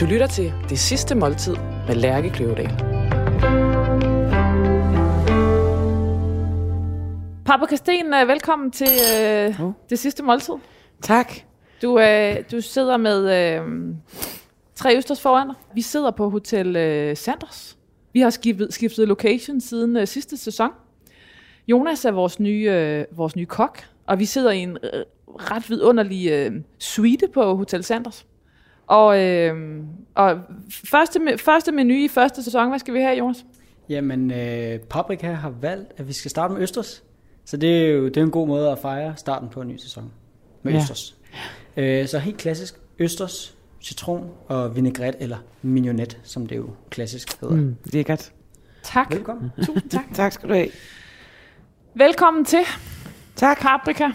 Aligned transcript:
Du 0.00 0.04
lytter 0.04 0.26
til 0.26 0.52
Det 0.68 0.78
Sidste 0.78 1.14
Måltid 1.14 1.56
med 1.86 1.94
Lærke 1.94 2.30
Kløvedal. 2.30 2.68
Papa 7.44 7.66
Kasten, 7.66 8.14
øh, 8.14 8.28
velkommen 8.28 8.70
til 8.70 8.88
øh, 9.22 9.60
Oh. 9.60 9.72
Det 9.90 9.98
Sidste 9.98 10.22
Måltid. 10.22 10.54
Tak. 11.02 11.32
Du, 11.82 11.98
øh, 12.00 12.36
du 12.52 12.60
sidder 12.60 12.96
med 12.96 13.54
øh, 13.56 13.62
tre 14.74 14.96
østers 14.96 15.20
foran 15.20 15.46
dig. 15.46 15.56
Vi 15.74 15.82
sidder 15.82 16.10
på 16.10 16.30
Hotel 16.30 16.76
øh, 16.76 17.16
Sanders. 17.16 17.78
Vi 18.12 18.20
har 18.20 18.30
skiftet, 18.30 18.74
skiftet 18.74 19.08
location 19.08 19.60
siden 19.60 19.96
øh, 19.96 20.06
sidste 20.06 20.36
sæson. 20.36 20.70
Jonas 21.68 22.04
er 22.04 22.10
vores 22.10 22.40
nye, 22.40 22.70
øh, 22.70 23.04
vores 23.12 23.36
nye 23.36 23.46
kok, 23.46 23.84
og 24.06 24.18
vi 24.18 24.24
sidder 24.24 24.50
i 24.50 24.58
en 24.58 24.78
øh, 24.82 25.04
ret 25.26 25.70
vidunderlig 25.70 26.30
øh, 26.30 26.52
suite 26.78 27.28
på 27.34 27.54
Hotel 27.54 27.84
Sanders. 27.84 28.26
Og, 28.90 29.20
øh, 29.20 29.82
og 30.14 30.38
første, 30.84 31.20
første 31.38 31.72
menu 31.72 31.94
i 31.94 32.08
første 32.08 32.42
sæson, 32.42 32.68
hvad 32.68 32.78
skal 32.78 32.94
vi 32.94 33.00
have, 33.00 33.16
Jonas? 33.18 33.44
Jamen, 33.88 34.30
øh, 34.30 34.78
Paprika 34.78 35.32
har 35.32 35.50
valgt, 35.50 35.92
at 35.96 36.08
vi 36.08 36.12
skal 36.12 36.30
starte 36.30 36.54
med 36.54 36.62
Østers. 36.62 37.02
Så 37.44 37.56
det 37.56 37.86
er 37.86 37.90
jo 37.90 38.04
det 38.08 38.16
er 38.16 38.22
en 38.22 38.30
god 38.30 38.46
måde 38.46 38.70
at 38.70 38.78
fejre 38.78 39.16
starten 39.16 39.48
på 39.48 39.60
en 39.60 39.68
ny 39.68 39.76
sæson 39.76 40.10
med 40.62 40.72
Ja. 40.72 40.78
Østers. 40.78 41.16
Øh, 41.76 42.08
så 42.08 42.18
helt 42.18 42.36
klassisk 42.36 42.74
Østers, 42.98 43.56
citron 43.82 44.30
og 44.48 44.76
vinaigrette, 44.76 45.22
eller 45.22 45.36
mignonette, 45.62 46.16
som 46.22 46.46
det 46.46 46.56
jo 46.56 46.70
klassisk 46.90 47.40
hedder. 47.40 47.54
Mm. 47.56 47.60
Mm, 47.62 47.76
lækkert. 47.84 48.32
Tak. 48.82 49.10
Velkommen. 49.14 49.50
Tusind 49.66 49.90
tak. 49.90 50.04
Tak 50.14 50.32
skal 50.32 50.48
du 50.48 50.54
have. 50.54 50.68
Velkommen 51.94 52.44
til. 52.44 52.60
Tak. 53.36 53.60
Paprika. 53.60 54.08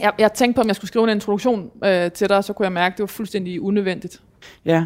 Jeg, 0.00 0.12
jeg 0.18 0.32
tænkte 0.32 0.56
på, 0.56 0.60
om 0.60 0.66
jeg 0.66 0.76
skulle 0.76 0.88
skrive 0.88 1.04
en 1.04 1.10
introduktion 1.10 1.70
øh, 1.84 2.12
til 2.12 2.28
dig, 2.28 2.44
så 2.44 2.52
kunne 2.52 2.64
jeg 2.64 2.72
mærke, 2.72 2.92
at 2.92 2.98
det 2.98 3.02
var 3.02 3.06
fuldstændig 3.06 3.60
unødvendigt. 3.60 4.22
Ja. 4.64 4.84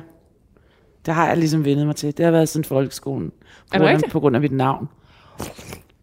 Det 1.07 1.15
har 1.15 1.29
jeg 1.29 1.37
ligesom 1.37 1.65
vendet 1.65 1.87
mig 1.87 1.97
til. 1.97 2.17
Det 2.17 2.25
har 2.25 2.33
været 2.33 2.49
siden 2.49 2.65
folkeskolen. 2.65 3.33
På 3.73 3.79
grund 3.79 3.91
af-? 3.91 4.11
På 4.11 4.21
grund 4.21 4.37
af 4.37 4.43
mit 4.43 4.53
navn. 4.53 4.89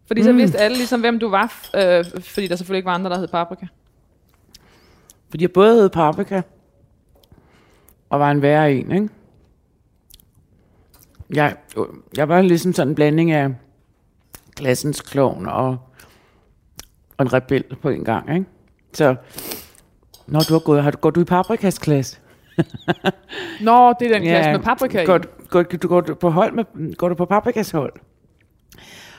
Fordi 0.06 0.20
mm. 0.20 0.24
så 0.24 0.32
vidste 0.32 0.58
alle 0.58 0.76
ligesom, 0.76 1.00
hvem 1.00 1.18
du 1.18 1.28
var, 1.28 1.68
øh, 1.76 2.04
fordi 2.20 2.46
der 2.46 2.56
selvfølgelig 2.56 2.78
ikke 2.78 2.86
var 2.86 2.94
andre, 2.94 3.10
der 3.10 3.18
hed 3.18 3.28
Paprika. 3.28 3.66
Fordi 5.30 5.44
jeg 5.44 5.52
både 5.52 5.74
hed 5.74 5.88
Paprika, 5.88 6.42
og 8.10 8.20
var 8.20 8.30
en 8.30 8.42
værre 8.42 8.72
en, 8.72 8.92
ikke? 8.92 9.08
Jeg, 11.34 11.56
jeg 12.16 12.28
var 12.28 12.42
ligesom 12.42 12.72
sådan 12.72 12.88
en 12.88 12.94
blanding 12.94 13.30
af 13.30 13.54
klassens 14.56 15.00
klovn 15.00 15.46
og, 15.46 15.78
og 17.16 17.22
en 17.22 17.32
rebel 17.32 17.64
på 17.82 17.88
en 17.88 18.04
gang, 18.04 18.34
ikke? 18.34 18.46
Så, 18.94 19.14
når 20.26 20.40
du 20.40 20.54
har 20.54 20.60
gået, 20.60 20.82
har 20.82 20.90
du, 20.90 20.98
går 20.98 21.10
du 21.10 21.20
i 21.20 21.24
Paprikas 21.24 21.78
klasse? 21.78 22.18
Nå, 23.60 23.94
det 24.00 24.10
er 24.10 24.12
den 24.14 24.22
klasse 24.22 24.50
med 24.52 24.60
Paprika 24.60 25.02
i. 25.02 25.06
går, 25.06 25.20
går, 25.48 25.62
du 25.62 25.88
går 25.88 26.00
du 26.00 26.14
på 26.14 26.30
hold 26.30 26.52
med, 26.52 26.94
går 26.96 27.08
du 27.08 27.14
på 27.14 27.24
Paprikas 27.24 27.70
hold? 27.70 27.92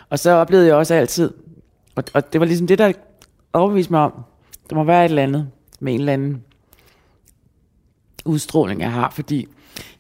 Og 0.10 0.20
så 0.20 0.32
oplevede 0.32 0.68
jeg 0.68 0.76
også 0.76 0.94
altid, 0.94 1.34
og, 1.96 2.04
og 2.14 2.34
det 2.34 2.42
var 2.42 2.48
ligesom 2.48 2.68
det, 2.68 2.78
der 2.78 2.92
overbeviste 3.54 3.94
mig 3.94 4.02
om, 4.02 4.14
der 4.70 4.76
må 4.76 4.84
være 4.84 5.06
et 5.06 5.10
eller 5.10 5.24
andet 5.24 5.50
med 5.80 5.94
en 5.94 6.00
eller 6.00 6.14
anden 6.14 6.44
udstråling, 8.26 8.82
jeg 8.82 8.92
har, 8.92 9.10
fordi 9.10 9.48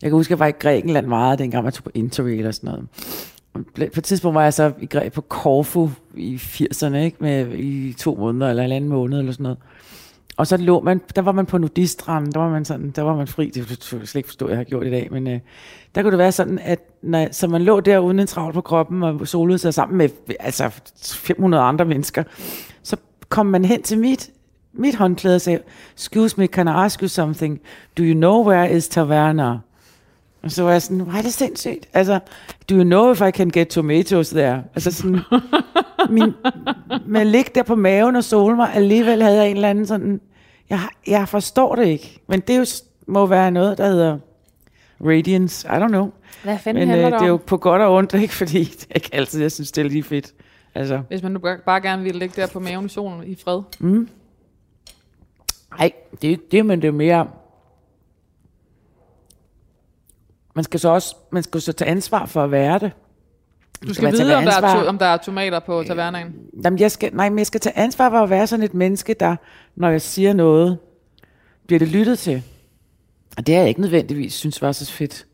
jeg 0.02 0.10
kan 0.10 0.12
huske, 0.12 0.28
at 0.28 0.30
jeg 0.30 0.40
var 0.40 0.48
i 0.48 0.52
Grækenland 0.52 1.08
meget, 1.08 1.40
dengang 1.40 1.66
jeg 1.66 1.74
tog 1.74 1.84
på 1.84 1.92
Interrail 1.94 2.48
og 2.48 2.54
sådan 2.54 2.68
noget. 2.70 2.88
Og 3.56 3.62
På 3.76 3.82
et 3.98 4.04
tidspunkt 4.04 4.36
var 4.36 4.44
jeg 4.44 4.54
så 4.54 4.72
i 4.80 4.86
greb 4.86 5.14
på 5.14 5.22
Korfu 5.22 5.90
i 6.16 6.36
80'erne, 6.36 6.96
ikke? 6.96 7.18
Med, 7.20 7.54
i 7.54 7.94
to 7.94 8.16
måneder 8.16 8.50
eller 8.50 8.64
en 8.64 8.72
anden 8.72 8.90
måned 8.90 9.20
eller 9.20 9.32
sådan 9.32 9.44
noget. 9.44 9.58
Og 10.38 10.48
så 10.48 10.58
lå 10.58 10.82
man, 10.82 11.02
der 11.16 11.22
var 11.22 11.32
man 11.32 11.46
på 11.46 11.58
nudistranden, 11.58 12.32
der 12.32 12.40
var 12.40 12.50
man 12.50 12.66
sådan, 12.66 12.92
der 12.92 13.02
var 13.02 13.16
man 13.16 13.28
fri, 13.28 13.50
det 13.50 13.68
kunne 13.68 14.00
jeg 14.00 14.08
slet 14.08 14.16
ikke 14.16 14.28
forstå, 14.28 14.48
jeg 14.50 14.58
har 14.58 14.64
gjort 14.64 14.88
i 14.88 14.90
dag, 14.90 15.08
men 15.12 15.28
øh, 15.28 15.40
der 15.96 16.02
kunne 16.02 16.12
det 16.12 16.20
være 16.20 16.32
sådan, 16.32 16.60
at 16.60 16.80
når, 17.02 17.28
så 17.32 17.48
man 17.48 17.62
lå 17.62 17.80
der 17.80 18.00
uden 18.00 18.20
en 18.20 18.28
travl 18.28 18.54
på 18.54 18.62
kroppen 18.62 19.04
og 19.04 19.28
solede 19.28 19.58
sig 19.58 19.74
sammen 19.74 19.98
med 19.98 20.10
altså 20.40 20.70
500 21.28 21.64
andre 21.64 21.86
mennesker, 21.86 22.24
så 22.84 22.98
kom 23.30 23.46
man 23.46 23.66
hen 23.66 23.82
til 23.82 24.00
mit, 24.00 24.30
mit 24.74 24.96
håndklæde 24.96 25.36
og 25.36 25.42
sagde, 25.42 25.60
excuse 25.94 26.36
me, 26.38 26.48
can 26.48 26.68
I 26.68 26.72
ask 26.72 27.02
you 27.02 27.08
something? 27.08 27.62
Do 27.98 28.04
you 28.04 28.14
know 28.14 28.48
where 28.48 28.72
is 28.72 28.88
Taverna? 28.88 29.58
Og 30.46 30.52
så 30.52 30.64
var 30.64 30.72
jeg 30.72 30.82
sådan, 30.82 31.00
hvor 31.00 31.14
er 31.14 31.22
det 31.22 31.34
sindssygt. 31.34 31.90
Altså, 31.94 32.20
do 32.70 32.76
you 32.76 32.84
know 32.84 33.12
if 33.12 33.22
I 33.22 33.32
can 33.32 33.50
get 33.50 33.68
tomatoes 33.68 34.30
there? 34.30 34.64
Altså 34.76 34.92
sådan, 34.92 35.20
min, 36.10 36.34
at 37.16 37.28
ligge 37.28 37.52
der 37.56 37.64
på 37.64 37.76
maven 37.76 38.16
og 38.16 38.24
sole 38.24 38.56
mig, 38.56 38.74
alligevel 38.74 39.22
havde 39.24 39.38
jeg 39.38 39.50
en 39.50 39.56
eller 39.56 39.70
anden 39.70 39.86
sådan, 39.86 40.22
jeg, 40.70 40.80
jeg 41.08 41.30
forstår 41.30 41.76
det 41.76 41.88
ikke. 41.88 42.20
Men 42.28 42.40
det 42.40 42.58
jo, 42.58 42.66
må 43.08 43.26
være 43.26 43.52
noget, 43.52 43.78
der 43.78 43.88
hedder 43.88 44.18
radiance. 45.02 45.68
I 45.68 45.72
don't 45.72 45.88
know. 45.88 46.12
Hvad 46.44 46.58
fanden 46.60 46.88
Men 46.88 46.98
øh, 46.98 47.06
det 47.06 47.22
er 47.22 47.28
jo 47.28 47.38
på 47.38 47.58
godt 47.58 47.82
og 47.82 47.96
ondt, 47.96 48.14
ikke? 48.14 48.34
Fordi 48.44 48.64
det 48.64 48.88
er 48.90 48.96
ikke 48.96 49.10
altid, 49.14 49.42
jeg 49.42 49.52
synes, 49.52 49.72
det 49.72 49.86
er 49.86 49.90
lige 49.90 50.04
fedt. 50.04 50.34
Altså, 50.76 51.02
Hvis 51.08 51.24
man 51.24 51.32
nu 51.32 51.40
bare 51.66 51.82
gerne 51.82 52.04
ville 52.04 52.20
ligge 52.20 52.42
der 52.42 52.48
på 52.48 52.60
maven 52.60 52.86
i 52.86 52.90
solen 52.90 53.24
i 53.28 53.36
fred. 53.44 53.62
nej, 55.80 55.92
det 56.22 56.28
er 56.28 56.32
ikke 56.32 56.48
det, 56.52 56.66
men 56.66 56.82
det 56.82 56.88
er 56.88 56.92
mere... 56.92 57.28
Man 60.56 60.64
skal 60.64 60.80
så 60.80 60.90
også 60.90 61.16
man 61.32 61.44
skal 61.44 61.62
så 61.62 61.74
tage 61.74 61.92
ansvar 61.92 62.26
for 62.26 62.44
at 62.44 62.52
være 62.52 62.80
det. 62.80 62.92
Du 63.88 63.94
skal 63.94 64.12
tage 64.12 64.24
vide, 64.24 64.36
om 64.36 64.44
der, 64.44 64.62
er 64.62 64.82
to, 64.82 64.88
om 64.88 64.98
der 64.98 65.06
er 65.06 65.18
tomater 65.18 65.60
på 65.60 65.84
tavernaen. 65.84 66.36
Jamen, 66.64 66.80
jeg 66.80 66.92
skal, 66.92 67.16
nej, 67.16 67.30
men 67.30 67.38
jeg 67.38 67.48
skal 67.48 67.62
tage 67.62 67.78
ansvar 67.78 68.10
for 68.10 68.18
at 68.18 68.30
være 68.30 68.48
sådan 68.48 68.66
et 68.66 68.74
menneske, 68.74 69.14
der, 69.14 69.36
når 69.76 69.90
jeg 69.90 70.02
siger 70.02 70.34
noget, 70.34 70.78
bliver 71.68 71.80
det 71.80 71.88
lyttet 71.88 72.20
til. 72.20 72.44
Og 73.38 73.48
det 73.48 73.56
har 73.56 73.62
jeg 73.62 73.70
ikke 73.70 73.82
nødvendigvis 73.82 74.34
synes 74.34 74.62
var 74.62 74.72
så 74.72 74.92
fedt. 74.92 75.26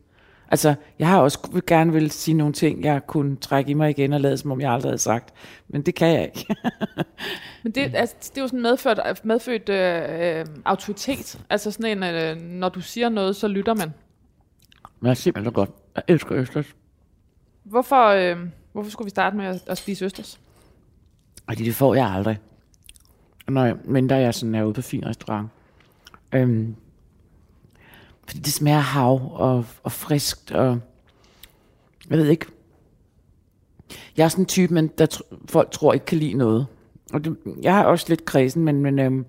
Altså, 0.50 0.74
jeg 0.98 1.08
har 1.08 1.20
også 1.20 1.38
vil 1.52 1.62
gerne 1.66 1.92
vil 1.92 2.10
sige 2.10 2.34
nogle 2.34 2.52
ting, 2.52 2.84
jeg 2.84 3.06
kunne 3.06 3.36
trække 3.36 3.70
i 3.70 3.74
mig 3.74 3.90
igen 3.90 4.12
og 4.12 4.20
lade, 4.20 4.36
som 4.36 4.52
om 4.52 4.60
jeg 4.60 4.72
aldrig 4.72 4.90
havde 4.90 4.98
sagt. 4.98 5.34
Men 5.68 5.82
det 5.82 5.94
kan 5.94 6.08
jeg 6.08 6.24
ikke. 6.24 6.46
Men 7.62 7.72
det, 7.72 7.90
altså, 7.94 8.14
det 8.20 8.38
er 8.38 8.42
jo 8.42 8.48
sådan 8.48 8.62
medført, 8.62 9.20
medfødt 9.24 9.68
øh, 9.68 10.02
øh, 10.38 10.46
autoritet. 10.64 11.38
Altså 11.50 11.70
sådan 11.70 12.02
en, 12.02 12.14
øh, 12.14 12.36
når 12.36 12.68
du 12.68 12.80
siger 12.80 13.08
noget, 13.08 13.36
så 13.36 13.48
lytter 13.48 13.74
man. 13.74 13.92
Men 15.02 15.06
jeg 15.06 15.10
er 15.10 15.14
simpelthen 15.14 15.50
så 15.50 15.54
godt. 15.54 15.70
Jeg 15.96 16.02
elsker 16.08 16.36
Østers. 16.36 16.76
Hvorfor, 17.62 18.06
øh, 18.06 18.36
hvorfor 18.72 18.90
skulle 18.90 19.06
vi 19.06 19.10
starte 19.10 19.36
med 19.36 19.44
at, 19.44 19.62
at 19.66 19.78
spise 19.78 20.04
østers? 20.04 20.40
Og 21.46 21.58
det 21.58 21.74
får 21.74 21.94
jeg 21.94 22.06
aldrig. 22.06 22.38
Når 23.48 23.64
jeg, 23.64 23.76
mindre 23.84 24.16
jeg 24.16 24.34
sådan 24.34 24.54
er 24.54 24.64
ude 24.64 24.74
på 24.74 24.82
fin 24.82 25.06
restaurant. 25.06 25.48
Øhm, 26.32 26.74
fordi 28.26 28.40
det 28.40 28.52
smager 28.52 28.78
hav 28.78 29.32
og, 29.34 29.64
og 29.82 29.92
friskt 29.92 30.52
og... 30.52 30.80
Jeg 32.10 32.18
ved 32.18 32.28
ikke. 32.28 32.46
Jeg 34.16 34.24
er 34.24 34.28
sådan 34.28 34.42
en 34.42 34.46
type, 34.46 34.74
men 34.74 34.86
der 34.86 35.06
tr- 35.14 35.36
folk 35.48 35.70
tror 35.70 35.92
ikke 35.92 36.06
kan 36.06 36.18
lide 36.18 36.34
noget. 36.34 36.66
Og 37.12 37.24
det, 37.24 37.36
jeg 37.62 37.74
har 37.74 37.84
også 37.84 38.06
lidt 38.08 38.24
kredsen, 38.24 38.64
men, 38.64 38.80
men 38.80 38.98
øhm, 38.98 39.26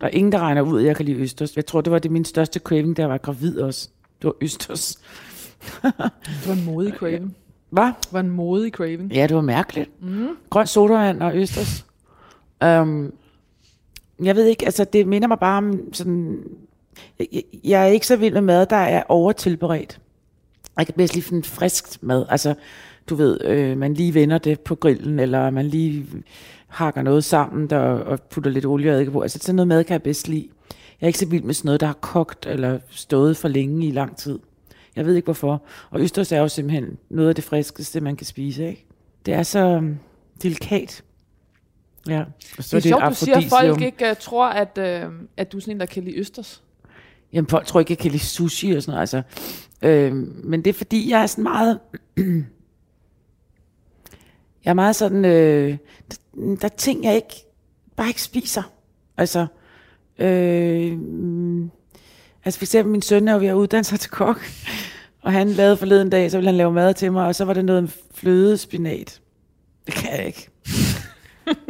der 0.00 0.06
er 0.06 0.10
ingen, 0.10 0.32
der 0.32 0.38
regner 0.38 0.62
ud, 0.62 0.80
at 0.80 0.86
jeg 0.86 0.96
kan 0.96 1.04
lide 1.04 1.18
østers. 1.18 1.56
Jeg 1.56 1.66
tror, 1.66 1.80
det 1.80 1.92
var 1.92 1.98
det 1.98 2.10
min 2.10 2.24
største 2.24 2.60
craving, 2.60 2.96
da 2.96 3.02
jeg 3.02 3.10
var 3.10 3.18
gravid 3.18 3.60
også. 3.60 3.90
Det 4.18 4.24
var 4.24 4.34
østers. 4.40 4.98
Det 5.82 6.46
var 6.46 6.52
en 6.52 6.64
modig 6.64 6.92
craving. 6.92 7.36
Hvad? 7.70 7.84
Det 7.84 8.12
var 8.12 8.20
en 8.20 8.30
modig 8.30 8.72
craving. 8.72 9.12
Ja, 9.12 9.26
det 9.26 9.36
var 9.36 9.42
mærkeligt. 9.42 10.02
Mm. 10.02 10.28
Grøn 10.50 10.66
sodavand 10.66 11.22
og 11.22 11.36
østers. 11.36 11.86
Um, 12.64 13.12
jeg 14.22 14.36
ved 14.36 14.44
ikke, 14.44 14.64
altså 14.64 14.84
det 14.84 15.06
minder 15.06 15.28
mig 15.28 15.38
bare 15.38 15.58
om 15.58 15.92
sådan... 15.92 16.44
Jeg, 17.18 17.42
jeg 17.64 17.82
er 17.82 17.86
ikke 17.86 18.06
så 18.06 18.16
vild 18.16 18.34
med 18.34 18.40
mad, 18.40 18.66
der 18.66 18.76
er 18.76 19.02
overtilberedt. 19.08 20.00
Jeg 20.78 20.86
kan 20.86 20.94
bedst 20.94 21.14
lide 21.14 21.24
sådan 21.24 21.44
frisk 21.44 22.02
mad. 22.02 22.26
Altså, 22.28 22.54
du 23.08 23.14
ved, 23.14 23.44
øh, 23.44 23.78
man 23.78 23.94
lige 23.94 24.14
vender 24.14 24.38
det 24.38 24.60
på 24.60 24.74
grillen, 24.74 25.18
eller 25.18 25.50
man 25.50 25.66
lige 25.66 26.06
hakker 26.66 27.02
noget 27.02 27.24
sammen 27.24 27.70
der, 27.70 27.78
og 27.78 28.20
putter 28.20 28.50
lidt 28.50 28.66
olie 28.66 28.90
og 28.90 28.94
eddike 28.94 29.10
på. 29.10 29.20
Altså 29.20 29.38
sådan 29.42 29.54
noget 29.54 29.68
mad 29.68 29.84
kan 29.84 29.92
jeg 29.92 30.02
bedst 30.02 30.28
lide. 30.28 30.48
Jeg 31.00 31.06
er 31.06 31.06
ikke 31.06 31.18
så 31.18 31.26
vild 31.26 31.42
med 31.42 31.54
sådan 31.54 31.66
noget, 31.66 31.80
der 31.80 31.86
har 31.86 31.94
kogt 31.94 32.46
eller 32.46 32.78
stået 32.90 33.36
for 33.36 33.48
længe 33.48 33.86
i 33.86 33.90
lang 33.90 34.16
tid. 34.16 34.38
Jeg 34.96 35.06
ved 35.06 35.14
ikke 35.14 35.26
hvorfor. 35.26 35.62
Og 35.90 36.00
østers 36.00 36.32
er 36.32 36.38
jo 36.38 36.48
simpelthen 36.48 36.98
noget 37.08 37.28
af 37.28 37.34
det 37.34 37.44
friskeste, 37.44 38.00
man 38.00 38.16
kan 38.16 38.26
spise, 38.26 38.68
ikke? 38.68 38.86
Det 39.26 39.34
er 39.34 39.42
så 39.42 39.76
um, 39.76 39.98
delikat. 40.42 41.04
Ja. 42.08 42.24
Og 42.58 42.64
Så 42.64 42.68
det 42.68 42.72
er 42.72 42.76
et 42.76 43.00
sjovt, 43.00 43.08
du 43.08 43.14
siger, 43.14 43.36
at 43.36 43.44
folk 43.44 43.80
ikke 43.80 44.10
uh, 44.10 44.16
tror, 44.16 44.46
at, 44.46 44.78
uh, 44.78 45.12
at 45.36 45.52
du 45.52 45.56
er 45.56 45.60
sådan 45.60 45.74
en, 45.74 45.80
der 45.80 45.86
kan 45.86 46.04
lide 46.04 46.16
østers. 46.16 46.62
Jamen, 47.32 47.48
folk 47.48 47.66
tror 47.66 47.80
ikke, 47.80 47.92
jeg 47.92 47.98
kan 47.98 48.10
lide 48.10 48.24
sushi 48.24 48.72
og 48.72 48.82
sådan 48.82 48.92
noget. 48.92 49.00
Altså, 49.00 49.22
øh, 49.82 50.14
men 50.44 50.64
det 50.64 50.70
er 50.70 50.74
fordi, 50.74 51.10
jeg 51.10 51.22
er 51.22 51.26
sådan 51.26 51.44
meget... 51.44 51.78
jeg 54.64 54.70
er 54.70 54.74
meget 54.74 54.96
sådan... 54.96 55.24
Øh, 55.24 55.78
der, 56.10 56.16
der 56.60 56.64
er 56.64 56.76
ting, 56.76 57.04
jeg 57.04 57.16
ikke 57.16 57.44
bare 57.96 58.08
ikke 58.08 58.22
spiser. 58.22 58.62
Altså, 59.16 59.46
øh, 60.18 60.92
mm, 60.98 61.70
altså 62.44 62.58
for 62.58 62.64
eksempel 62.64 62.92
min 62.92 63.02
søn 63.02 63.28
er 63.28 63.32
jo 63.32 63.38
ved 63.38 63.48
at 63.48 63.54
uddanne 63.54 63.84
sig 63.84 64.00
til 64.00 64.10
kok. 64.10 64.40
Og 65.22 65.32
han 65.32 65.48
lavede 65.48 65.76
forleden 65.76 66.10
dag, 66.10 66.30
så 66.30 66.36
ville 66.36 66.48
han 66.48 66.56
lave 66.56 66.72
mad 66.72 66.94
til 66.94 67.12
mig, 67.12 67.26
og 67.26 67.34
så 67.34 67.44
var 67.44 67.52
det 67.52 67.64
noget 67.64 67.96
flødespinat. 68.14 69.20
Det 69.86 69.94
kan 69.94 70.18
jeg 70.18 70.26
ikke. 70.26 70.48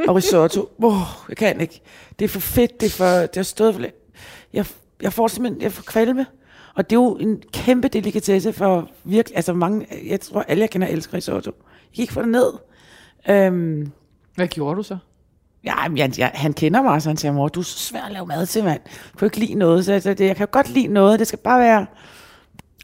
og 0.08 0.16
risotto. 0.16 0.68
Oh, 0.82 0.94
jeg 1.28 1.36
kan 1.36 1.60
ikke. 1.60 1.80
Det 2.18 2.24
er 2.24 2.28
for 2.28 2.40
fedt, 2.40 2.80
det 2.80 2.86
er 2.86 2.90
for, 2.90 3.04
det 3.20 3.36
har 3.36 3.42
stået 3.42 3.74
for 3.74 3.80
lidt. 3.80 3.94
Jeg, 4.52 4.66
jeg 5.02 5.12
får 5.12 5.28
simpelthen, 5.28 5.62
jeg 5.62 5.72
får 5.72 5.82
kvalme. 5.82 6.26
Og 6.74 6.90
det 6.90 6.96
er 6.96 7.00
jo 7.00 7.16
en 7.16 7.42
kæmpe 7.52 7.88
delikatesse 7.88 8.52
for 8.52 8.90
virkelig, 9.04 9.36
altså 9.36 9.52
mange, 9.52 9.86
jeg 10.06 10.20
tror 10.20 10.42
alle 10.42 10.60
jeg 10.60 10.70
kender 10.70 10.88
elsker 10.88 11.14
risotto. 11.14 11.50
Jeg 11.56 11.94
kan 11.94 12.02
ikke 12.02 12.12
få 12.12 12.20
det 12.22 12.28
ned. 12.28 12.52
Øhm, 13.28 13.92
Hvad 14.34 14.48
gjorde 14.48 14.76
du 14.76 14.82
så? 14.82 14.98
Ja, 15.64 15.74
jeg, 15.96 16.18
jeg, 16.18 16.30
han 16.34 16.52
kender 16.52 16.82
mig, 16.82 17.02
så 17.02 17.08
han 17.08 17.16
siger, 17.16 17.32
mor, 17.32 17.48
du 17.48 17.60
er 17.60 17.64
så 17.64 17.78
svær 17.78 18.02
at 18.02 18.12
lave 18.12 18.26
mad 18.26 18.46
til, 18.46 18.64
mand. 18.64 18.80
Du 19.12 19.18
kan 19.18 19.26
ikke 19.26 19.38
lide 19.38 19.54
noget, 19.54 19.84
så 19.84 19.92
jeg, 19.92 20.06
jeg, 20.06 20.20
jeg 20.20 20.36
kan 20.36 20.46
jo 20.46 20.48
godt 20.52 20.70
lide 20.70 20.86
noget, 20.86 21.18
det 21.18 21.26
skal 21.26 21.38
bare 21.38 21.60
være... 21.60 21.86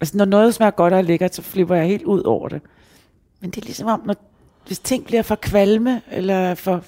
Altså, 0.00 0.16
når 0.16 0.24
noget 0.24 0.54
smager 0.54 0.70
godt 0.70 0.92
og 0.92 1.04
lækkert, 1.04 1.34
så 1.34 1.42
flipper 1.42 1.74
jeg 1.74 1.86
helt 1.86 2.02
ud 2.02 2.22
over 2.22 2.48
det. 2.48 2.62
Men 3.40 3.50
det 3.50 3.60
er 3.60 3.64
ligesom 3.64 3.86
om, 3.86 4.02
når, 4.04 4.14
hvis 4.66 4.78
ting 4.78 5.04
bliver 5.06 5.22
for 5.22 5.34
kvalme, 5.34 6.02
eller 6.10 6.54
for, 6.54 6.84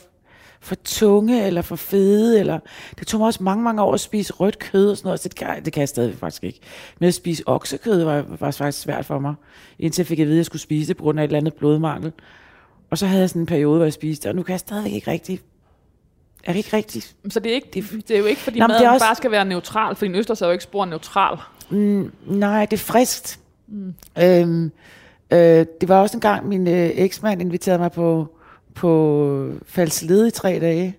for 0.60 0.74
tunge, 0.74 1.46
eller 1.46 1.62
for 1.62 1.76
fede, 1.76 2.40
eller... 2.40 2.58
Det 2.98 3.06
tog 3.06 3.20
mig 3.20 3.26
også 3.26 3.42
mange, 3.42 3.64
mange 3.64 3.82
år 3.82 3.94
at 3.94 4.00
spise 4.00 4.32
rødt 4.32 4.58
kød 4.58 4.90
og 4.90 4.96
sådan 4.96 5.08
noget, 5.08 5.20
så 5.20 5.28
det 5.28 5.36
kan, 5.36 5.64
det 5.64 5.72
kan 5.72 5.80
jeg 5.80 5.88
stadig 5.88 6.18
faktisk 6.18 6.44
ikke. 6.44 6.60
Men 6.98 7.08
at 7.08 7.14
spise 7.14 7.42
oksekød 7.46 8.02
var, 8.04 8.24
var 8.40 8.50
faktisk 8.50 8.80
svært 8.80 9.04
for 9.04 9.18
mig, 9.18 9.34
indtil 9.78 10.02
jeg 10.02 10.06
fik 10.06 10.20
at 10.20 10.26
vide, 10.26 10.36
at 10.36 10.38
jeg 10.38 10.46
skulle 10.46 10.62
spise 10.62 10.88
det 10.88 10.96
på 10.96 11.02
grund 11.02 11.20
af 11.20 11.24
et 11.24 11.28
eller 11.28 11.38
andet 11.38 11.54
blodmangel. 11.54 12.12
Og 12.90 12.98
så 12.98 13.06
havde 13.06 13.20
jeg 13.20 13.28
sådan 13.28 13.42
en 13.42 13.46
periode, 13.46 13.76
hvor 13.76 13.84
jeg 13.84 13.92
spiste, 13.92 14.28
og 14.28 14.36
nu 14.36 14.42
kan 14.42 14.52
jeg 14.52 14.60
stadigvæk 14.60 14.92
ikke 14.92 15.10
rigtig 15.10 15.40
er 16.46 16.52
det 16.52 16.56
ikke 16.56 16.76
rigtigt? 16.76 17.16
Så 17.28 17.40
det 17.40 17.50
er, 17.50 17.54
ikke, 17.54 17.68
det, 18.08 18.10
er 18.10 18.18
jo 18.18 18.24
ikke, 18.24 18.40
fordi 18.40 18.58
Nå, 18.58 18.66
maden 18.66 18.82
det 18.82 18.90
også... 18.90 19.06
bare 19.06 19.14
skal 19.14 19.30
være 19.30 19.44
neutral, 19.44 19.96
fordi 19.96 20.08
en 20.08 20.14
østers 20.14 20.42
er 20.42 20.46
jo 20.46 20.52
ikke 20.52 20.64
spor 20.64 20.84
neutral. 20.84 21.38
Mm, 21.70 22.12
nej, 22.26 22.66
det 22.66 22.76
er 22.76 22.84
friskt. 22.84 23.40
Mm. 23.68 23.94
Øhm, 24.18 24.72
øh, 25.30 25.66
det 25.80 25.88
var 25.88 26.00
også 26.00 26.16
en 26.16 26.20
gang, 26.20 26.48
min 26.48 26.68
øh, 26.68 26.90
eksmand 26.94 27.40
inviterede 27.40 27.78
mig 27.78 27.92
på, 27.92 28.36
på 28.74 29.50
falsled 29.66 30.26
i 30.26 30.30
tre 30.30 30.58
dage. 30.60 30.96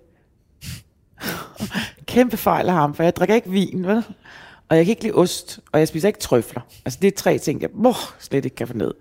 Kæmpe 2.06 2.36
fejl 2.36 2.68
af 2.68 2.74
ham, 2.74 2.94
for 2.94 3.02
jeg 3.02 3.16
drikker 3.16 3.34
ikke 3.34 3.50
vin, 3.50 3.86
vel? 3.86 4.04
Og 4.68 4.76
jeg 4.76 4.84
kan 4.84 4.90
ikke 4.90 5.02
lide 5.02 5.14
ost, 5.14 5.60
og 5.72 5.78
jeg 5.78 5.88
spiser 5.88 6.08
ikke 6.08 6.20
trøfler. 6.20 6.60
Altså, 6.84 6.98
det 7.02 7.08
er 7.08 7.16
tre 7.16 7.38
ting, 7.38 7.62
jeg 7.62 7.70
oh, 7.84 7.94
slet 8.18 8.44
ikke 8.44 8.56
kan 8.56 8.66
få 8.66 8.74
ned. 8.74 8.94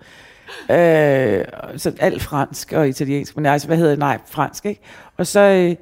Øh, 0.69 1.45
så 1.77 1.94
alt 1.99 2.21
fransk 2.21 2.73
og 2.73 2.89
italiensk, 2.89 3.35
men 3.35 3.45
altså, 3.45 3.67
hvad 3.67 3.77
hedder 3.77 3.91
det? 3.91 3.99
Nej, 3.99 4.19
fransk, 4.27 4.65
ikke? 4.65 4.81
Og 5.17 5.27
så, 5.27 5.39
øh, 5.39 5.75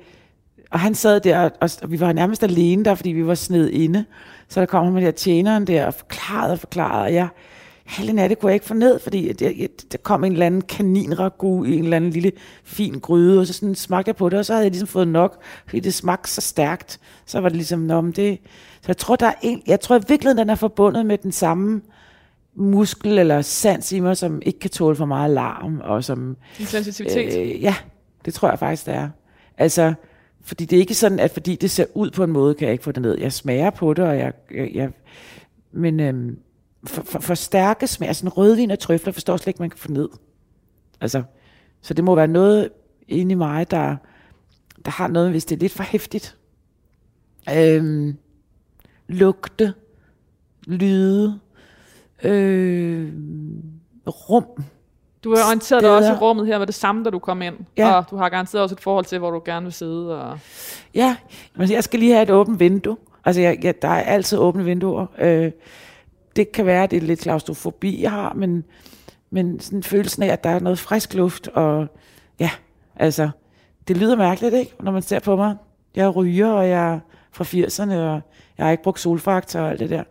og 0.75 0.81
han 0.81 0.95
sad 0.95 1.19
der, 1.19 1.49
og, 1.61 1.69
og 1.81 1.91
vi 1.91 1.99
var 1.99 2.13
nærmest 2.13 2.43
alene 2.43 2.85
der, 2.85 2.95
fordi 2.95 3.09
vi 3.09 3.27
var 3.27 3.35
sned 3.35 3.69
inde. 3.69 4.05
Så 4.49 4.59
der 4.59 4.65
kom 4.65 4.83
han 4.83 4.93
med 4.93 5.01
der 5.01 5.11
tjeneren 5.11 5.67
der, 5.67 5.85
og 5.85 5.93
forklarede 5.93 6.53
og 6.53 6.59
forklarede, 6.59 7.03
og 7.03 7.13
jeg, 7.13 7.27
halve 7.85 8.13
natte 8.13 8.35
kunne 8.35 8.49
jeg 8.49 8.53
ikke 8.53 8.65
få 8.65 8.73
ned, 8.73 8.99
fordi 8.99 9.33
der, 9.33 9.51
jeg, 9.57 9.69
der 9.91 9.97
kom 9.97 10.23
en 10.23 10.31
eller 10.31 10.45
anden 10.45 10.61
kaninragu 10.61 11.63
i 11.63 11.77
en 11.77 11.83
eller 11.83 11.97
anden 11.97 12.09
lille 12.09 12.31
fin 12.63 12.99
gryde, 12.99 13.39
og 13.39 13.47
så 13.47 13.53
sådan 13.53 13.75
smagte 13.75 14.09
jeg 14.09 14.15
på 14.15 14.29
det, 14.29 14.39
og 14.39 14.45
så 14.45 14.53
havde 14.53 14.63
jeg 14.63 14.71
ligesom 14.71 14.87
fået 14.87 15.07
nok, 15.07 15.43
fordi 15.65 15.79
det 15.79 15.93
smagte 15.93 16.31
så 16.31 16.41
stærkt. 16.41 16.99
Så 17.25 17.39
var 17.39 17.49
det 17.49 17.55
ligesom, 17.55 17.79
Nå, 17.79 18.01
men 18.01 18.11
det... 18.11 18.39
Så 18.81 18.87
jeg 18.87 18.97
tror, 18.97 19.15
der 19.15 19.27
er 19.27 19.33
en, 19.41 19.61
jeg 19.67 19.79
tror 19.79 19.99
virkelig, 20.07 20.37
den 20.37 20.49
er 20.49 20.55
forbundet 20.55 21.05
med 21.05 21.17
den 21.17 21.31
samme 21.31 21.81
muskel 22.55 23.19
eller 23.19 23.41
sans 23.41 23.91
i 23.91 23.99
mig, 23.99 24.17
som 24.17 24.41
ikke 24.45 24.59
kan 24.59 24.69
tåle 24.69 24.95
for 24.95 25.05
meget 25.05 25.31
larm, 25.31 25.81
og 25.83 26.03
som 26.03 26.37
Din 26.57 26.65
sensitivitet. 26.65 27.39
Øh, 27.39 27.61
ja, 27.61 27.75
det 28.25 28.33
tror 28.33 28.49
jeg 28.49 28.59
faktisk, 28.59 28.85
det 28.85 28.93
er. 28.93 29.09
Altså, 29.57 29.93
fordi 30.45 30.65
det 30.65 30.75
er 30.75 30.79
ikke 30.79 30.93
sådan, 30.93 31.19
at 31.19 31.31
fordi 31.31 31.55
det 31.55 31.71
ser 31.71 31.85
ud 31.93 32.11
på 32.11 32.23
en 32.23 32.31
måde, 32.31 32.55
kan 32.55 32.65
jeg 32.65 32.71
ikke 32.71 32.83
få 32.83 32.91
det 32.91 33.01
ned. 33.01 33.17
Jeg 33.17 33.33
smager 33.33 33.69
på 33.69 33.93
det, 33.93 34.05
og 34.05 34.17
jeg... 34.17 34.33
jeg, 34.51 34.71
jeg 34.73 34.91
men 35.71 35.99
øhm, 35.99 36.39
for, 36.85 37.03
for, 37.03 37.19
for 37.19 37.33
stærke 37.33 37.87
smager, 37.87 38.09
altså 38.09 38.19
sådan 38.19 38.37
rødvin 38.37 38.71
og 38.71 38.79
trøfler, 38.79 39.13
forstår 39.13 39.37
slet 39.37 39.47
ikke, 39.47 39.61
man 39.61 39.69
kan 39.69 39.79
få 39.79 39.91
ned. 39.91 40.09
Altså, 41.01 41.23
så 41.81 41.93
det 41.93 42.03
må 42.03 42.15
være 42.15 42.27
noget 42.27 42.69
inde 43.07 43.31
i 43.31 43.35
mig, 43.35 43.71
der, 43.71 43.95
der 44.85 44.91
har 44.91 45.07
noget, 45.07 45.31
hvis 45.31 45.45
det 45.45 45.55
er 45.55 45.59
lidt 45.59 45.71
for 45.71 45.83
hæftigt. 45.83 46.37
Øhm, 47.57 48.17
lugte, 49.07 49.73
lyde, 50.67 51.39
øh, 52.23 53.13
rum, 54.07 54.45
du 55.25 55.35
har 55.35 55.45
orienteret 55.45 55.83
dig 55.83 55.91
også 55.91 56.05
i 56.05 56.15
steder. 56.15 56.19
rummet 56.21 56.47
her 56.47 56.59
med 56.59 56.67
det 56.67 56.75
samme, 56.75 57.03
da 57.03 57.09
du 57.09 57.19
kom 57.19 57.41
ind. 57.41 57.55
Ja. 57.77 57.93
Og 57.93 58.05
du 58.11 58.17
har 58.17 58.29
garanteret 58.29 58.63
også 58.63 58.75
et 58.75 58.81
forhold 58.81 59.05
til, 59.05 59.19
hvor 59.19 59.31
du 59.31 59.41
gerne 59.45 59.63
vil 59.63 59.73
sidde. 59.73 60.21
Og... 60.21 60.39
Ja, 60.93 61.15
men 61.55 61.71
jeg 61.71 61.83
skal 61.83 61.99
lige 61.99 62.11
have 62.11 62.23
et 62.23 62.29
åbent 62.29 62.59
vindue. 62.59 62.97
Altså, 63.25 63.41
jeg, 63.41 63.57
jeg, 63.63 63.81
der 63.81 63.87
er 63.87 64.01
altid 64.03 64.37
åbne 64.37 64.65
vinduer. 64.65 65.05
Øh, 65.19 65.51
det 66.35 66.51
kan 66.51 66.65
være, 66.65 66.83
at 66.83 66.91
det 66.91 66.97
er 66.97 67.01
lidt 67.01 67.19
klaustrofobi, 67.19 68.01
jeg 68.01 68.11
har, 68.11 68.33
men, 68.33 68.63
men 69.29 69.59
sådan 69.59 69.83
følelsen 69.83 70.23
af, 70.23 70.27
at 70.27 70.43
der 70.43 70.49
er 70.49 70.59
noget 70.59 70.79
frisk 70.79 71.13
luft, 71.13 71.47
og 71.47 71.87
ja, 72.39 72.49
altså, 72.95 73.29
det 73.87 73.97
lyder 73.97 74.15
mærkeligt, 74.15 74.53
ikke, 74.53 74.73
når 74.79 74.91
man 74.91 75.01
ser 75.01 75.19
på 75.19 75.35
mig. 75.35 75.55
Jeg 75.95 76.15
ryger, 76.15 76.51
og 76.51 76.69
jeg 76.69 76.93
er 76.93 76.99
fra 77.31 77.43
80'erne, 77.43 77.93
og 77.93 78.21
jeg 78.57 78.65
har 78.65 78.71
ikke 78.71 78.83
brugt 78.83 78.99
solfaktor 78.99 79.59
og 79.59 79.69
alt 79.69 79.79
det 79.79 79.89
der. 79.89 80.03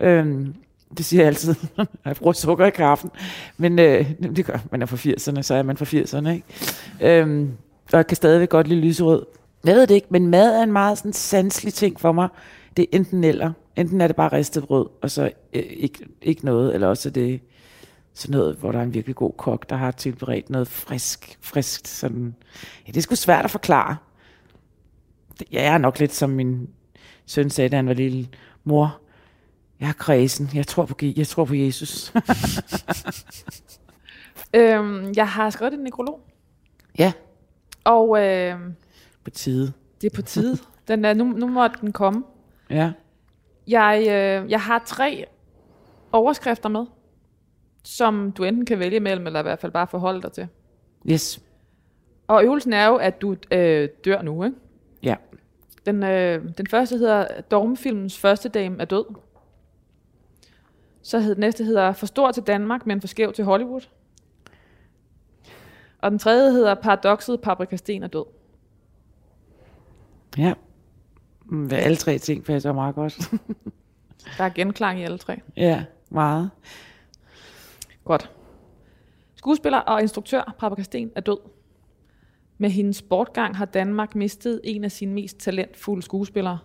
Øhm, 0.00 0.54
det 0.98 1.04
siger 1.04 1.20
jeg 1.20 1.26
altid. 1.26 1.54
jeg 2.04 2.16
bruger 2.16 2.32
sukker 2.32 2.66
i 2.66 2.70
kaffen. 2.70 3.10
Men 3.56 3.78
øh, 3.78 4.10
det 4.36 4.46
gør 4.46 4.58
man 4.70 4.82
er 4.82 4.86
fra 4.86 4.96
80'erne, 4.96 5.42
så 5.42 5.54
er 5.54 5.62
man 5.62 5.76
fra 5.76 5.84
80'erne, 5.84 6.28
ikke? 6.28 7.20
Øhm, 7.20 7.52
og 7.92 7.96
jeg 7.96 8.06
kan 8.06 8.16
stadigvæk 8.16 8.48
godt 8.48 8.68
lide 8.68 8.80
lyserød. 8.80 9.26
Jeg 9.64 9.74
ved 9.74 9.86
det 9.86 9.94
ikke, 9.94 10.06
men 10.10 10.26
mad 10.26 10.58
er 10.58 10.62
en 10.62 10.72
meget 10.72 10.98
sådan 10.98 11.12
sanselig 11.12 11.74
ting 11.74 12.00
for 12.00 12.12
mig. 12.12 12.28
Det 12.76 12.82
er 12.82 12.96
enten 12.96 13.24
eller. 13.24 13.52
Enten 13.76 14.00
er 14.00 14.06
det 14.06 14.16
bare 14.16 14.32
ristet 14.32 14.64
brød, 14.64 14.86
og 15.02 15.10
så 15.10 15.30
øh, 15.52 15.62
ikke, 15.70 15.98
ikke 16.22 16.44
noget, 16.44 16.74
eller 16.74 16.86
også 16.86 17.08
er 17.08 17.12
det 17.12 17.40
sådan 18.14 18.38
noget, 18.38 18.56
hvor 18.56 18.72
der 18.72 18.78
er 18.78 18.82
en 18.82 18.94
virkelig 18.94 19.16
god 19.16 19.32
kok, 19.38 19.70
der 19.70 19.76
har 19.76 19.90
tilberedt 19.90 20.50
noget 20.50 20.68
frisk, 20.68 21.38
friskt. 21.40 21.88
Sådan. 21.88 22.34
Ja, 22.86 22.92
det 22.92 22.96
er 22.96 23.02
sgu 23.02 23.14
svært 23.14 23.44
at 23.44 23.50
forklare. 23.50 23.96
Jeg 25.52 25.64
er 25.64 25.78
nok 25.78 25.98
lidt 25.98 26.14
som 26.14 26.30
min 26.30 26.68
søn 27.26 27.50
sagde, 27.50 27.68
da 27.68 27.76
han 27.76 27.86
var 27.86 27.94
lille. 27.94 28.28
Mor, 28.64 29.00
jeg 29.82 29.88
er 29.88 29.92
kredsen. 29.92 30.48
Jeg 30.54 30.66
tror 30.66 30.86
på, 30.86 30.94
Je- 31.02 31.12
jeg 31.16 31.26
tror 31.26 31.44
på 31.44 31.54
Jesus. 31.54 32.12
Øhm, 34.54 35.12
jeg 35.16 35.28
har 35.28 35.50
skrevet 35.50 35.74
en 35.74 35.80
nekrolog, 35.80 36.20
ja, 36.98 37.12
og 37.84 38.22
øh, 38.26 38.54
på 39.24 39.30
tide. 39.30 39.72
det 40.00 40.12
er 40.12 40.16
på 40.16 40.22
tide. 40.22 40.58
Den 40.88 41.04
er, 41.04 41.14
nu, 41.14 41.24
nu 41.24 41.46
må 41.48 41.68
den 41.80 41.92
komme. 41.92 42.24
Ja. 42.70 42.92
Jeg, 43.68 43.98
øh, 44.00 44.50
jeg 44.50 44.60
har 44.60 44.82
tre 44.86 45.24
overskrifter 46.12 46.68
med, 46.68 46.86
som 47.84 48.32
du 48.32 48.44
enten 48.44 48.66
kan 48.66 48.78
vælge 48.78 49.00
mellem, 49.00 49.26
eller 49.26 49.40
i 49.40 49.42
hvert 49.42 49.58
fald 49.58 49.72
bare 49.72 49.86
forholde 49.86 50.22
dig 50.22 50.32
til. 50.32 50.48
Yes. 51.10 51.40
Og 52.26 52.44
øvelsen 52.44 52.72
er 52.72 52.86
jo, 52.86 52.96
at 52.96 53.22
du 53.22 53.36
øh, 53.50 53.88
dør 54.04 54.22
nu, 54.22 54.44
ikke? 54.44 54.56
Ja. 55.02 55.14
Den, 55.86 56.02
øh, 56.02 56.44
den 56.58 56.66
første 56.66 56.96
hedder 56.98 57.26
Dogmefilmens 57.50 58.18
første 58.18 58.48
dame 58.48 58.80
er 58.80 58.84
død. 58.84 59.04
Så 61.02 61.18
hed, 61.20 61.34
den 61.34 61.40
næste 61.40 61.64
hedder 61.64 61.92
For 61.92 62.06
stor 62.06 62.30
til 62.32 62.42
Danmark, 62.42 62.86
men 62.86 63.00
for 63.00 63.08
skæv 63.08 63.32
til 63.32 63.44
Hollywood. 63.44 63.88
Og 65.98 66.10
den 66.10 66.18
tredje 66.18 66.52
hedder 66.52 66.74
Paradokset 66.74 67.40
Paprika 67.40 67.76
Sten 67.76 68.02
er 68.02 68.06
død. 68.06 68.24
Ja. 70.38 70.54
Mm, 71.44 71.68
Alle 71.72 71.96
tre 71.96 72.18
ting 72.18 72.44
passer 72.44 72.72
meget 72.72 72.94
godt. 72.94 73.30
Der 74.38 74.44
er 74.44 74.48
genklang 74.48 75.00
i 75.00 75.02
alle 75.02 75.18
tre. 75.18 75.40
ja, 75.56 75.84
meget. 76.10 76.50
Godt. 78.04 78.30
Skuespiller 79.34 79.78
og 79.78 80.00
instruktør 80.02 80.54
Paprika 80.58 80.82
Sten 80.82 81.10
er 81.16 81.20
død. 81.20 81.38
Med 82.58 82.70
hendes 82.70 83.02
bortgang 83.02 83.56
har 83.56 83.64
Danmark 83.64 84.14
mistet 84.14 84.60
en 84.64 84.84
af 84.84 84.92
sine 84.92 85.12
mest 85.14 85.38
talentfulde 85.38 86.02
skuespillere, 86.02 86.58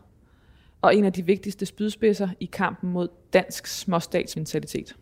og 0.81 0.95
en 0.95 1.05
af 1.05 1.13
de 1.13 1.25
vigtigste 1.25 1.65
spydspidser 1.65 2.29
i 2.39 2.45
kampen 2.45 2.91
mod 2.91 3.07
dansk 3.33 3.67
småstatsmentalitet. 3.67 4.95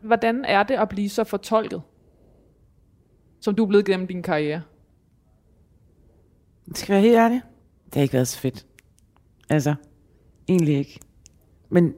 Hvordan 0.00 0.44
er 0.44 0.62
det 0.62 0.74
at 0.74 0.88
blive 0.88 1.08
så 1.08 1.24
fortolket, 1.24 1.82
som 3.40 3.54
du 3.54 3.62
er 3.62 3.68
blevet 3.68 3.86
gennem 3.86 4.06
din 4.06 4.22
karriere? 4.22 4.62
Skal 6.74 6.94
jeg 6.94 7.02
være 7.02 7.08
helt 7.08 7.18
ærlig? 7.18 7.40
Det 7.84 7.94
har 7.94 8.02
ikke 8.02 8.14
været 8.14 8.28
så 8.28 8.38
fedt. 8.38 8.66
Altså, 9.50 9.74
egentlig 10.48 10.76
ikke. 10.76 11.00
Men 11.68 11.94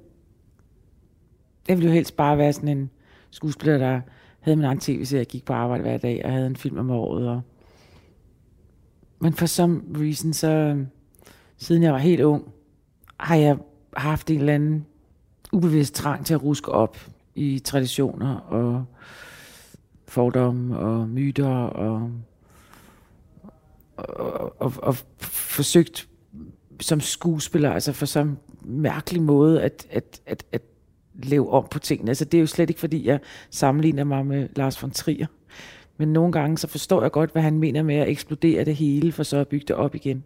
jeg 1.68 1.76
ville 1.76 1.88
jo 1.88 1.94
helst 1.94 2.16
bare 2.16 2.38
være 2.38 2.52
sådan 2.52 2.68
en 2.68 2.90
skuespiller, 3.30 3.78
der 3.78 4.00
havde 4.40 4.56
min 4.56 4.64
egen 4.64 4.80
tv-serie, 4.80 5.24
gik 5.24 5.44
på 5.44 5.52
arbejde 5.52 5.82
hver 5.82 5.98
dag, 5.98 6.24
og 6.24 6.32
havde 6.32 6.46
en 6.46 6.56
film 6.56 6.78
om 6.78 6.90
året. 6.90 7.28
Og... 7.28 7.40
Men 9.18 9.32
for 9.32 9.46
some 9.46 9.82
reason, 9.94 10.32
så 10.32 10.84
siden 11.58 11.82
jeg 11.82 11.92
var 11.92 11.98
helt 11.98 12.20
ung, 12.20 12.52
har 13.20 13.36
jeg 13.36 13.58
haft 13.96 14.30
en 14.30 14.38
eller 14.38 14.54
anden 14.54 14.86
ubevidst 15.52 15.94
trang 15.94 16.26
til 16.26 16.34
at 16.34 16.42
ruske 16.42 16.72
op 16.72 16.96
i 17.34 17.58
traditioner 17.58 18.36
og 18.36 18.84
fordomme 20.08 20.78
og 20.78 21.08
myter 21.08 21.48
og 21.48 22.10
og, 23.96 24.60
og, 24.62 24.72
og 24.76 24.96
forsøgt 25.18 26.08
som 26.80 27.00
skuespiller, 27.00 27.72
altså 27.72 27.92
for 27.92 28.06
så 28.06 28.34
mærkelig 28.60 29.22
måde 29.22 29.62
at, 29.62 29.86
at, 29.90 30.20
at, 30.26 30.44
at 30.52 30.62
leve 31.14 31.50
om 31.50 31.66
på 31.70 31.78
tingene. 31.78 32.10
Altså 32.10 32.24
det 32.24 32.38
er 32.38 32.40
jo 32.40 32.46
slet 32.46 32.70
ikke, 32.70 32.80
fordi 32.80 33.06
jeg 33.06 33.20
sammenligner 33.50 34.04
mig 34.04 34.26
med 34.26 34.48
Lars 34.56 34.82
von 34.82 34.90
Trier. 34.90 35.26
Men 35.96 36.12
nogle 36.12 36.32
gange 36.32 36.58
så 36.58 36.66
forstår 36.68 37.02
jeg 37.02 37.10
godt, 37.10 37.32
hvad 37.32 37.42
han 37.42 37.58
mener 37.58 37.82
med 37.82 37.94
at 37.94 38.08
eksplodere 38.08 38.64
det 38.64 38.76
hele, 38.76 39.12
for 39.12 39.22
så 39.22 39.36
at 39.36 39.48
bygge 39.48 39.66
det 39.68 39.76
op 39.76 39.94
igen. 39.94 40.24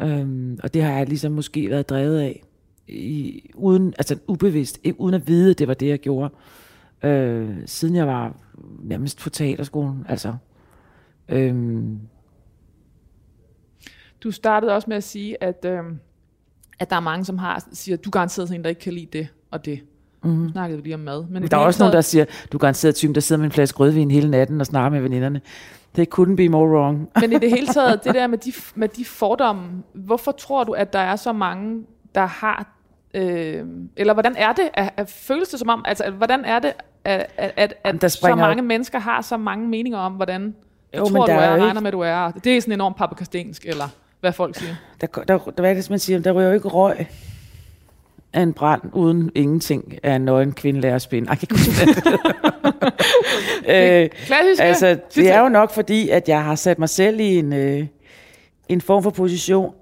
Øhm, 0.00 0.58
og 0.62 0.74
det 0.74 0.82
har 0.82 0.92
jeg 0.92 1.08
ligesom 1.08 1.32
måske 1.32 1.70
været 1.70 1.88
drevet 1.88 2.20
af, 2.20 2.42
i, 2.88 3.50
uden, 3.54 3.94
altså 3.98 4.18
ubevidst, 4.28 4.80
uden 4.98 5.14
at 5.14 5.28
vide, 5.28 5.50
at 5.50 5.58
det 5.58 5.68
var 5.68 5.74
det, 5.74 5.88
jeg 5.88 5.98
gjorde, 5.98 6.34
øh, 7.02 7.56
siden 7.66 7.94
jeg 7.96 8.06
var 8.06 8.36
nærmest 8.82 9.20
på 9.20 9.30
teaterskolen. 9.30 10.04
Altså, 10.08 10.34
øhm, 11.28 12.00
Du 14.22 14.30
startede 14.30 14.74
også 14.74 14.88
med 14.88 14.96
at 14.96 15.04
sige, 15.04 15.42
at, 15.42 15.64
øh, 15.64 15.84
at 16.78 16.90
der 16.90 16.96
er 16.96 17.00
mange, 17.00 17.24
som 17.24 17.38
har, 17.38 17.68
siger, 17.72 17.96
du 17.96 18.10
garanteret 18.10 18.48
sådan 18.48 18.60
en, 18.60 18.64
der 18.64 18.68
ikke 18.68 18.80
kan 18.80 18.92
lide 18.92 19.18
det 19.18 19.28
og 19.50 19.64
det. 19.64 19.80
Mm. 20.22 20.48
Snakkede 20.52 20.78
vi 20.78 20.84
lige 20.84 20.94
om 20.94 21.00
mad. 21.00 21.24
Men 21.30 21.42
der 21.42 21.56
er 21.56 21.60
også 21.60 21.82
nogen, 21.82 21.94
der 21.94 22.00
siger, 22.00 22.24
du 22.52 22.56
er 22.56 22.60
garanteret 22.60 22.94
typen, 22.94 23.14
der 23.14 23.20
sidder 23.20 23.38
med 23.38 23.46
en 23.46 23.52
flaske 23.52 23.78
rødvin 23.78 24.10
hele 24.10 24.30
natten 24.30 24.60
og 24.60 24.66
snakker 24.66 24.90
med 24.90 25.00
veninderne. 25.00 25.40
Det 25.96 26.08
couldn't 26.18 26.34
be 26.34 26.48
more 26.48 26.68
wrong. 26.70 27.08
Men 27.20 27.32
i 27.32 27.38
det 27.38 27.50
hele 27.50 27.66
taget, 27.74 28.04
det 28.04 28.14
der 28.14 28.26
med 28.26 28.38
de, 28.38 28.52
med 28.74 28.88
de 28.88 29.04
fordomme, 29.04 29.62
hvorfor 29.92 30.32
tror 30.32 30.64
du, 30.64 30.72
at 30.72 30.92
der 30.92 30.98
er 30.98 31.16
så 31.16 31.32
mange, 31.32 31.84
der 32.14 32.26
har, 32.26 32.66
øh, 33.14 33.64
eller 33.96 34.12
hvordan 34.12 34.36
er 34.36 34.52
det, 34.52 34.68
at, 34.74 34.90
at 34.96 35.08
føles 35.08 35.48
det 35.48 35.58
som 35.58 35.68
om, 35.68 35.84
altså 35.88 36.10
hvordan 36.10 36.44
er 36.44 36.58
det, 36.58 36.72
at, 37.04 37.26
at, 37.36 37.52
at, 37.56 37.74
Jamen, 37.86 38.00
at 38.04 38.12
så 38.12 38.34
mange 38.34 38.62
mennesker 38.62 38.98
har 38.98 39.20
så 39.20 39.36
mange 39.36 39.68
meninger 39.68 39.98
om, 39.98 40.12
hvordan 40.12 40.54
Jo, 40.94 40.98
jo, 40.98 41.04
tror 41.04 41.26
du 41.26 41.32
er, 41.32 41.36
er 41.36 41.66
regner 41.66 41.80
med, 41.80 41.92
du 41.92 42.00
er. 42.00 42.30
Det 42.30 42.56
er 42.56 42.60
sådan 42.60 42.74
enormt 42.74 42.96
papakastensk, 42.96 43.64
eller 43.66 43.88
hvad 44.20 44.32
folk 44.32 44.56
siger. 44.56 44.74
Der, 45.00 45.06
der, 45.06 45.22
der, 45.38 45.60
hvad 45.60 45.70
er 45.70 45.74
det, 45.74 45.90
man 45.90 45.98
siger? 45.98 46.18
Der 46.18 46.32
ryger 46.32 46.48
jo 46.48 46.54
ikke 46.54 46.68
røg 46.68 47.06
af 48.32 48.40
en 48.42 48.52
brand, 48.52 48.82
uden 48.92 49.30
ingenting 49.34 49.94
af 50.02 50.14
en 50.14 50.22
nøgen 50.22 50.52
kvinde 50.52 50.80
lærer 50.80 50.94
at 50.94 51.02
spinde. 51.02 51.28
Ej, 51.28 51.36
jeg 51.42 51.48
kan 51.48 51.58
ikke 51.58 51.90
øh, 54.04 54.08
Klassisk. 54.26 54.62
altså, 54.62 54.98
det 55.14 55.30
er 55.30 55.40
jo 55.40 55.48
nok 55.48 55.70
fordi, 55.74 56.08
at 56.08 56.28
jeg 56.28 56.44
har 56.44 56.54
sat 56.54 56.78
mig 56.78 56.88
selv 56.88 57.20
i 57.20 57.38
en, 57.38 57.52
øh, 57.52 57.86
en 58.68 58.80
form 58.80 59.02
for 59.02 59.10
position, 59.10 59.74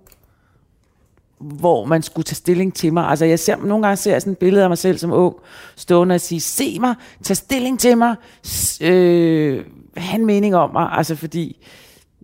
hvor 1.40 1.84
man 1.84 2.02
skulle 2.02 2.24
tage 2.24 2.34
stilling 2.34 2.74
til 2.74 2.92
mig. 2.92 3.04
Altså, 3.04 3.24
jeg 3.24 3.38
ser, 3.38 3.56
nogle 3.56 3.82
gange 3.86 3.96
ser 3.96 4.12
jeg 4.12 4.22
sådan 4.22 4.32
et 4.32 4.38
billede 4.38 4.62
af 4.64 4.70
mig 4.70 4.78
selv 4.78 4.98
som 4.98 5.12
ung, 5.12 5.36
stående 5.76 6.14
og 6.14 6.20
sige, 6.20 6.40
se 6.40 6.78
mig, 6.80 6.94
tag 7.22 7.36
stilling 7.36 7.80
til 7.80 7.98
mig, 7.98 8.14
s- 8.46 8.80
øh, 8.82 9.64
have 9.96 10.20
en 10.20 10.26
mening 10.26 10.56
om 10.56 10.70
mig. 10.72 10.88
Altså, 10.92 11.14
fordi 11.16 11.66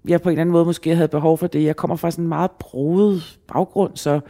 jeg 0.08 0.22
på 0.22 0.28
en 0.28 0.32
eller 0.32 0.40
anden 0.40 0.52
måde 0.52 0.64
måske 0.64 0.94
havde 0.94 1.08
behov 1.08 1.38
for 1.38 1.46
det. 1.46 1.64
Jeg 1.64 1.76
kommer 1.76 1.96
fra 1.96 2.10
sådan 2.10 2.24
en 2.24 2.28
meget 2.28 2.50
broet 2.50 3.38
baggrund, 3.52 3.92
så 3.96 4.20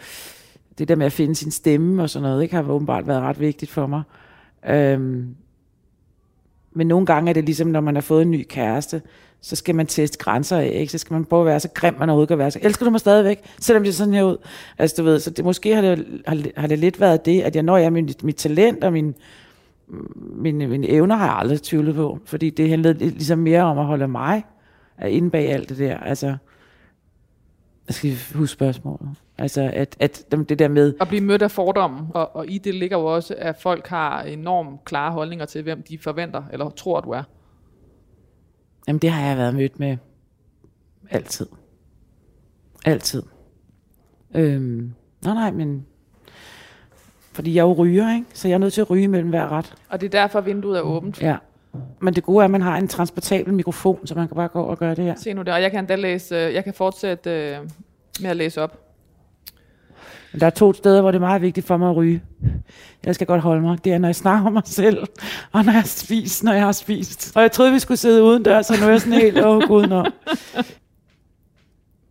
det 0.78 0.88
der 0.88 0.96
med 0.96 1.06
at 1.06 1.12
finde 1.12 1.34
sin 1.34 1.50
stemme 1.50 2.02
og 2.02 2.10
sådan 2.10 2.28
noget, 2.28 2.42
ikke, 2.42 2.54
har 2.54 2.70
åbenbart 2.70 3.06
været 3.06 3.22
ret 3.22 3.40
vigtigt 3.40 3.70
for 3.70 3.86
mig. 3.86 4.02
Øhm, 4.68 5.34
men 6.72 6.86
nogle 6.86 7.06
gange 7.06 7.28
er 7.28 7.34
det 7.34 7.44
ligesom, 7.44 7.68
når 7.68 7.80
man 7.80 7.94
har 7.94 8.02
fået 8.02 8.22
en 8.22 8.30
ny 8.30 8.46
kæreste, 8.48 9.02
så 9.40 9.56
skal 9.56 9.74
man 9.74 9.86
teste 9.86 10.18
grænser 10.18 10.58
af, 10.58 10.70
ikke? 10.74 10.92
Så 10.92 10.98
skal 10.98 11.14
man 11.14 11.24
prøve 11.24 11.40
at 11.40 11.46
være 11.46 11.60
så 11.60 11.68
grim, 11.74 11.94
man 11.98 12.08
overhovedet 12.08 12.28
kan 12.28 12.38
være. 12.38 12.50
Så 12.50 12.58
elsker 12.62 12.84
du 12.84 12.90
mig 12.90 13.00
stadigvæk, 13.00 13.40
selvom 13.60 13.82
det 13.82 13.90
er 13.90 13.94
sådan 13.94 14.14
her 14.14 14.22
ud. 14.22 14.36
Altså, 14.78 14.96
du 14.98 15.02
ved, 15.02 15.20
så 15.20 15.30
det, 15.30 15.44
måske 15.44 15.74
har 15.74 15.82
det, 15.82 16.22
har, 16.26 16.42
har 16.56 16.66
det 16.66 16.78
lidt 16.78 17.00
været 17.00 17.24
det, 17.24 17.42
at 17.42 17.54
jeg, 17.54 17.62
når 17.62 17.76
jeg 17.76 17.92
mit, 17.92 18.24
mit 18.24 18.36
talent 18.36 18.84
og 18.84 18.92
min, 18.92 19.14
mine, 20.16 20.66
mine 20.66 20.88
evner 20.88 21.16
har 21.16 21.26
jeg 21.26 21.36
aldrig 21.36 21.62
tvivlet 21.62 21.94
på, 21.94 22.18
fordi 22.24 22.50
det 22.50 22.68
handlede 22.68 22.98
ligesom 22.98 23.38
mere 23.38 23.62
om 23.62 23.78
at 23.78 23.84
holde 23.84 24.08
mig 24.08 24.44
inde 25.06 25.30
bag 25.30 25.52
alt 25.52 25.68
det 25.68 25.78
der. 25.78 25.98
Altså, 25.98 26.26
jeg 27.86 27.94
skal 27.94 28.16
huske 28.34 28.52
spørgsmålet. 28.52 29.08
Altså, 29.38 29.70
at, 29.72 29.96
at 30.00 30.24
det 30.48 30.58
der 30.58 30.68
med, 30.68 30.94
At 31.00 31.08
blive 31.08 31.20
mødt 31.20 31.42
af 31.42 31.50
fordomme, 31.50 32.06
og, 32.14 32.36
og 32.36 32.50
i 32.50 32.58
det 32.58 32.74
ligger 32.74 32.98
jo 32.98 33.04
også, 33.04 33.34
at 33.38 33.56
folk 33.56 33.86
har 33.86 34.22
enormt 34.22 34.84
klare 34.84 35.12
holdninger 35.12 35.46
til, 35.46 35.62
hvem 35.62 35.82
de 35.82 35.98
forventer, 35.98 36.42
eller 36.52 36.70
tror, 36.70 37.00
du 37.00 37.10
er. 37.10 37.22
Jamen, 38.88 38.98
det 38.98 39.10
har 39.10 39.28
jeg 39.28 39.36
været 39.36 39.54
mødt 39.54 39.80
med 39.80 39.96
altid. 41.10 41.46
Altid. 42.84 43.22
Øhm, 44.34 44.94
nej, 45.24 45.34
nej, 45.34 45.50
men... 45.50 45.86
Fordi 47.32 47.54
jeg 47.54 47.62
jo 47.62 47.72
ryger, 47.72 48.14
ikke? 48.14 48.26
Så 48.34 48.48
jeg 48.48 48.54
er 48.54 48.58
nødt 48.58 48.72
til 48.72 48.80
at 48.80 48.90
ryge 48.90 49.08
mellem 49.08 49.28
hver 49.28 49.52
ret. 49.52 49.74
Og 49.88 50.00
det 50.00 50.06
er 50.06 50.20
derfor, 50.20 50.40
vinduet 50.40 50.78
er 50.78 50.82
åbent. 50.82 51.22
Ja. 51.22 51.36
Men 52.00 52.14
det 52.14 52.22
gode 52.22 52.40
er, 52.40 52.44
at 52.44 52.50
man 52.50 52.62
har 52.62 52.76
en 52.76 52.88
transportabel 52.88 53.54
mikrofon, 53.54 54.06
så 54.06 54.14
man 54.14 54.28
kan 54.28 54.34
bare 54.34 54.48
gå 54.48 54.62
og 54.62 54.78
gøre 54.78 54.94
det 54.94 55.04
her. 55.04 55.14
Se 55.14 55.32
nu 55.32 55.42
der, 55.42 55.54
og 55.54 55.62
jeg 55.62 55.70
kan 55.70 55.80
endda 55.80 55.94
læse, 55.94 56.34
øh, 56.34 56.54
jeg 56.54 56.64
kan 56.64 56.74
fortsætte 56.74 57.30
øh, 57.30 57.58
med 58.20 58.30
at 58.30 58.36
læse 58.36 58.62
op. 58.62 58.83
Men 60.34 60.40
der 60.40 60.46
er 60.46 60.50
to 60.50 60.72
steder, 60.72 61.00
hvor 61.00 61.10
det 61.10 61.18
er 61.18 61.20
meget 61.20 61.42
vigtigt 61.42 61.66
for 61.66 61.76
mig 61.76 61.90
at 61.90 61.96
ryge. 61.96 62.22
Jeg 63.04 63.14
skal 63.14 63.26
godt 63.26 63.40
holde 63.40 63.62
mig. 63.62 63.84
Det 63.84 63.92
er, 63.92 63.98
når 63.98 64.08
jeg 64.08 64.16
snakker 64.16 64.46
om 64.46 64.52
mig 64.52 64.62
selv, 64.66 64.98
og 65.52 65.64
når 65.64 65.72
jeg 65.72 65.84
spiser, 65.86 66.44
når 66.44 66.52
jeg 66.52 66.62
har 66.62 66.72
spist. 66.72 67.32
Og 67.36 67.42
jeg 67.42 67.52
troede, 67.52 67.72
vi 67.72 67.78
skulle 67.78 67.98
sidde 67.98 68.22
uden 68.22 68.42
dør, 68.42 68.62
så 68.62 68.74
nu 68.80 68.86
er 68.86 68.90
jeg 68.90 69.00
sådan 69.00 69.20
helt, 69.20 69.38
åh 69.38 69.56
oh, 69.56 69.62
gud, 69.62 69.86
nå. 69.86 70.04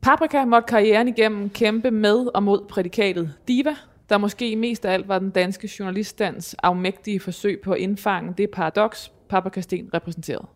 Paprika 0.01 0.45
måtte 0.45 0.67
karrieren 0.67 1.07
igennem 1.07 1.49
kæmpe 1.49 1.91
med 1.91 2.27
og 2.33 2.43
mod 2.43 2.61
prædikatet 2.69 3.33
diva, 3.47 3.75
der 4.09 4.17
måske 4.17 4.55
mest 4.55 4.85
af 4.85 4.93
alt 4.93 5.07
var 5.07 5.19
den 5.19 5.29
danske 5.29 5.69
journaliststands 5.79 6.53
afmægtige 6.53 7.19
forsøg 7.19 7.61
på 7.63 7.71
at 7.71 7.79
indfange 7.79 8.33
det 8.37 8.49
paradoks, 8.49 9.11
Paprika 9.29 9.61
Sten 9.61 9.89
repræsenterede. 9.93 10.47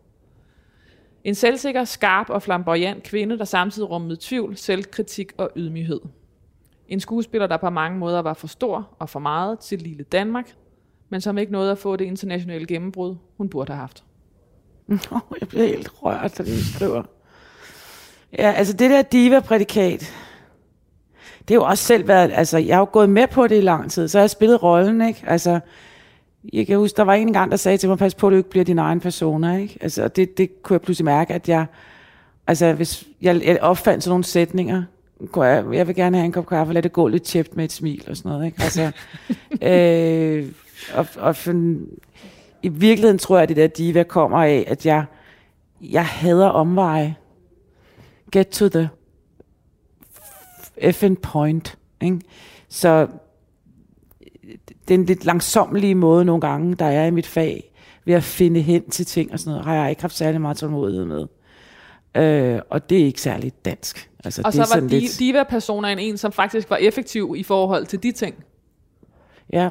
En 1.24 1.34
selvsikker, 1.34 1.84
skarp 1.84 2.30
og 2.30 2.42
flamboyant 2.42 3.02
kvinde, 3.02 3.38
der 3.38 3.44
samtidig 3.44 3.90
rummede 3.90 4.16
tvivl, 4.20 4.56
selvkritik 4.56 5.32
og 5.36 5.50
ydmyghed. 5.56 6.00
En 6.88 7.00
skuespiller, 7.00 7.46
der 7.46 7.56
på 7.56 7.70
mange 7.70 7.98
måder 7.98 8.22
var 8.22 8.34
for 8.34 8.46
stor 8.46 8.88
og 8.98 9.08
for 9.08 9.20
meget 9.20 9.58
til 9.58 9.78
lille 9.78 10.04
Danmark, 10.04 10.54
men 11.08 11.20
som 11.20 11.38
ikke 11.38 11.52
nåede 11.52 11.70
at 11.70 11.78
få 11.78 11.96
det 11.96 12.04
internationale 12.04 12.66
gennembrud, 12.66 13.16
hun 13.36 13.48
burde 13.48 13.72
have 13.72 13.80
haft. 13.80 14.04
Jeg 15.40 15.48
bliver 15.48 15.66
helt 15.66 15.90
rørt, 16.02 16.38
da 16.38 16.42
du 16.42 16.64
skriver. 16.74 17.02
Ja, 18.38 18.52
altså 18.52 18.72
det 18.72 18.90
der 18.90 19.02
diva-prædikat, 19.02 20.00
det 21.48 21.50
har 21.50 21.54
jo 21.54 21.64
også 21.64 21.84
selv 21.84 22.08
været, 22.08 22.30
altså 22.34 22.58
jeg 22.58 22.76
har 22.76 22.80
jo 22.80 22.88
gået 22.92 23.10
med 23.10 23.26
på 23.26 23.46
det 23.46 23.58
i 23.58 23.60
lang 23.60 23.90
tid, 23.90 24.08
så 24.08 24.18
jeg 24.18 24.22
har 24.22 24.28
spillet 24.28 24.62
rollen, 24.62 25.00
ikke? 25.00 25.24
Altså, 25.26 25.60
jeg 26.52 26.66
kan 26.66 26.78
huske, 26.78 26.96
der 26.96 27.02
var 27.02 27.14
en 27.14 27.32
gang, 27.32 27.50
der 27.50 27.56
sagde 27.56 27.78
til 27.78 27.88
mig, 27.88 27.98
pas 27.98 28.14
på, 28.14 28.26
at 28.26 28.30
du 28.30 28.36
ikke 28.36 28.50
bliver 28.50 28.64
din 28.64 28.78
egen 28.78 29.00
persona, 29.00 29.56
ikke? 29.56 29.78
Altså, 29.80 30.04
og 30.04 30.16
det, 30.16 30.38
det 30.38 30.62
kunne 30.62 30.74
jeg 30.74 30.82
pludselig 30.82 31.04
mærke, 31.04 31.34
at 31.34 31.48
jeg, 31.48 31.66
altså 32.46 32.72
hvis 32.72 33.04
jeg, 33.22 33.42
jeg 33.44 33.58
opfandt 33.60 34.04
sådan 34.04 34.10
nogle 34.10 34.24
sætninger, 34.24 34.82
kunne 35.26 35.44
jeg, 35.44 35.64
jeg 35.72 35.86
vil 35.86 35.94
gerne 35.94 36.16
have 36.16 36.24
en 36.24 36.32
kop 36.32 36.46
kaffe, 36.46 36.70
og 36.70 36.74
lade 36.74 36.82
det 36.82 36.92
gå 36.92 37.08
lidt 37.08 37.22
tæt 37.22 37.56
med 37.56 37.64
et 37.64 37.72
smil 37.72 38.04
og 38.08 38.16
sådan 38.16 38.32
noget, 38.32 38.46
ikke? 38.46 38.62
Altså, 38.62 38.92
øh, 39.62 40.52
og, 40.94 41.06
og 41.18 41.36
for, 41.36 41.52
i 42.62 42.68
virkeligheden 42.68 43.18
tror 43.18 43.36
jeg, 43.36 43.42
at 43.42 43.48
det 43.48 43.56
der 43.56 43.66
diva 43.66 44.02
kommer 44.02 44.38
af, 44.38 44.64
at 44.66 44.86
jeg, 44.86 45.04
jeg 45.80 46.06
hader 46.06 46.48
omveje. 46.48 47.16
Get 48.32 48.48
to 48.48 48.68
the 48.68 48.88
effing 50.76 51.20
point. 51.20 51.78
Ikke? 52.00 52.20
Så 52.68 53.08
den 54.88 55.04
lidt 55.04 55.24
langsomlige 55.24 55.94
måde 55.94 56.24
nogle 56.24 56.40
gange, 56.40 56.74
der 56.74 56.84
er 56.84 57.06
i 57.06 57.10
mit 57.10 57.26
fag, 57.26 57.72
ved 58.04 58.14
at 58.14 58.22
finde 58.22 58.60
hen 58.60 58.90
til 58.90 59.06
ting 59.06 59.32
og 59.32 59.38
sådan 59.38 59.50
noget, 59.50 59.64
har 59.64 59.74
jeg 59.74 59.90
ikke 59.90 60.02
haft 60.02 60.16
særlig 60.16 60.40
meget 60.40 60.56
tålmodighed 60.56 61.04
med. 61.04 61.26
Øh, 62.18 62.60
og 62.70 62.90
det 62.90 63.00
er 63.00 63.04
ikke 63.04 63.20
særligt 63.20 63.64
dansk. 63.64 64.10
Altså, 64.24 64.42
Og 64.44 64.52
det 64.52 64.58
er 64.58 64.64
så 64.64 64.74
var 64.74 64.80
sådan 64.80 64.88
di- 64.88 64.92
lidt- 65.00 65.18
diva-personaen 65.18 65.98
en, 65.98 66.16
som 66.16 66.32
faktisk 66.32 66.70
var 66.70 66.76
effektiv 66.76 67.34
i 67.36 67.42
forhold 67.42 67.86
til 67.86 68.02
de 68.02 68.12
ting. 68.12 68.34
Ja, 69.52 69.68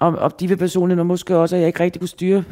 og, 0.00 0.08
og 0.18 0.32
personligt 0.58 1.00
og 1.00 1.06
måske 1.06 1.36
også, 1.36 1.56
at 1.56 1.60
jeg 1.60 1.66
ikke 1.66 1.80
rigtig 1.80 2.00
kunne 2.00 2.08
styre 2.08 2.44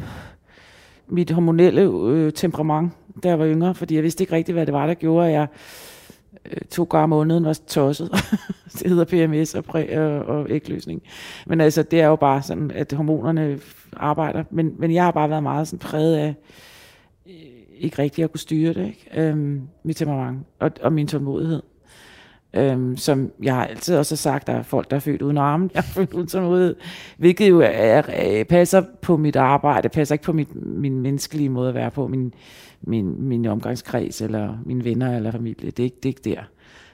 mit 1.07 1.31
hormonelle 1.31 1.81
øh, 1.81 2.33
temperament, 2.33 2.91
da 3.23 3.27
jeg 3.27 3.39
var 3.39 3.45
yngre, 3.45 3.75
fordi 3.75 3.95
jeg 3.95 4.03
vidste 4.03 4.23
ikke 4.23 4.33
rigtig, 4.35 4.53
hvad 4.53 4.65
det 4.65 4.73
var, 4.73 4.87
der 4.87 4.93
gjorde, 4.93 5.27
at 5.27 5.33
jeg 5.33 5.47
øh, 6.45 6.57
to 6.71 6.83
gange 6.83 7.03
om 7.03 7.09
måneden 7.09 7.45
var 7.45 7.59
tosset. 7.67 8.09
det 8.79 8.89
hedder 8.89 9.27
PMS 9.27 9.55
og, 9.55 9.63
præ, 9.63 9.97
og, 9.97 10.19
og 10.25 10.47
ægløsning. 10.49 11.01
Men 11.45 11.61
altså, 11.61 11.83
det 11.83 12.01
er 12.01 12.07
jo 12.07 12.15
bare 12.15 12.41
sådan, 12.41 12.71
at 12.71 12.93
hormonerne 12.93 13.59
arbejder. 13.97 14.43
Men, 14.51 14.73
men 14.77 14.93
jeg 14.93 15.03
har 15.03 15.11
bare 15.11 15.29
været 15.29 15.43
meget 15.43 15.67
sådan 15.67 15.79
præget 15.79 16.15
af 16.15 16.27
øh, 16.29 16.33
ikke 17.77 17.99
rigtig 17.99 18.23
at 18.23 18.31
kunne 18.31 18.39
styre 18.39 18.73
det, 18.73 18.87
ikke? 18.87 19.09
Øhm, 19.17 19.61
mit 19.83 19.97
temperament 19.97 20.45
og, 20.59 20.71
og 20.81 20.93
min 20.93 21.07
tålmodighed. 21.07 21.61
Øhm, 22.53 22.97
som 22.97 23.31
jeg 23.43 23.55
har 23.55 23.65
altid 23.65 23.97
også 23.97 24.15
har 24.15 24.17
sagt, 24.17 24.47
der 24.47 24.53
er 24.53 24.63
folk, 24.63 24.89
der 24.89 24.95
er 24.95 24.99
født 24.99 25.21
uden 25.21 25.37
arme, 25.37 25.69
jeg 25.73 25.79
er 25.79 25.83
født 25.83 26.13
uden 26.13 26.27
tålmodighed, 26.27 26.75
hvilket 27.17 27.49
jo 27.49 27.59
er, 27.59 28.01
er, 28.07 28.43
passer 28.43 28.83
på 29.01 29.17
mit 29.17 29.35
arbejde, 29.35 29.89
passer 29.89 30.15
ikke 30.15 30.25
på 30.25 30.33
mit, 30.33 30.55
min 30.55 31.01
menneskelige 31.01 31.49
måde 31.49 31.69
at 31.69 31.75
være 31.75 31.91
på, 31.91 32.07
min, 32.07 32.33
min, 32.81 33.21
min 33.23 33.45
omgangskreds, 33.45 34.21
eller 34.21 34.57
mine 34.65 34.83
venner, 34.83 35.15
eller 35.15 35.31
familie. 35.31 35.71
Det 35.71 35.79
er 35.79 35.83
ikke, 35.83 35.97
det 36.03 36.05
er 36.05 36.09
ikke 36.09 36.35
der. 36.35 36.43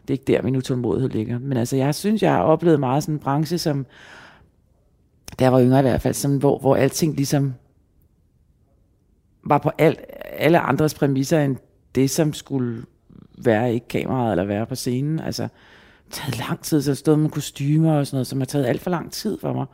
Det 0.02 0.10
er 0.10 0.14
ikke 0.14 0.34
der, 0.34 0.42
min 0.42 0.56
utålmodighed 0.56 1.10
ligger. 1.10 1.40
Men 1.40 1.58
altså, 1.58 1.76
jeg 1.76 1.96
synes, 1.96 2.24
jeg 2.24 2.32
har 2.32 2.44
oplevet 2.44 2.80
meget 2.80 3.04
sådan 3.04 3.16
en 3.16 3.20
branche, 3.20 3.58
som, 3.58 3.86
da 5.40 5.44
jeg 5.44 5.54
var 5.54 5.62
yngre 5.62 5.80
i 5.80 5.82
hvert 5.82 6.02
fald, 6.02 6.14
som, 6.14 6.38
hvor, 6.38 6.60
hvor 6.60 6.76
alting 6.76 7.16
ligesom 7.16 7.54
var 9.44 9.58
på 9.58 9.72
alt, 9.78 10.00
alle 10.42 10.60
andres 10.60 10.94
præmisser, 10.94 11.40
end 11.40 11.58
det, 11.96 12.10
som 12.10 12.34
skulle 12.34 12.84
være 13.38 13.76
i 13.76 13.80
kameraet, 13.90 14.32
eller 14.32 14.44
være 14.44 14.66
på 14.66 14.76
scenen. 14.76 15.20
Altså, 15.20 15.44
det 16.08 16.20
har 16.20 16.32
taget 16.32 16.50
lang 16.50 16.62
tid, 16.62 16.82
så 16.82 16.96
stod 16.96 17.18
med 17.18 17.30
kostymer 17.30 17.94
og 17.94 18.08
sådan 18.08 18.16
noget, 18.16 18.28
som 18.28 18.40
har 18.40 18.46
taget 18.46 18.66
alt 18.66 18.82
for 18.82 18.90
lang 18.90 19.12
tid 19.12 19.38
for 19.42 19.54
mig. 19.54 19.66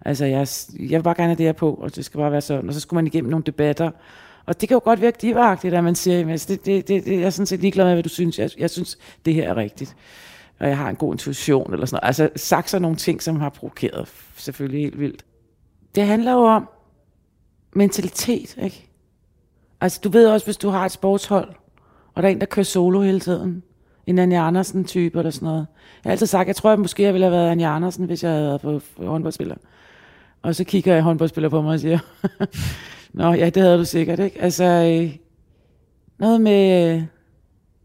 Altså, 0.00 0.24
jeg, 0.24 0.48
jeg 0.90 0.98
vil 0.98 1.02
bare 1.02 1.14
gerne 1.14 1.28
have 1.28 1.38
det 1.38 1.46
her 1.46 1.52
på, 1.52 1.74
og 1.74 1.96
det 1.96 2.04
skal 2.04 2.18
bare 2.18 2.32
være 2.32 2.40
sådan. 2.40 2.68
Og 2.68 2.74
så 2.74 2.80
skulle 2.80 2.98
man 2.98 3.06
igennem 3.06 3.30
nogle 3.30 3.44
debatter. 3.46 3.90
Og 4.46 4.60
det 4.60 4.68
kan 4.68 4.74
jo 4.74 4.80
godt 4.84 5.00
virke 5.00 5.18
divagtigt, 5.22 5.74
at 5.74 5.84
man 5.84 5.94
siger, 5.94 6.20
at 6.20 6.30
altså, 6.30 6.48
det, 6.48 6.66
det, 6.66 6.88
det, 6.88 7.04
det, 7.04 7.12
jeg 7.12 7.26
er 7.26 7.30
sådan 7.30 7.46
set 7.46 7.60
ligeglad 7.60 7.84
med, 7.84 7.92
hvad 7.92 8.02
du 8.02 8.08
synes. 8.08 8.38
Jeg, 8.38 8.50
jeg 8.58 8.70
synes, 8.70 8.98
det 9.24 9.34
her 9.34 9.50
er 9.50 9.56
rigtigt. 9.56 9.96
og 10.58 10.68
jeg 10.68 10.78
har 10.78 10.90
en 10.90 10.96
god 10.96 11.14
intuition, 11.14 11.72
eller 11.72 11.86
sådan 11.86 11.96
noget. 12.02 12.08
Altså 12.08 12.28
sagt 12.36 12.80
nogle 12.80 12.96
ting, 12.96 13.22
som 13.22 13.40
har 13.40 13.48
provokeret 13.48 14.08
selvfølgelig 14.36 14.80
helt 14.82 15.00
vildt. 15.00 15.24
Det 15.94 16.06
handler 16.06 16.32
jo 16.32 16.38
om 16.38 16.68
mentalitet, 17.72 18.56
ikke? 18.62 18.90
Altså 19.80 20.00
du 20.04 20.08
ved 20.08 20.28
også, 20.28 20.46
hvis 20.46 20.56
du 20.56 20.68
har 20.68 20.84
et 20.84 20.92
sportshold, 20.92 21.48
og 22.14 22.22
der 22.22 22.28
er 22.28 22.32
en, 22.32 22.40
der 22.40 22.46
kører 22.46 22.64
solo 22.64 23.00
hele 23.00 23.20
tiden, 23.20 23.62
en 24.06 24.18
Anja 24.18 24.46
Andersen-type 24.46 25.18
eller 25.18 25.30
sådan 25.30 25.46
noget. 25.46 25.66
Jeg 26.04 26.08
har 26.08 26.10
altid 26.10 26.26
sagt, 26.26 26.46
jeg 26.46 26.56
tror, 26.56 26.70
jeg 26.70 26.78
måske 26.78 27.02
jeg 27.02 27.12
ville 27.12 27.24
have 27.24 27.32
været 27.32 27.50
Anja 27.50 27.76
Andersen, 27.76 28.04
hvis 28.04 28.22
jeg 28.24 28.32
havde 28.32 28.46
været 28.46 28.60
på 28.60 28.80
håndboldspiller. 29.06 29.56
Og 30.42 30.54
så 30.54 30.64
kigger 30.64 30.94
jeg 30.94 31.02
håndboldspiller 31.02 31.48
på 31.48 31.62
mig 31.62 31.72
og 31.72 31.80
siger, 31.80 31.98
Nå 33.12 33.32
ja, 33.32 33.50
det 33.50 33.62
havde 33.62 33.78
du 33.78 33.84
sikkert, 33.84 34.18
ikke? 34.18 34.42
Altså, 34.42 34.64
øh, 34.64 35.16
noget 36.18 36.40
med... 36.40 36.92
Øh, 36.94 37.02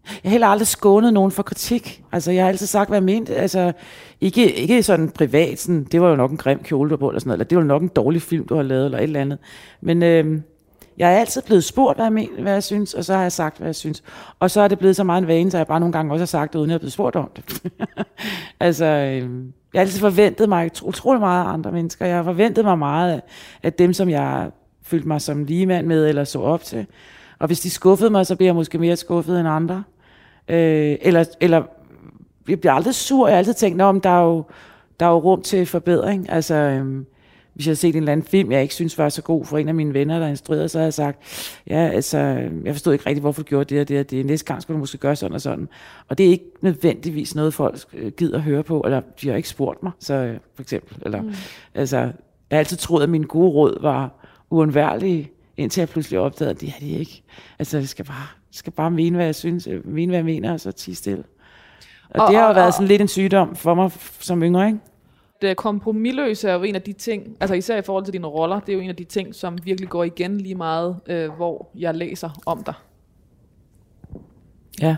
jeg 0.06 0.20
har 0.24 0.30
heller 0.30 0.48
aldrig 0.48 0.68
skånet 0.68 1.14
nogen 1.14 1.32
for 1.32 1.44
kritik. 1.44 2.04
Altså, 2.12 2.32
jeg 2.32 2.44
har 2.44 2.50
altid 2.50 2.68
sagt, 2.68 2.90
hvad 2.90 2.98
jeg 2.98 3.04
mente. 3.04 3.36
Altså, 3.36 3.72
ikke, 4.22 4.54
ikke 4.54 4.84
sådan 4.84 5.10
privat, 5.10 5.60
sådan, 5.60 5.84
det 5.84 6.02
var 6.02 6.10
jo 6.10 6.16
nok 6.16 6.32
en 6.32 6.38
grim 6.38 6.60
kjole, 6.64 6.90
du 6.90 6.98
på, 6.98 7.10
eller 7.10 7.20
sådan 7.20 7.30
noget, 7.30 7.36
eller 7.36 7.48
det 7.48 7.58
var 7.58 7.64
nok 7.64 7.82
en 7.82 7.88
dårlig 7.88 8.22
film, 8.22 8.48
du 8.48 8.56
har 8.56 8.64
lavet, 8.64 8.86
eller 8.86 8.98
et 8.98 9.04
eller 9.04 9.22
andet. 9.22 9.40
Men 9.82 10.04
øh, 10.04 10.42
jeg 11.02 11.14
er 11.14 11.20
altid 11.20 11.42
blevet 11.42 11.64
spurgt, 11.64 11.98
hvad 11.98 12.06
jeg, 12.06 12.14
men, 12.14 12.30
hvad 12.40 12.54
jeg 12.54 12.64
synes, 12.64 12.94
og 12.94 13.06
så 13.06 13.14
har 13.14 13.22
jeg 13.22 13.32
sagt, 13.32 13.58
hvad 13.58 13.68
jeg 13.68 13.76
synes. 13.76 14.04
Og 14.40 14.52
så 14.52 14.62
er 14.62 14.68
det 14.68 14.80
blevet 14.80 14.96
så 14.96 15.04
meget 15.04 15.22
en 15.22 15.28
vane, 15.28 15.52
så 15.52 15.58
jeg 15.58 15.68
bare 15.68 15.80
nogle 15.80 15.94
gange 15.94 16.14
også 16.14 16.22
har 16.22 16.26
sagt 16.26 16.54
det, 16.54 16.60
uden 16.60 16.70
at 16.70 16.72
jeg 16.72 16.76
er 16.76 16.80
blevet 16.80 16.94
spurgt 16.94 17.16
om 17.16 17.32
det. 17.36 17.72
altså, 18.60 18.86
øh, 18.86 19.16
jeg 19.74 19.80
har 19.80 19.80
altid 19.80 20.00
forventet 20.00 20.50
mig 20.50 20.72
utrolig 20.84 21.20
meget 21.20 21.46
af 21.46 21.54
andre 21.54 21.72
mennesker. 21.72 22.06
Jeg 22.06 22.16
har 22.16 22.24
forventet 22.24 22.66
mig 22.66 22.78
meget 22.78 23.22
af 23.64 23.74
dem, 23.74 23.94
som 23.94 24.10
jeg 24.10 24.52
følte 24.84 25.08
mig 25.08 25.22
som 25.22 25.44
ligemand 25.44 25.88
med, 25.88 26.08
eller 26.08 26.24
så 26.24 26.40
op 26.40 26.64
til. 26.64 26.86
Og 27.40 27.48
hvis 27.48 27.60
de 27.60 27.70
skuffede 27.70 28.10
mig, 28.10 28.26
så 28.26 28.36
bliver 28.36 28.48
jeg 28.48 28.56
måske 28.56 28.78
mere 28.78 28.96
skuffet 28.96 29.40
end 29.40 29.48
andre. 29.50 29.84
Øh, 30.48 30.98
eller, 31.02 31.26
eller 31.40 31.64
jeg 32.50 32.60
bliver 32.60 32.74
aldrig 32.74 32.96
sur. 32.96 33.28
Jeg 33.28 33.36
har 33.36 33.38
altid 33.38 33.54
tænkt, 33.54 33.82
om 33.82 34.02
der 34.02 34.10
er 34.10 34.24
jo, 34.24 34.44
der 35.00 35.06
er 35.06 35.10
jo 35.10 35.18
rum 35.18 35.42
til 35.42 35.66
forbedring. 35.66 36.30
Altså, 36.30 36.56
øh, 36.56 37.04
hvis 37.54 37.68
jeg 37.68 37.72
har 37.72 37.76
set 37.76 37.96
en 37.96 38.02
eller 38.02 38.12
anden 38.12 38.26
film, 38.26 38.52
jeg 38.52 38.62
ikke 38.62 38.74
synes 38.74 38.98
var 38.98 39.10
så 39.10 39.22
god 39.22 39.46
for 39.46 39.58
en 39.58 39.68
af 39.68 39.76
mine 39.76 39.94
venner, 39.94 40.20
der 40.20 40.28
instruerede, 40.28 40.70
så 40.70 40.78
har 40.78 40.84
jeg 40.84 40.94
sagt, 40.94 41.20
ja, 41.68 41.90
altså, 41.94 42.18
jeg 42.66 42.74
forstod 42.74 42.94
ikke 42.94 43.06
rigtig, 43.06 43.22
hvorfor 43.22 43.42
du 43.42 43.48
gjorde 43.48 43.76
det 43.76 43.82
og 43.82 43.88
det 43.88 44.00
og 44.00 44.10
det. 44.10 44.26
Næste 44.26 44.46
gang 44.46 44.62
skulle 44.62 44.76
du 44.76 44.80
måske 44.80 44.98
gøre 44.98 45.16
sådan 45.16 45.36
og 45.36 45.42
sådan. 45.42 45.70
Og 46.10 46.18
det 46.18 46.26
er 46.26 46.30
ikke 46.30 46.46
nødvendigvis 46.62 47.36
noget, 47.36 47.54
folk 47.54 47.80
øh, 47.94 48.12
gider 48.12 48.38
at 48.38 48.44
høre 48.44 48.64
på, 48.64 48.82
eller 48.86 49.02
de 49.22 49.30
har 49.30 49.36
ikke 49.36 49.50
spurgt 49.50 49.84
mig, 49.84 49.92
så 50.00 50.14
øh, 50.14 50.38
for 50.56 50.62
eksempel. 50.62 50.98
Eller, 51.06 51.22
mm. 51.22 51.34
altså, 51.76 51.98
jeg 51.98 52.12
har 52.52 52.60
altid 52.60 52.78
troet, 52.78 53.04
at 53.04 53.10
mine 53.10 53.26
gode 53.26 53.52
råd 53.52 53.82
var 53.82 54.28
uundværlige, 54.50 55.32
indtil 55.58 55.82
jeg 55.82 55.90
pludselig 55.90 56.20
opdagede, 56.20 56.52
at 56.52 56.62
det 56.62 56.70
er 56.70 56.80
de 56.80 56.90
ikke. 56.90 57.24
Altså, 57.60 57.78
jeg 57.78 57.88
skal 57.88 58.06
bare, 58.06 58.28
skal 58.52 58.74
bare 58.74 58.92
mene, 58.92 59.16
hvad 59.16 59.26
jeg 59.26 59.36
synes, 59.36 59.68
øh, 59.68 59.88
mene, 59.88 60.10
hvad 60.10 60.18
jeg 60.18 60.26
mener, 60.26 60.54
og 60.54 60.60
så 60.60 60.72
tige 60.72 60.96
stille. 60.96 61.24
Og, 62.10 62.22
og 62.22 62.28
det 62.28 62.38
har 62.38 62.44
jo 62.44 62.50
og, 62.50 62.56
været 62.56 62.74
sådan 62.74 62.88
lidt 62.88 63.02
en 63.02 63.08
sygdom 63.08 63.56
for 63.56 63.74
mig 63.74 63.92
som 64.20 64.44
yngre, 64.44 64.68
ikke? 64.68 64.80
Det 65.42 65.50
øh, 65.50 65.56
kompromilløse 65.56 66.50
er 66.50 66.54
jo 66.54 66.64
en 66.64 66.76
af 66.76 66.82
de 66.82 66.94
ting, 66.94 67.38
altså 67.40 67.56
især 67.56 67.78
i 67.78 67.82
forhold 67.82 68.06
til 68.06 68.14
dine 68.14 68.28
roller, 68.28 68.60
det 68.60 68.70
er 68.70 68.74
jo 68.74 68.80
en 68.80 68.90
af 68.90 68.96
de 68.96 69.04
ting, 69.04 69.36
som 69.36 69.58
virkelig 69.64 69.90
går 69.90 70.04
igen 70.04 70.38
lige 70.38 70.56
meget, 70.56 71.00
øh, 71.08 71.32
hvor 71.32 71.70
jeg 71.76 71.96
læser 71.96 72.30
om 72.46 72.64
dig. 72.64 72.74
Ja. 74.82 74.96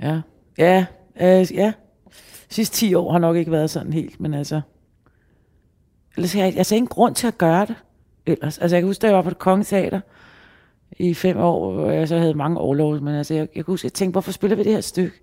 Ja. 0.00 0.20
Ja. 0.58 0.86
Øh, 1.20 1.54
ja. 1.54 1.72
Sidste 2.48 2.76
10 2.76 2.94
år 2.94 3.12
har 3.12 3.18
nok 3.18 3.36
ikke 3.36 3.50
været 3.50 3.70
sådan 3.70 3.92
helt, 3.92 4.20
men 4.20 4.34
altså... 4.34 4.60
Ellers 6.16 6.36
jeg, 6.36 6.56
jeg 6.56 6.66
ser 6.66 6.76
ingen 6.76 6.88
grund 6.88 7.14
til 7.14 7.26
at 7.26 7.38
gøre 7.38 7.66
det 7.66 7.74
ellers. 8.26 8.58
Altså 8.58 8.76
jeg 8.76 8.82
kan 8.82 8.88
huske, 8.88 9.02
da 9.02 9.06
jeg 9.06 9.16
var 9.16 9.22
på 9.22 9.30
det 9.30 9.38
kongeteater 9.38 10.00
i 10.98 11.14
fem 11.14 11.38
år, 11.38 11.72
hvor 11.72 11.90
jeg 11.90 12.08
så 12.08 12.18
havde 12.18 12.34
mange 12.34 12.58
overlov, 12.58 13.00
men 13.00 13.14
altså 13.14 13.34
jeg, 13.34 13.40
jeg 13.40 13.64
kan 13.64 13.72
huske, 13.72 13.86
jeg 13.86 13.92
tænkte, 13.92 14.12
hvorfor 14.12 14.32
spiller 14.32 14.56
vi 14.56 14.62
det 14.62 14.72
her 14.72 14.80
stykke? 14.80 15.20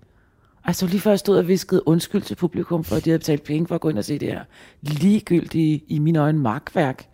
Altså 0.64 0.86
lige 0.86 1.00
før 1.00 1.10
jeg 1.10 1.18
stod 1.18 1.38
og 1.38 1.48
viskede 1.48 1.88
undskyld 1.88 2.22
til 2.22 2.34
publikum, 2.34 2.84
for 2.84 2.96
at 2.96 3.04
de 3.04 3.10
havde 3.10 3.18
betalt 3.18 3.42
penge 3.42 3.66
for 3.66 3.74
at 3.74 3.80
gå 3.80 3.88
ind 3.88 3.98
og 3.98 4.04
se 4.04 4.18
det 4.18 4.28
her 4.28 4.44
ligegyldige, 4.82 5.84
i 5.88 5.98
mine 5.98 6.18
øjne, 6.18 6.38
magtværk. 6.38 7.08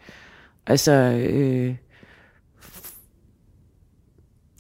Altså, 0.67 0.93
øh, 0.93 1.77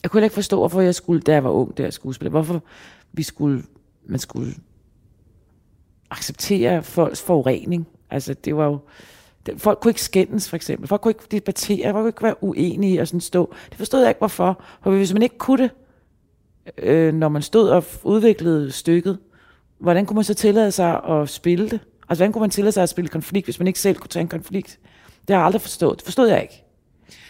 jeg 0.02 0.10
kunne 0.10 0.22
ikke 0.22 0.34
forstå, 0.34 0.58
hvorfor 0.58 0.80
jeg 0.80 0.94
skulle, 0.94 1.20
da 1.20 1.32
jeg 1.32 1.44
var 1.44 1.50
ung, 1.50 1.76
der 1.76 1.90
skuespiller, 1.90 2.30
hvorfor 2.30 2.62
vi 3.12 3.22
skulle, 3.22 3.62
man 4.06 4.18
skulle 4.18 4.54
acceptere 6.10 6.82
folks 6.82 7.22
forurening. 7.22 7.88
Altså, 8.10 8.34
det 8.34 8.56
var 8.56 8.64
jo, 8.64 8.78
folk 9.56 9.80
kunne 9.80 9.90
ikke 9.90 10.02
skændes, 10.02 10.48
for 10.48 10.56
eksempel. 10.56 10.88
Folk 10.88 11.00
kunne 11.00 11.10
ikke 11.10 11.26
debattere, 11.30 11.92
folk 11.92 12.02
kunne 12.02 12.08
ikke 12.08 12.22
være 12.22 12.44
uenige 12.44 13.00
og 13.00 13.08
sådan 13.08 13.20
stå. 13.20 13.54
Det 13.68 13.78
forstod 13.78 14.00
jeg 14.00 14.08
ikke, 14.08 14.18
hvorfor. 14.18 14.62
For 14.82 14.90
hvis 14.90 15.12
man 15.12 15.22
ikke 15.22 15.38
kunne 15.38 15.62
det, 15.62 15.70
øh, 16.78 17.14
når 17.14 17.28
man 17.28 17.42
stod 17.42 17.68
og 17.68 17.84
udviklede 18.02 18.72
stykket, 18.72 19.18
hvordan 19.78 20.06
kunne 20.06 20.14
man 20.14 20.24
så 20.24 20.34
tillade 20.34 20.70
sig 20.70 21.04
at 21.04 21.28
spille 21.28 21.64
det? 21.64 21.80
Altså, 22.08 22.20
hvordan 22.22 22.32
kunne 22.32 22.40
man 22.40 22.50
tillade 22.50 22.72
sig 22.72 22.82
at 22.82 22.88
spille 22.88 23.08
konflikt, 23.08 23.46
hvis 23.46 23.58
man 23.58 23.66
ikke 23.66 23.80
selv 23.80 23.96
kunne 23.96 24.08
tage 24.08 24.20
en 24.20 24.28
konflikt? 24.28 24.78
Det 25.28 25.34
har 25.34 25.40
jeg 25.40 25.46
aldrig 25.46 25.62
forstået. 25.62 25.98
Det 25.98 26.04
forstod 26.04 26.28
jeg 26.28 26.42
ikke. 26.42 26.64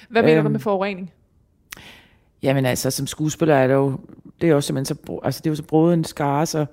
Hvad 0.09 0.22
mener 0.22 0.37
øhm, 0.37 0.44
du 0.44 0.51
med 0.51 0.61
forurening? 0.61 1.12
Jamen 2.42 2.66
altså, 2.66 2.90
som 2.90 3.07
skuespiller 3.07 3.55
er 3.55 3.66
det 3.66 3.75
jo, 3.75 3.99
det 4.40 4.49
er 4.49 4.53
jo 4.53 4.61
simpelthen 4.61 4.96
så, 4.96 5.20
altså 5.25 5.40
det 5.44 5.46
er 5.46 5.51
jo 5.51 5.87
så 5.87 5.92
en 5.92 6.05
skare, 6.05 6.46
så 6.46 6.66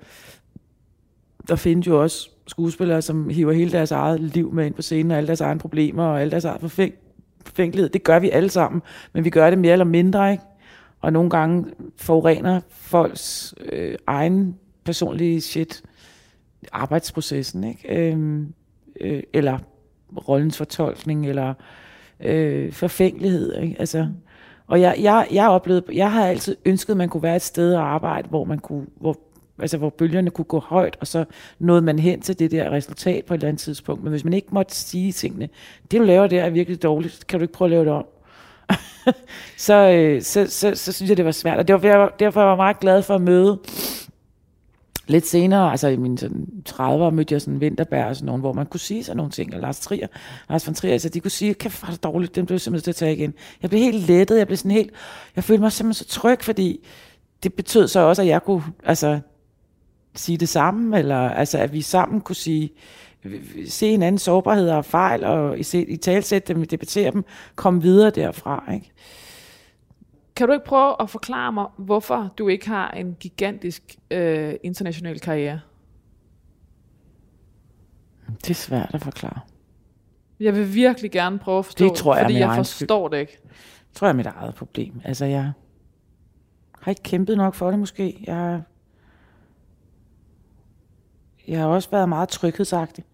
der 1.48 1.56
findes 1.56 1.86
jo 1.86 2.02
også 2.02 2.30
skuespillere, 2.46 3.02
som 3.02 3.28
hiver 3.28 3.52
hele 3.52 3.72
deres 3.72 3.90
eget 3.90 4.20
liv 4.20 4.52
med 4.52 4.66
ind 4.66 4.74
på 4.74 4.82
scenen, 4.82 5.10
og 5.10 5.16
alle 5.16 5.26
deres 5.26 5.40
egne 5.40 5.60
problemer, 5.60 6.04
og 6.04 6.20
alle 6.20 6.30
deres 6.30 6.44
eget 6.44 6.60
forfængelighed. 6.60 7.88
Det 7.88 8.02
gør 8.02 8.18
vi 8.18 8.30
alle 8.30 8.50
sammen, 8.50 8.82
men 9.12 9.24
vi 9.24 9.30
gør 9.30 9.50
det 9.50 9.58
mere 9.58 9.72
eller 9.72 9.84
mindre, 9.84 10.32
ikke? 10.32 10.44
Og 11.04 11.12
nogle 11.12 11.30
gange 11.30 11.64
forurener 11.96 12.60
folks 12.70 13.54
øh, 13.72 13.94
egen 14.06 14.58
personlige 14.84 15.40
shit, 15.40 15.82
arbejdsprocessen, 16.72 17.64
ikke? 17.64 18.12
Øh, 18.12 18.40
øh, 19.00 19.22
eller 19.32 19.58
rollens 20.28 20.58
fortolkning, 20.58 21.28
eller 21.28 21.54
øh, 22.20 22.72
forfængelighed, 22.72 23.56
ikke? 23.62 23.76
Altså, 23.78 24.08
og 24.66 24.80
jeg, 24.80 24.96
jeg, 25.00 25.26
jeg, 25.32 25.48
oplevede, 25.48 25.84
jeg 25.92 26.12
har 26.12 26.26
altid 26.26 26.56
ønsket, 26.64 26.92
at 26.92 26.96
man 26.96 27.08
kunne 27.08 27.22
være 27.22 27.36
et 27.36 27.42
sted 27.42 27.72
at 27.72 27.80
arbejde, 27.80 28.28
hvor 28.28 28.44
man 28.44 28.58
kunne, 28.58 28.86
hvor 29.00 29.18
altså 29.58 29.78
hvor 29.78 29.90
bølgerne 29.90 30.30
kunne 30.30 30.44
gå 30.44 30.58
højt, 30.58 30.96
og 31.00 31.06
så 31.06 31.24
nåede 31.58 31.82
man 31.82 31.98
hen 31.98 32.20
til 32.20 32.38
det 32.38 32.50
der 32.50 32.70
resultat 32.70 33.24
på 33.24 33.34
et 33.34 33.38
eller 33.38 33.48
andet 33.48 33.60
tidspunkt. 33.60 34.02
Men 34.02 34.10
hvis 34.10 34.24
man 34.24 34.32
ikke 34.32 34.48
måtte 34.50 34.74
sige 34.74 35.12
tingene, 35.12 35.48
det 35.90 36.00
du 36.00 36.04
laver 36.04 36.26
der 36.26 36.44
er 36.44 36.50
virkelig 36.50 36.82
dårligt, 36.82 37.26
kan 37.26 37.38
du 37.38 37.42
ikke 37.44 37.54
prøve 37.54 37.66
at 37.66 37.70
lave 37.70 37.84
det 37.84 37.92
om? 37.92 38.06
så, 39.56 39.74
øh, 39.74 40.22
så, 40.22 40.46
så, 40.48 40.74
så 40.74 40.92
synes 40.92 41.08
jeg, 41.08 41.16
det 41.16 41.24
var 41.24 41.30
svært. 41.30 41.58
Og 41.58 41.68
det 41.68 41.82
var, 41.82 42.14
derfor 42.18 42.40
var 42.40 42.48
jeg 42.48 42.56
meget 42.56 42.80
glad 42.80 43.02
for 43.02 43.14
at 43.14 43.20
møde 43.20 43.58
lidt 45.06 45.26
senere, 45.26 45.70
altså 45.70 45.88
i 45.88 45.96
mine 45.96 46.18
sådan 46.18 46.46
30'ere, 46.68 47.10
mødte 47.10 47.32
jeg 47.32 47.40
sådan 47.40 47.60
Vinterberg 47.60 48.06
og 48.06 48.16
sådan 48.16 48.26
nogen, 48.26 48.40
hvor 48.40 48.52
man 48.52 48.66
kunne 48.66 48.80
sige 48.80 49.04
sådan 49.04 49.16
nogle 49.16 49.32
ting, 49.32 49.54
og 49.54 49.60
Lars 49.60 49.80
Trier, 49.80 50.06
Lars 50.50 50.66
von 50.66 50.74
Trier, 50.74 50.92
altså 50.92 51.08
de 51.08 51.20
kunne 51.20 51.30
sige, 51.30 51.54
kan 51.54 51.70
det 51.90 52.02
dårligt, 52.02 52.36
dem 52.36 52.46
blev 52.46 52.58
simpelthen 52.58 52.84
til 52.84 52.90
at 52.90 52.96
tage 52.96 53.16
igen. 53.16 53.34
Jeg 53.62 53.70
blev 53.70 53.82
helt 53.82 54.06
lettet, 54.06 54.38
jeg 54.38 54.46
blev 54.46 54.56
sådan 54.56 54.70
helt, 54.70 54.90
jeg 55.36 55.44
følte 55.44 55.62
mig 55.62 55.72
simpelthen 55.72 56.04
så 56.04 56.20
tryg, 56.20 56.42
fordi 56.42 56.86
det 57.42 57.54
betød 57.54 57.88
så 57.88 58.00
også, 58.00 58.22
at 58.22 58.28
jeg 58.28 58.42
kunne, 58.42 58.62
altså 58.84 59.20
sige 60.14 60.38
det 60.38 60.48
samme, 60.48 60.98
eller 60.98 61.16
altså, 61.16 61.58
at 61.58 61.72
vi 61.72 61.82
sammen 61.82 62.20
kunne 62.20 62.36
sige, 62.36 62.70
se 63.68 63.86
en 63.86 64.02
anden 64.02 64.18
sårbarhed 64.18 64.70
og 64.70 64.84
fejl, 64.84 65.24
og 65.24 65.58
i, 65.58 65.64
i 65.88 65.96
talsætte 65.96 66.54
dem, 66.54 66.64
debattere 66.66 67.10
dem, 67.10 67.24
komme 67.54 67.82
videre 67.82 68.10
derfra. 68.10 68.72
Ikke? 68.74 68.90
Kan 70.36 70.46
du 70.46 70.52
ikke 70.52 70.64
prøve 70.64 71.02
at 71.02 71.10
forklare 71.10 71.52
mig, 71.52 71.66
hvorfor 71.76 72.34
du 72.38 72.48
ikke 72.48 72.68
har 72.68 72.90
en 72.90 73.16
gigantisk 73.20 73.96
øh, 74.10 74.54
international 74.62 75.20
karriere? 75.20 75.60
Det 78.28 78.50
er 78.50 78.54
svært 78.54 78.90
at 78.94 79.02
forklare. 79.02 79.40
Jeg 80.40 80.54
vil 80.54 80.74
virkelig 80.74 81.10
gerne 81.10 81.38
prøve 81.38 81.58
at 81.58 81.64
forstå 81.64 81.84
det, 81.84 81.94
tror 81.94 82.16
jeg, 82.16 82.24
fordi 82.24 82.38
jeg 82.38 82.56
forstår 82.56 83.08
det 83.08 83.18
ikke. 83.18 83.38
Det 83.88 83.94
tror 83.94 84.06
jeg 84.06 84.12
er 84.12 84.16
mit 84.16 84.26
eget 84.26 84.54
problem. 84.54 85.00
Altså, 85.04 85.24
jeg 85.24 85.52
har 86.80 86.90
ikke 86.90 87.02
kæmpet 87.02 87.36
nok 87.36 87.54
for 87.54 87.70
det 87.70 87.78
måske. 87.78 88.24
Jeg 88.26 88.62
jeg 91.48 91.60
har 91.60 91.66
også 91.66 91.90
været 91.90 92.08
meget 92.08 92.28
tryghedsagtig. 92.28 93.04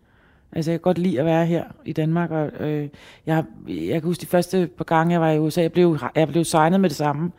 Altså, 0.52 0.70
jeg 0.70 0.80
kan 0.80 0.82
godt 0.82 0.98
lide 0.98 1.20
at 1.20 1.26
være 1.26 1.46
her 1.46 1.64
i 1.84 1.92
Danmark, 1.92 2.30
og 2.30 2.50
øh, 2.60 2.88
jeg, 3.26 3.44
jeg 3.68 4.00
kan 4.00 4.02
huske 4.02 4.20
de 4.20 4.26
første 4.26 4.68
par 4.76 4.84
gange, 4.84 5.12
jeg 5.12 5.20
var 5.20 5.30
i 5.30 5.38
USA, 5.38 5.62
jeg 5.62 5.72
blev, 5.72 5.98
jeg 6.14 6.28
blev 6.28 6.44
signet 6.44 6.80
med 6.80 6.88
det 6.88 6.96
samme. 6.96 7.32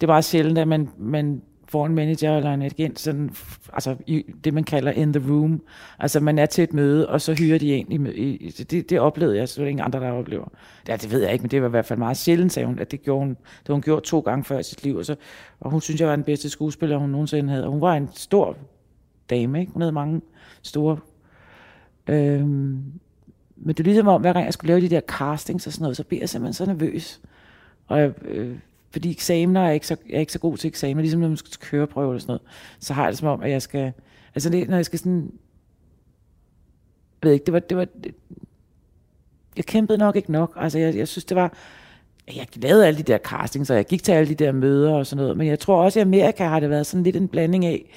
Det 0.00 0.08
var 0.08 0.20
sjældent, 0.20 0.58
at 0.58 0.68
man, 0.68 0.88
man 0.98 1.42
får 1.72 1.86
en 1.86 1.94
manager 1.94 2.36
eller 2.36 2.54
en 2.54 2.62
agent, 2.62 3.00
sådan, 3.00 3.30
altså 3.72 3.96
i 4.06 4.24
det, 4.44 4.54
man 4.54 4.64
kalder 4.64 4.92
in 4.92 5.12
the 5.12 5.32
room. 5.32 5.62
Altså, 5.98 6.20
man 6.20 6.38
er 6.38 6.46
til 6.46 6.64
et 6.64 6.74
møde, 6.74 7.08
og 7.08 7.20
så 7.20 7.34
hyrer 7.34 7.58
de 7.58 7.74
en. 7.74 8.06
I, 8.06 8.36
i, 8.36 8.50
det, 8.50 8.90
det 8.90 9.00
oplevede 9.00 9.36
jeg, 9.36 9.48
så 9.48 9.60
det 9.60 9.66
er 9.66 9.70
ingen 9.70 9.84
andre, 9.84 10.00
der 10.00 10.10
oplever. 10.10 10.48
Ja, 10.88 10.96
det 10.96 11.12
ved 11.12 11.22
jeg 11.22 11.32
ikke, 11.32 11.42
men 11.42 11.50
det 11.50 11.62
var 11.62 11.68
i 11.68 11.70
hvert 11.70 11.86
fald 11.86 11.98
meget 11.98 12.16
sjældent, 12.16 12.52
sagde 12.52 12.66
hun, 12.66 12.78
at 12.78 12.90
det 12.90 13.02
gjorde 13.02 13.20
hun, 13.20 13.36
det 13.66 13.68
hun 13.68 13.82
gjort 13.82 14.02
to 14.02 14.20
gange 14.20 14.44
før 14.44 14.58
i 14.58 14.62
sit 14.62 14.84
liv. 14.84 14.96
Og, 14.96 15.04
så, 15.04 15.16
og 15.60 15.70
hun 15.70 15.80
synes, 15.80 16.00
jeg 16.00 16.08
var 16.08 16.16
den 16.16 16.24
bedste 16.24 16.48
skuespiller, 16.50 16.96
hun 16.96 17.10
nogensinde 17.10 17.50
havde. 17.50 17.64
Og 17.64 17.72
hun 17.72 17.80
var 17.80 17.94
en 17.94 18.08
stor 18.14 18.56
dame, 19.30 19.60
ikke? 19.60 19.72
Hun 19.72 19.82
havde 19.82 19.92
mange 19.92 20.20
store... 20.62 20.98
Øhm, 22.06 22.82
men 23.56 23.68
det 23.68 23.80
er 23.80 23.84
ligesom 23.84 24.08
om, 24.08 24.20
hver 24.20 24.32
gang 24.32 24.44
jeg 24.44 24.52
skulle 24.52 24.68
lave 24.68 24.80
de 24.80 24.90
der 24.90 25.00
castings 25.00 25.66
og 25.66 25.72
sådan 25.72 25.82
noget, 25.82 25.96
så 25.96 26.04
bliver 26.04 26.22
jeg 26.22 26.28
simpelthen 26.28 26.52
så 26.52 26.66
nervøs. 26.66 27.20
Og 27.86 28.00
jeg, 28.00 28.12
øh, 28.24 28.56
fordi 28.90 29.10
eksamener 29.10 29.60
er 29.60 29.70
ikke 29.70 29.86
så, 29.86 29.96
jeg 30.08 30.16
er 30.16 30.20
ikke 30.20 30.32
så 30.32 30.38
god 30.38 30.56
til 30.56 30.68
eksamener, 30.68 31.02
ligesom 31.02 31.20
når 31.20 31.28
man 31.28 31.36
skal 31.36 31.50
til 31.50 31.60
køreprøve 31.60 32.10
eller 32.10 32.20
sådan 32.20 32.30
noget, 32.30 32.42
så 32.78 32.94
har 32.94 33.02
jeg 33.02 33.10
det 33.10 33.18
som 33.18 33.28
om, 33.28 33.42
at 33.42 33.50
jeg 33.50 33.62
skal, 33.62 33.92
altså 34.34 34.50
det, 34.50 34.68
når 34.68 34.76
jeg 34.76 34.84
skal 34.84 34.98
sådan, 34.98 35.32
jeg 37.22 37.28
ved 37.28 37.32
ikke, 37.32 37.44
det 37.44 37.52
var, 37.52 37.58
det 37.58 37.76
var, 37.76 37.84
det, 37.84 38.14
jeg 39.56 39.64
kæmpede 39.64 39.98
nok 39.98 40.16
ikke 40.16 40.32
nok, 40.32 40.52
altså 40.56 40.78
jeg, 40.78 40.96
jeg 40.96 41.08
synes, 41.08 41.24
det 41.24 41.36
var, 41.36 41.52
jeg 42.36 42.46
lavede 42.56 42.86
alle 42.86 42.98
de 42.98 43.02
der 43.02 43.18
castings, 43.18 43.70
og 43.70 43.76
jeg 43.76 43.86
gik 43.86 44.02
til 44.02 44.12
alle 44.12 44.28
de 44.28 44.44
der 44.44 44.52
møder 44.52 44.92
og 44.92 45.06
sådan 45.06 45.22
noget, 45.22 45.36
men 45.36 45.46
jeg 45.46 45.58
tror 45.58 45.82
også, 45.84 46.00
at 46.00 46.06
i 46.06 46.08
Amerika 46.08 46.44
har 46.44 46.60
det 46.60 46.70
været 46.70 46.86
sådan 46.86 47.04
lidt 47.04 47.16
en 47.16 47.28
blanding 47.28 47.64
af, 47.64 47.90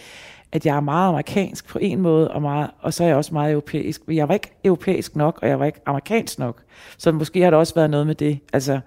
at 0.51 0.65
jeg 0.65 0.75
er 0.75 0.79
meget 0.79 1.09
amerikansk 1.09 1.67
på 1.67 1.79
en 1.81 2.01
måde, 2.01 2.31
og, 2.31 2.41
meget, 2.41 2.71
og 2.79 2.93
så 2.93 3.03
er 3.03 3.07
jeg 3.07 3.17
også 3.17 3.33
meget 3.33 3.51
europæisk. 3.51 4.07
Men 4.07 4.17
jeg 4.17 4.27
var 4.27 4.33
ikke 4.33 4.51
europæisk 4.63 5.15
nok, 5.15 5.39
og 5.41 5.47
jeg 5.49 5.59
var 5.59 5.65
ikke 5.65 5.79
amerikansk 5.85 6.39
nok. 6.39 6.63
Så 6.97 7.11
måske 7.11 7.41
har 7.41 7.49
der 7.49 7.57
også 7.57 7.75
været 7.75 7.89
noget 7.89 8.07
med 8.07 8.15
det, 8.15 8.39
altså, 8.53 8.79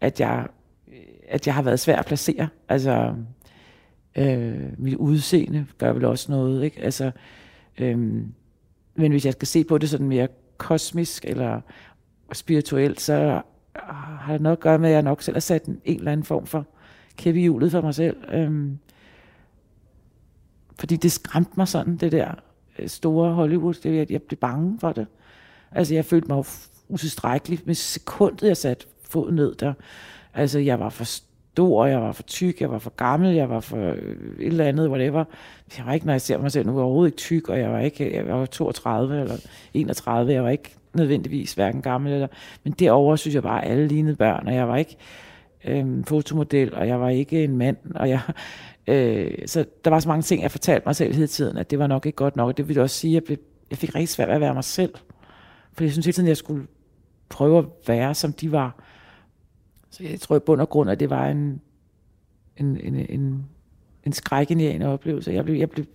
at 0.00 0.20
jeg, 0.20 0.46
at 1.28 1.46
jeg 1.46 1.54
har 1.54 1.62
været 1.62 1.80
svær 1.80 1.96
at 1.96 2.06
placere. 2.06 2.48
Altså, 2.68 3.14
øh, 4.16 4.54
mit 4.78 4.94
udseende 4.94 5.66
gør 5.78 5.92
vel 5.92 6.04
også 6.04 6.32
noget, 6.32 6.64
ikke? 6.64 6.80
Altså, 6.80 7.10
øh, 7.78 7.98
men 8.94 9.10
hvis 9.10 9.24
jeg 9.24 9.32
skal 9.32 9.48
se 9.48 9.64
på 9.64 9.78
det 9.78 9.90
sådan 9.90 10.08
mere 10.08 10.28
kosmisk 10.56 11.24
eller 11.24 11.60
spirituelt, 12.32 13.00
så 13.00 13.42
har 14.20 14.32
det 14.32 14.40
noget 14.40 14.56
at 14.56 14.60
gøre 14.60 14.78
med, 14.78 14.88
at 14.88 14.94
jeg 14.94 15.02
nok 15.02 15.22
selv 15.22 15.34
har 15.34 15.40
sat 15.40 15.64
en, 15.64 15.80
en 15.84 15.98
eller 15.98 16.12
anden 16.12 16.24
form 16.24 16.46
for 16.46 16.66
kæppe 17.16 17.40
i 17.40 17.42
hjulet 17.42 17.70
for 17.70 17.80
mig 17.80 17.94
selv. 17.94 18.16
Øh, 18.32 18.70
fordi 20.78 20.96
det 20.96 21.12
skræmte 21.12 21.52
mig 21.56 21.68
sådan, 21.68 21.96
det 21.96 22.12
der 22.12 22.34
øh, 22.78 22.88
store 22.88 23.32
Hollywood. 23.32 23.74
Det, 23.74 23.96
jeg, 23.96 24.12
jeg 24.12 24.22
blev 24.22 24.38
bange 24.38 24.78
for 24.80 24.92
det. 24.92 25.06
Altså, 25.72 25.94
jeg 25.94 26.04
følte 26.04 26.28
mig 26.28 26.44
utilstrækkelig 26.88 27.60
med 27.64 27.74
sekundet, 27.74 28.48
jeg 28.48 28.56
satte 28.56 28.86
fod 29.08 29.32
ned 29.32 29.54
der. 29.54 29.72
Altså, 30.34 30.58
jeg 30.58 30.80
var 30.80 30.88
for 30.88 31.04
stor, 31.04 31.86
jeg 31.86 32.00
var 32.00 32.12
for 32.12 32.22
tyk, 32.22 32.60
jeg 32.60 32.70
var 32.70 32.78
for 32.78 32.90
gammel, 32.90 33.34
jeg 33.34 33.50
var 33.50 33.60
for 33.60 33.76
øh, 33.76 33.96
et 34.38 34.46
eller 34.46 34.64
andet, 34.64 34.88
whatever. 34.88 35.24
Jeg 35.78 35.86
var 35.86 35.92
ikke, 35.92 36.06
når 36.06 36.12
jeg 36.12 36.20
ser 36.20 36.38
mig 36.38 36.52
selv 36.52 36.66
nu, 36.66 36.80
overhovedet 36.80 37.12
ikke 37.12 37.16
tyk, 37.16 37.48
og 37.48 37.58
jeg 37.58 37.70
var 37.70 37.78
ikke, 37.78 38.14
jeg 38.14 38.26
var 38.26 38.46
32 38.46 39.20
eller 39.20 39.36
31, 39.74 40.32
jeg 40.32 40.44
var 40.44 40.50
ikke 40.50 40.74
nødvendigvis 40.94 41.54
hverken 41.54 41.82
gammel 41.82 42.12
eller, 42.12 42.28
men 42.64 42.72
derover 42.72 43.16
synes 43.16 43.34
jeg 43.34 43.42
bare, 43.42 43.64
at 43.64 43.70
alle 43.70 43.88
lignede 43.88 44.16
børn, 44.16 44.46
og 44.46 44.54
jeg 44.54 44.68
var 44.68 44.76
ikke 44.76 44.96
øhm, 45.64 46.04
fotomodel, 46.04 46.74
og 46.74 46.88
jeg 46.88 47.00
var 47.00 47.08
ikke 47.08 47.44
en 47.44 47.56
mand, 47.56 47.76
og 47.94 48.08
jeg, 48.08 48.20
Øh, 48.86 49.32
så 49.46 49.64
der 49.84 49.90
var 49.90 50.00
så 50.00 50.08
mange 50.08 50.22
ting, 50.22 50.42
jeg 50.42 50.50
fortalte 50.50 50.86
mig 50.86 50.96
selv 50.96 51.14
hele 51.14 51.26
tiden, 51.26 51.56
at 51.56 51.70
det 51.70 51.78
var 51.78 51.86
nok 51.86 52.06
ikke 52.06 52.16
godt 52.16 52.36
nok. 52.36 52.56
Det 52.56 52.68
ville 52.68 52.82
også 52.82 52.96
sige, 52.96 53.10
at 53.10 53.14
jeg, 53.14 53.24
blev, 53.24 53.36
jeg 53.70 53.78
fik 53.78 53.94
rigtig 53.94 54.08
svært 54.08 54.28
ved 54.28 54.34
at 54.34 54.40
være 54.40 54.54
mig 54.54 54.64
selv. 54.64 54.94
For 55.72 55.84
jeg 55.84 55.92
synes 55.92 56.06
hele 56.06 56.14
tiden, 56.14 56.26
at 56.26 56.30
jeg 56.30 56.36
skulle 56.36 56.66
prøve 57.28 57.58
at 57.58 57.64
være, 57.86 58.14
som 58.14 58.32
de 58.32 58.52
var. 58.52 58.82
Så 59.90 60.04
jeg 60.04 60.20
tror 60.20 60.36
i 60.36 60.38
bund 60.38 60.60
og 60.60 60.68
grund, 60.68 60.90
at 60.90 61.00
det 61.00 61.10
var 61.10 61.28
en, 61.28 61.60
en, 62.56 62.80
en, 62.80 62.94
en, 62.94 63.46
en 64.04 64.12
skrækindjagende 64.12 64.86
oplevelse. 64.86 65.32
Jeg 65.32 65.44
blev, 65.44 65.56
jeg 65.56 65.70
blev 65.70 65.86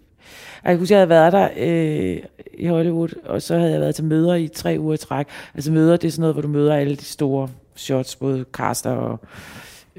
jeg 0.64 0.78
husker, 0.78 0.96
jeg 0.96 1.00
havde 1.00 1.10
været 1.10 1.34
der 1.34 1.50
øh, 1.58 2.24
i 2.54 2.68
Hollywood, 2.68 3.10
og 3.26 3.42
så 3.42 3.58
havde 3.58 3.72
jeg 3.72 3.82
været 3.82 3.96
til 3.96 4.04
møder 4.04 4.36
i 4.36 4.48
tre 4.48 4.76
uger 4.80 4.94
i 4.94 4.98
træk. 4.98 5.28
Altså 5.54 5.72
møder, 5.72 5.98
det 5.98 6.08
er 6.08 6.12
sådan 6.12 6.22
noget, 6.22 6.36
hvor 6.36 6.42
du 6.42 6.48
møder 6.48 6.76
alle 6.76 6.96
de 6.96 7.06
store 7.06 7.50
shots, 7.76 8.16
både 8.16 8.46
caster 8.54 8.92
og 8.92 9.20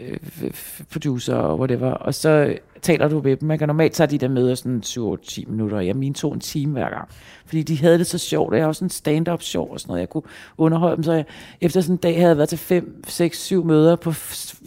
øh, 0.00 0.50
producer 0.92 1.34
og 1.34 1.58
whatever, 1.58 1.90
og 1.90 2.14
så 2.14 2.58
taler 2.82 3.08
du 3.08 3.20
med 3.20 3.36
dem. 3.36 3.48
Man 3.48 3.58
kan 3.58 3.68
normalt 3.68 3.92
tage 3.92 4.06
de 4.06 4.18
der 4.18 4.28
møder 4.28 4.54
sådan 4.54 4.82
7-10 4.86 5.50
minutter. 5.50 5.80
Jeg 5.80 5.96
mine 5.96 6.14
tog 6.14 6.34
en 6.34 6.40
time 6.40 6.72
hver 6.72 6.90
gang. 6.90 7.08
Fordi 7.46 7.62
de 7.62 7.78
havde 7.78 7.98
det 7.98 8.06
så 8.06 8.18
sjovt, 8.18 8.52
og 8.52 8.58
jeg 8.58 8.66
var 8.66 8.72
sådan 8.72 8.90
stand-up 8.90 9.42
sjov 9.42 9.70
og 9.72 9.80
sådan 9.80 9.90
noget. 9.90 10.00
Jeg 10.00 10.08
kunne 10.08 10.22
underholde 10.58 10.96
dem, 10.96 11.02
så 11.02 11.12
jeg, 11.12 11.24
efter 11.60 11.80
sådan 11.80 11.94
en 11.94 12.00
dag 12.00 12.16
havde 12.16 12.28
jeg 12.28 12.36
været 12.36 12.48
til 12.48 12.58
5, 12.58 13.04
6, 13.06 13.42
7 13.44 13.64
møder 13.64 13.96
på 13.96 14.12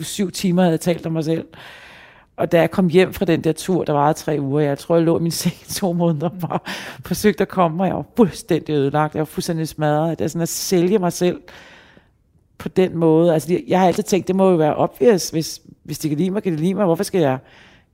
7 0.01 0.31
timer, 0.31 0.61
havde 0.61 0.71
jeg 0.71 0.79
talt 0.79 1.05
om 1.05 1.11
mig 1.11 1.23
selv. 1.23 1.45
Og 2.37 2.51
da 2.51 2.59
jeg 2.59 2.71
kom 2.71 2.89
hjem 2.89 3.13
fra 3.13 3.25
den 3.25 3.43
der 3.43 3.51
tur, 3.51 3.83
der 3.83 3.93
varede 3.93 4.13
tre 4.13 4.37
uger, 4.39 4.61
jeg 4.61 4.77
tror, 4.77 4.95
jeg 4.95 5.05
lå 5.05 5.19
i 5.19 5.21
min 5.21 5.31
seng 5.41 5.55
to 5.69 5.93
måneder 5.93 6.29
og 6.29 6.39
bare 6.49 6.59
forsøgte 7.05 7.41
at 7.41 7.47
komme, 7.47 7.83
og 7.83 7.87
jeg 7.87 7.95
var 7.95 8.05
fuldstændig 8.17 8.73
ødelagt. 8.73 9.15
Jeg 9.15 9.19
var 9.19 9.25
fuldstændig 9.25 9.67
smadret. 9.67 10.19
Det 10.19 10.25
er 10.25 10.29
sådan 10.29 10.41
at 10.41 10.49
sælge 10.49 10.99
mig 10.99 11.13
selv 11.13 11.41
på 12.61 12.69
den 12.69 12.97
måde. 12.97 13.33
Altså, 13.33 13.59
jeg 13.67 13.79
har 13.79 13.87
altid 13.87 14.03
tænkt, 14.03 14.27
det 14.27 14.35
må 14.35 14.49
jo 14.49 14.55
være 14.55 14.75
obvious, 14.75 15.29
hvis, 15.29 15.61
hvis 15.83 15.99
de 15.99 16.09
kan 16.09 16.17
lide 16.17 16.31
mig, 16.31 16.43
kan 16.43 16.51
de 16.51 16.57
lide 16.57 16.73
mig. 16.73 16.85
Hvorfor 16.85 17.03
skal 17.03 17.21
jeg, 17.21 17.37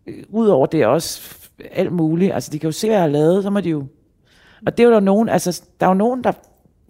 øh, 0.07 0.23
ud 0.29 0.45
udover 0.45 0.65
det 0.65 0.85
også 0.85 1.35
alt 1.71 1.91
muligt, 1.91 2.33
altså 2.33 2.51
de 2.51 2.59
kan 2.59 2.67
jo 2.67 2.71
se, 2.71 2.87
hvad 2.87 2.95
jeg 2.95 3.03
har 3.03 3.09
lavet, 3.09 3.43
så 3.43 3.49
må 3.49 3.61
de 3.61 3.69
jo... 3.69 3.85
Og 4.65 4.77
det 4.77 4.83
er 4.83 4.87
jo 4.87 4.93
der 4.93 4.99
nogen, 4.99 5.29
altså 5.29 5.63
der 5.79 5.85
er 5.85 5.89
jo 5.89 5.93
nogen, 5.93 6.23
der 6.23 6.31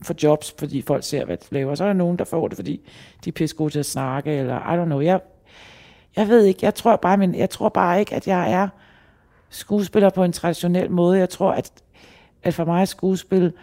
får 0.01 0.15
jobs, 0.23 0.55
fordi 0.59 0.81
folk 0.81 1.03
ser, 1.03 1.25
hvad 1.25 1.37
de 1.37 1.45
laver, 1.51 1.75
så 1.75 1.83
er 1.83 1.87
der 1.87 1.93
nogen, 1.93 2.17
der 2.17 2.25
får 2.25 2.47
det, 2.47 2.55
fordi 2.55 2.81
de 3.25 3.29
er 3.29 3.31
pisse 3.31 3.55
gode 3.55 3.69
til 3.73 3.79
at 3.79 3.85
snakke, 3.85 4.31
eller 4.31 4.73
I 4.73 4.81
don't 4.81 4.85
know. 4.85 4.99
Jeg, 4.99 5.19
jeg 6.15 6.27
ved 6.27 6.43
ikke, 6.43 6.59
jeg 6.63 6.75
tror 6.75 6.95
bare, 6.95 7.17
men 7.17 7.35
jeg 7.35 7.49
tror 7.49 7.69
bare 7.69 7.99
ikke, 7.99 8.15
at 8.15 8.27
jeg 8.27 8.51
er 8.51 8.67
skuespiller 9.49 10.09
på 10.09 10.23
en 10.23 10.31
traditionel 10.31 10.91
måde. 10.91 11.19
Jeg 11.19 11.29
tror, 11.29 11.51
at, 11.51 11.71
at 12.43 12.53
for 12.53 12.65
mig 12.65 12.81
er 12.81 12.85
skuespil 12.85 13.53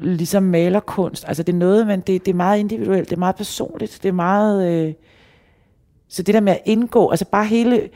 ligesom 0.00 0.42
malerkunst. 0.42 1.24
Altså 1.28 1.42
det 1.42 1.52
er 1.52 1.56
noget, 1.56 1.86
men 1.86 2.00
det, 2.00 2.26
det 2.26 2.32
er 2.32 2.36
meget 2.36 2.58
individuelt, 2.58 3.10
det 3.10 3.16
er 3.16 3.20
meget 3.20 3.36
personligt, 3.36 3.98
det 4.02 4.08
er 4.08 4.12
meget... 4.12 4.72
Øh, 4.72 4.94
så 6.08 6.22
det 6.22 6.34
der 6.34 6.40
med 6.40 6.52
at 6.52 6.62
indgå, 6.64 7.10
altså 7.10 7.24
bare 7.24 7.46
hele 7.46 7.88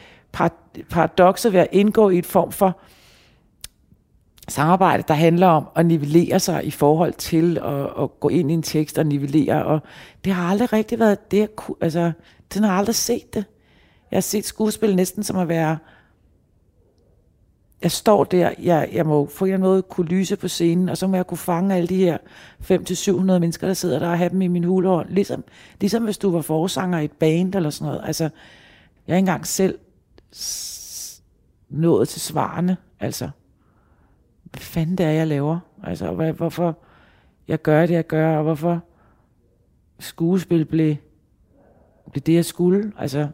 paradokset 0.90 1.52
ved 1.52 1.60
at 1.60 1.68
indgå 1.72 2.10
i 2.10 2.18
et 2.18 2.26
form 2.26 2.52
for 2.52 2.78
samarbejde, 4.48 5.04
der 5.08 5.14
handler 5.14 5.46
om 5.46 5.68
at 5.76 5.86
nivellere 5.86 6.40
sig 6.40 6.66
i 6.66 6.70
forhold 6.70 7.12
til 7.12 7.58
at, 7.58 8.02
at 8.02 8.20
gå 8.20 8.28
ind 8.28 8.50
i 8.50 8.54
en 8.54 8.62
tekst 8.62 8.98
og 8.98 9.06
nivellere, 9.06 9.64
og 9.64 9.80
det 10.24 10.32
har 10.32 10.50
aldrig 10.50 10.72
rigtig 10.72 10.98
været 10.98 11.30
det, 11.30 11.48
altså, 11.80 12.12
den 12.54 12.64
har 12.64 12.78
aldrig 12.78 12.94
set 12.94 13.34
det. 13.34 13.44
Jeg 14.10 14.16
har 14.16 14.22
set 14.22 14.44
skuespil 14.44 14.96
næsten 14.96 15.22
som 15.22 15.36
at 15.36 15.48
være 15.48 15.78
jeg 17.82 17.90
står 17.90 18.24
der, 18.24 18.50
jeg, 18.58 18.88
jeg 18.92 19.06
må 19.06 19.26
få 19.26 19.44
en 19.44 19.60
måde 19.60 19.82
kunne 19.82 20.06
lyse 20.06 20.36
på 20.36 20.48
scenen, 20.48 20.88
og 20.88 20.98
så 20.98 21.06
må 21.06 21.16
jeg 21.16 21.26
kunne 21.26 21.38
fange 21.38 21.74
alle 21.74 21.88
de 21.88 21.96
her 21.96 22.18
500-700 22.62 23.20
mennesker, 23.20 23.66
der 23.66 23.74
sidder 23.74 23.98
der 23.98 24.08
og 24.08 24.18
have 24.18 24.30
dem 24.30 24.42
i 24.42 24.48
min 24.48 24.64
hulehånd. 24.64 25.08
Ligesom, 25.08 25.44
ligesom 25.80 26.04
hvis 26.04 26.18
du 26.18 26.30
var 26.30 26.40
forsanger 26.40 26.98
i 26.98 27.04
et 27.04 27.12
band 27.12 27.54
eller 27.54 27.70
sådan 27.70 27.86
noget. 27.86 28.06
Altså, 28.06 28.24
jeg 29.06 29.12
er 29.12 29.16
ikke 29.16 29.18
engang 29.18 29.46
selv 29.46 29.78
nået 31.68 32.08
til 32.08 32.20
svarene. 32.20 32.76
Altså, 33.00 33.30
hvad 34.44 34.60
fanden 34.60 34.98
det 34.98 35.06
er, 35.06 35.10
jeg 35.10 35.26
laver? 35.26 35.58
Altså, 35.82 36.12
hvad, 36.12 36.32
hvorfor 36.32 36.78
jeg 37.48 37.62
gør 37.62 37.86
det, 37.86 37.94
jeg 37.94 38.06
gør, 38.06 38.36
og 38.36 38.42
hvorfor 38.42 38.80
skuespil 39.98 40.64
blev, 40.64 40.96
blev 42.10 42.22
det, 42.22 42.34
jeg 42.34 42.44
skulle. 42.44 42.92
Altså, 42.98 43.28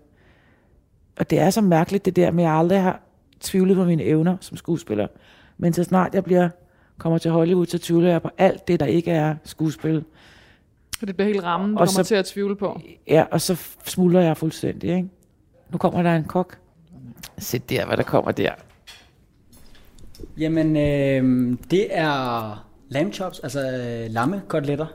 og 1.19 1.31
det 1.31 1.39
er 1.39 1.51
så 1.51 1.61
mærkeligt, 1.61 2.05
det 2.05 2.17
der 2.17 2.31
med, 2.31 2.45
at 2.45 2.51
jeg 2.51 2.59
aldrig 2.59 2.83
har 2.83 3.08
tvivlet 3.41 3.77
på 3.77 3.85
mine 3.85 4.03
evner 4.03 4.37
som 4.41 4.57
skuespiller. 4.57 5.07
Men 5.59 5.73
så 5.73 5.85
snart 5.85 6.15
jeg 6.15 6.25
bliver, 6.25 6.49
kommer 6.99 7.19
til 7.19 7.31
Hollywood, 7.31 7.67
så 7.67 7.79
tvivler 7.79 8.11
jeg 8.11 8.23
på 8.23 8.31
alt 8.39 8.69
det, 8.69 8.81
der 8.81 8.87
ikke 8.87 9.11
er 9.11 9.35
skuespil. 9.45 10.05
Og 11.01 11.07
det 11.07 11.17
bliver 11.17 11.29
helt 11.29 11.43
rammen, 11.43 11.71
du 11.71 11.75
og 11.75 11.89
kommer 11.89 12.03
så, 12.03 12.09
til 12.09 12.15
at 12.15 12.25
tvivle 12.25 12.57
på. 12.57 12.81
Ja, 13.09 13.25
og 13.31 13.41
så 13.41 13.63
smuldrer 13.85 14.21
jeg 14.21 14.37
fuldstændig. 14.37 14.97
Ikke? 14.97 15.09
Nu 15.71 15.79
kommer 15.79 16.03
der 16.03 16.17
en 16.17 16.25
kok. 16.25 16.59
Se 17.39 17.59
der, 17.59 17.87
hvad 17.87 17.97
der 17.97 18.03
kommer 18.03 18.33
der. 18.33 18.53
Jamen, 20.39 20.77
øh, 20.77 21.57
det 21.71 21.87
er 21.91 22.67
lamb 22.89 23.13
chops, 23.13 23.41
altså 23.41 23.61
øh, 23.61 24.11
lammekoteletter. 24.11 24.87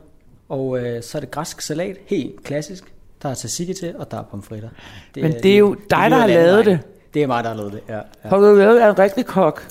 Og 0.50 0.80
øh, 0.80 1.04
så 1.04 1.18
er 1.18 1.20
det 1.20 1.32
græsk 1.32 1.62
salat, 1.62 1.98
helt 2.06 2.44
klassisk. 2.44 2.94
Der 3.22 3.30
er 3.30 3.34
tzatziki 3.34 3.74
til, 3.74 3.98
og 3.98 4.12
der 4.12 4.18
er 4.18 4.24
pomfritter. 4.24 4.70
Det, 5.16 5.24
Men 5.24 5.34
det 5.34 5.54
er 5.54 5.58
jo 5.58 5.74
dig, 5.74 6.12
der 6.12 6.18
har 6.18 6.28
lavet 6.28 6.66
det. 6.66 6.80
Det 7.14 7.24
er 7.24 7.28
mig, 7.28 7.44
der 7.44 7.50
har 7.50 7.58
lavet 7.58 7.74
det, 7.74 7.82
ja. 7.90 7.96
ja. 7.96 8.02
Har 8.22 8.38
du 8.38 8.56
lavet 8.56 8.90
en 8.90 9.00
rigtig 9.00 9.26
kok? 9.26 9.68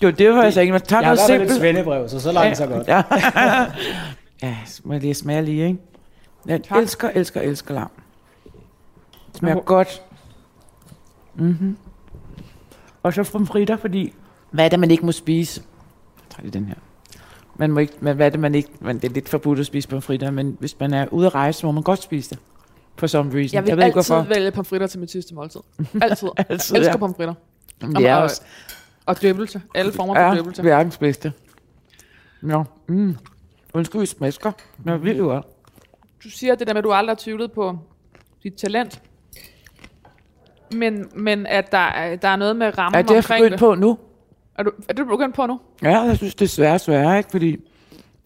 Det 0.00 0.06
var 0.06 0.12
det, 0.12 0.44
jeg 0.44 0.52
sagde. 0.52 0.72
Man 0.72 0.80
tager 0.80 1.00
jeg 1.00 1.08
har 1.08 1.14
noget 1.14 1.26
simpelt. 1.26 1.50
et 1.50 1.56
svendebrev, 1.56 2.08
så 2.08 2.20
så 2.20 2.32
langt 2.32 2.48
ja, 2.48 2.54
så 2.54 2.66
godt. 2.66 2.88
Ja, 2.88 3.02
ja 4.42 4.56
må 4.84 4.92
jeg 4.92 5.02
lige 5.02 5.14
smage 5.14 5.42
lige, 5.42 5.66
ikke? 5.66 5.78
Jeg 6.46 6.62
tak. 6.62 6.78
elsker, 6.78 7.10
elsker, 7.14 7.40
elsker 7.40 7.74
lam. 7.74 7.90
Det 9.28 9.36
smager 9.36 9.56
okay. 9.56 9.66
godt. 9.66 10.02
Mm-hmm. 11.34 11.76
Og 13.02 13.12
så 13.14 13.30
pomfritter, 13.32 13.76
fordi... 13.76 14.14
Hvad 14.50 14.64
er 14.64 14.68
det, 14.68 14.80
man 14.80 14.90
ikke 14.90 15.06
må 15.06 15.12
spise? 15.12 15.62
Jeg 16.16 16.30
tager 16.30 16.42
lige 16.42 16.52
den 16.52 16.64
her. 16.64 16.74
Man 17.56 17.72
må 17.72 17.80
ikke, 17.80 17.92
men 18.00 18.16
hvad 18.16 18.26
er 18.26 18.30
det, 18.30 18.40
man 18.40 18.54
ikke... 18.54 18.68
Man, 18.80 18.98
det 18.98 19.04
er 19.04 19.14
lidt 19.14 19.28
forbudt 19.28 19.58
at 19.58 19.66
spise 19.66 19.88
pomfritter, 19.88 20.30
men 20.30 20.56
hvis 20.60 20.80
man 20.80 20.94
er 20.94 21.06
ude 21.10 21.26
at 21.26 21.34
rejse, 21.34 21.60
så 21.60 21.66
må 21.66 21.72
man 21.72 21.82
godt 21.82 22.02
spise 22.02 22.30
det 22.30 22.38
for 22.96 23.06
some 23.06 23.30
reason. 23.34 23.54
Jeg 23.54 23.62
vil 23.62 23.68
jeg 23.68 23.76
ved 23.76 23.84
altid 23.84 24.00
ikke, 24.00 24.08
hvorfor. 24.08 24.34
vælge 24.34 24.50
pomfritter 24.50 24.86
til 24.86 25.00
mit 25.00 25.10
sidste 25.10 25.34
måltid. 25.34 25.60
Altid. 26.02 26.28
altid 26.36 26.76
Elsker 26.76 26.92
ja. 26.92 26.96
pomfritter. 26.96 27.34
Jamen, 27.82 27.96
det 27.96 28.06
er 28.06 28.16
også... 28.16 28.42
Og 29.06 29.22
døbelse. 29.22 29.62
Alle 29.74 29.92
former 29.92 30.20
ja, 30.20 30.30
for 30.30 30.34
døbelse. 30.34 30.62
Ja, 30.62 30.68
verdens 30.68 30.98
bedste. 30.98 31.32
Nå, 32.42 32.64
mm. 32.86 33.16
Undskyld, 33.74 34.00
vi 34.00 34.06
smasker. 34.06 34.52
Men 34.78 35.04
vildt 35.04 35.20
godt. 35.20 35.46
Du 36.24 36.30
siger 36.30 36.54
det 36.54 36.66
der 36.66 36.74
med, 36.74 36.78
at 36.78 36.84
du 36.84 36.92
aldrig 36.92 37.10
har 37.10 37.20
tvivlet 37.20 37.52
på 37.52 37.78
dit 38.42 38.54
talent. 38.54 39.02
Men, 40.72 41.08
men 41.14 41.46
at 41.46 41.72
der, 41.72 41.78
er, 41.78 42.16
der 42.16 42.28
er 42.28 42.36
noget 42.36 42.56
med 42.56 42.78
rammen 42.78 42.98
omkring 42.98 43.08
det. 43.08 43.30
Er 43.30 43.38
det, 43.38 43.50
jeg 43.50 43.58
på 43.58 43.74
nu? 43.74 43.98
Er 44.58 44.62
du, 44.62 44.70
er 44.88 44.92
du 44.92 45.04
begyndt 45.04 45.34
på 45.34 45.46
nu? 45.46 45.60
Ja, 45.82 46.00
jeg 46.00 46.16
synes, 46.16 46.34
det 46.34 46.44
er 46.44 46.48
svært 46.48 46.80
svært, 46.80 47.18
ikke? 47.18 47.30
Fordi 47.30 47.56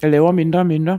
jeg 0.02 0.10
laver 0.10 0.32
mindre 0.32 0.58
og 0.58 0.66
mindre. 0.66 0.98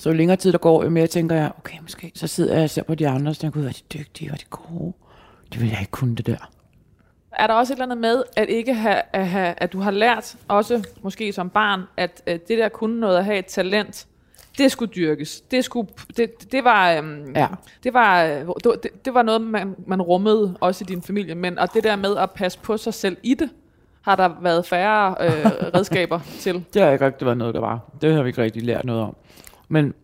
Så 0.00 0.08
jo 0.10 0.14
længere 0.16 0.36
tid 0.36 0.52
der 0.52 0.58
går, 0.58 0.84
jo 0.84 0.90
mere 0.90 1.06
tænker 1.06 1.36
jeg, 1.36 1.52
okay, 1.58 1.76
måske 1.82 2.12
så 2.14 2.26
sidder 2.26 2.54
jeg 2.54 2.64
og 2.64 2.70
ser 2.70 2.82
på 2.82 2.94
de 2.94 3.08
andre, 3.08 3.30
og 3.30 3.36
tænker, 3.36 3.60
gud, 3.60 3.66
er 3.68 3.72
de 3.72 3.98
dygtige, 3.98 4.32
og 4.32 4.38
de 4.40 4.44
gode. 4.50 4.92
Det 5.52 5.60
vil 5.60 5.68
jeg 5.68 5.80
ikke 5.80 5.90
kunne 5.90 6.16
det 6.16 6.26
der. 6.26 6.50
Er 7.32 7.46
der 7.46 7.54
også 7.54 7.72
et 7.72 7.74
eller 7.74 7.84
andet 7.84 7.98
med, 7.98 8.22
at 8.36 8.48
ikke 8.48 8.74
have, 8.74 9.02
at, 9.12 9.28
have, 9.28 9.54
at 9.56 9.72
du 9.72 9.80
har 9.80 9.90
lært, 9.90 10.36
også 10.48 10.84
måske 11.02 11.32
som 11.32 11.50
barn, 11.50 11.82
at, 11.96 12.22
at 12.26 12.48
det 12.48 12.58
der 12.58 12.68
kunne 12.68 13.00
noget 13.00 13.18
at 13.18 13.24
have 13.24 13.38
et 13.38 13.46
talent, 13.46 14.06
det 14.58 14.72
skulle 14.72 14.92
dyrkes. 14.94 15.40
Det, 15.40 15.64
skulle, 15.64 15.88
det, 16.16 16.52
det 16.52 16.64
var, 16.64 16.92
øhm, 16.92 17.32
Ja. 17.36 17.46
det 17.84 17.94
var, 17.94 18.24
øh, 18.24 18.46
det, 18.64 19.04
det 19.04 19.14
var 19.14 19.22
noget, 19.22 19.40
man, 19.40 19.74
man 19.86 20.02
rummede 20.02 20.56
også 20.60 20.84
i 20.84 20.86
din 20.92 21.02
familie. 21.02 21.34
Men, 21.34 21.58
og 21.58 21.74
det 21.74 21.84
der 21.84 21.96
med 21.96 22.16
at 22.16 22.30
passe 22.30 22.58
på 22.58 22.76
sig 22.76 22.94
selv 22.94 23.16
i 23.22 23.34
det, 23.34 23.50
har 24.02 24.16
der 24.16 24.30
været 24.40 24.66
færre 24.66 25.14
øh, 25.20 25.46
redskaber 25.74 26.20
til. 26.38 26.64
Det 26.74 26.82
har 26.82 26.90
ikke 26.90 27.06
rigtig 27.06 27.26
været 27.26 27.38
noget, 27.38 27.54
der 27.54 27.60
var. 27.60 27.80
Det 28.02 28.14
har 28.14 28.22
vi 28.22 28.28
ikke 28.28 28.42
rigtig 28.42 28.62
lært 28.62 28.84
noget 28.84 29.02
om. 29.02 29.16
Men 29.70 29.94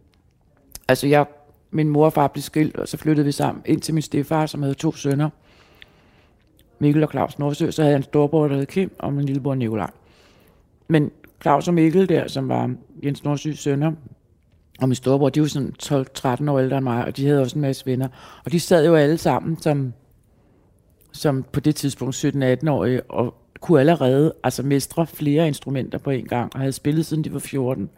altså, 0.88 1.06
jeg, 1.06 1.26
min 1.70 1.88
mor 1.88 2.04
og 2.04 2.12
far 2.12 2.28
blev 2.28 2.42
skilt, 2.42 2.76
og 2.76 2.88
så 2.88 2.96
flyttede 2.96 3.24
vi 3.24 3.32
sammen 3.32 3.62
ind 3.66 3.80
til 3.80 3.94
min 3.94 4.02
stefar, 4.02 4.46
som 4.46 4.62
havde 4.62 4.74
to 4.74 4.92
sønner. 4.92 5.30
Mikkel 6.78 7.02
og 7.02 7.10
Claus 7.10 7.38
Nordsø. 7.38 7.70
Så 7.70 7.82
havde 7.82 7.92
jeg 7.92 7.96
en 7.96 8.02
storbror, 8.02 8.48
der 8.48 8.56
hed 8.56 8.66
Kim, 8.66 8.96
og 8.98 9.12
min 9.12 9.24
lillebror 9.24 9.54
Nikolaj. 9.54 9.90
Men 10.88 11.10
Claus 11.42 11.68
og 11.68 11.74
Mikkel 11.74 12.08
der, 12.08 12.28
som 12.28 12.48
var 12.48 12.74
Jens 13.04 13.24
Nordsøs 13.24 13.58
sønner, 13.58 13.92
og 14.80 14.88
min 14.88 14.94
storebror, 14.94 15.28
de 15.28 15.40
var 15.40 15.46
sådan 15.46 15.74
12-13 15.82 16.50
år 16.50 16.58
ældre 16.58 16.76
end 16.76 16.84
mig, 16.84 17.04
og 17.04 17.16
de 17.16 17.26
havde 17.26 17.40
også 17.40 17.58
en 17.58 17.62
masse 17.62 17.86
venner. 17.86 18.08
Og 18.44 18.52
de 18.52 18.60
sad 18.60 18.86
jo 18.86 18.94
alle 18.94 19.18
sammen 19.18 19.58
som, 19.58 19.92
som 21.12 21.44
på 21.52 21.60
det 21.60 21.76
tidspunkt 21.76 22.24
17-18-årige, 22.24 23.02
og 23.02 23.34
kunne 23.60 23.80
allerede 23.80 24.34
altså 24.44 24.62
mestre 24.62 25.06
flere 25.06 25.48
instrumenter 25.48 25.98
på 25.98 26.10
en 26.10 26.26
gang, 26.26 26.54
og 26.54 26.60
havde 26.60 26.72
spillet 26.72 27.06
siden 27.06 27.24
de 27.24 27.32
var 27.32 27.38
14. 27.38 27.90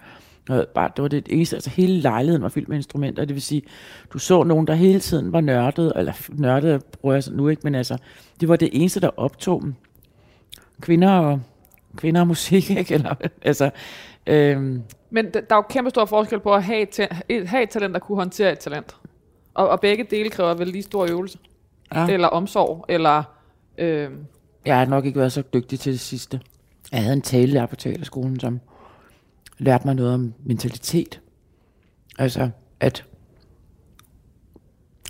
Og 0.48 0.66
bare, 0.74 0.90
det 0.96 1.02
var 1.02 1.08
det 1.08 1.26
eneste, 1.30 1.56
altså 1.56 1.70
hele 1.70 2.00
lejligheden 2.00 2.42
var 2.42 2.48
fyldt 2.48 2.68
med 2.68 2.76
instrumenter, 2.76 3.24
det 3.24 3.34
vil 3.34 3.42
sige, 3.42 3.62
du 4.12 4.18
så 4.18 4.42
nogen, 4.42 4.66
der 4.66 4.74
hele 4.74 5.00
tiden 5.00 5.32
var 5.32 5.40
nørdet, 5.40 5.92
eller 5.96 6.12
nørdet 6.30 6.84
bruger 6.84 7.14
jeg 7.14 7.24
så 7.24 7.32
nu 7.32 7.48
ikke, 7.48 7.61
men 7.64 7.74
altså, 7.74 7.98
det 8.40 8.48
var 8.48 8.56
det 8.56 8.68
eneste, 8.72 9.00
der 9.00 9.11
optog 9.16 9.62
dem. 9.62 9.74
Kvinder 10.80 11.11
og, 11.11 11.40
kvinder 11.96 12.20
og 12.20 12.26
musik, 12.26 12.70
ikke? 12.78 12.94
Eller, 12.94 13.14
altså, 13.42 13.70
øhm, 14.26 14.82
Men 15.11 15.24
der 15.32 15.40
er 15.50 15.56
jo 15.56 15.62
kæmpe 15.62 15.90
stor 15.90 16.04
forskel 16.04 16.40
på 16.40 16.54
at 16.54 16.62
have 16.64 16.80
et, 16.80 16.88
ta- 16.88 17.14
have 17.46 17.62
et 17.62 17.70
talent, 17.70 17.94
der 17.94 18.00
kunne 18.00 18.18
håndtere 18.18 18.52
et 18.52 18.58
talent. 18.58 18.96
Og, 19.54 19.68
og 19.68 19.80
begge 19.80 20.04
dele 20.11 20.30
kræver 20.30 20.54
vel 20.54 20.66
lige 20.68 20.82
stor 20.82 21.06
øvelse. 21.11 21.38
Ja. 21.94 22.06
Eller 22.06 22.28
omsorg, 22.28 22.84
eller... 22.88 23.22
Øh, 23.78 24.11
Jeg 24.66 24.78
har 24.78 24.84
nok 24.87 25.04
ikke 25.06 25.18
været 25.18 25.32
så 25.32 25.42
dygtig 25.54 25.80
til 25.80 25.92
det 25.92 26.00
sidste. 26.00 26.40
Jeg 26.92 27.00
havde 27.02 27.12
en 27.12 27.22
talelærer 27.22 27.66
på 27.66 27.76
teaterskolen, 27.76 28.40
som 28.40 28.61
lærte 29.59 29.87
mig 29.87 29.94
noget 29.94 30.14
om 30.14 30.35
mentalitet. 30.44 31.21
Altså, 32.18 32.51
at 32.81 33.05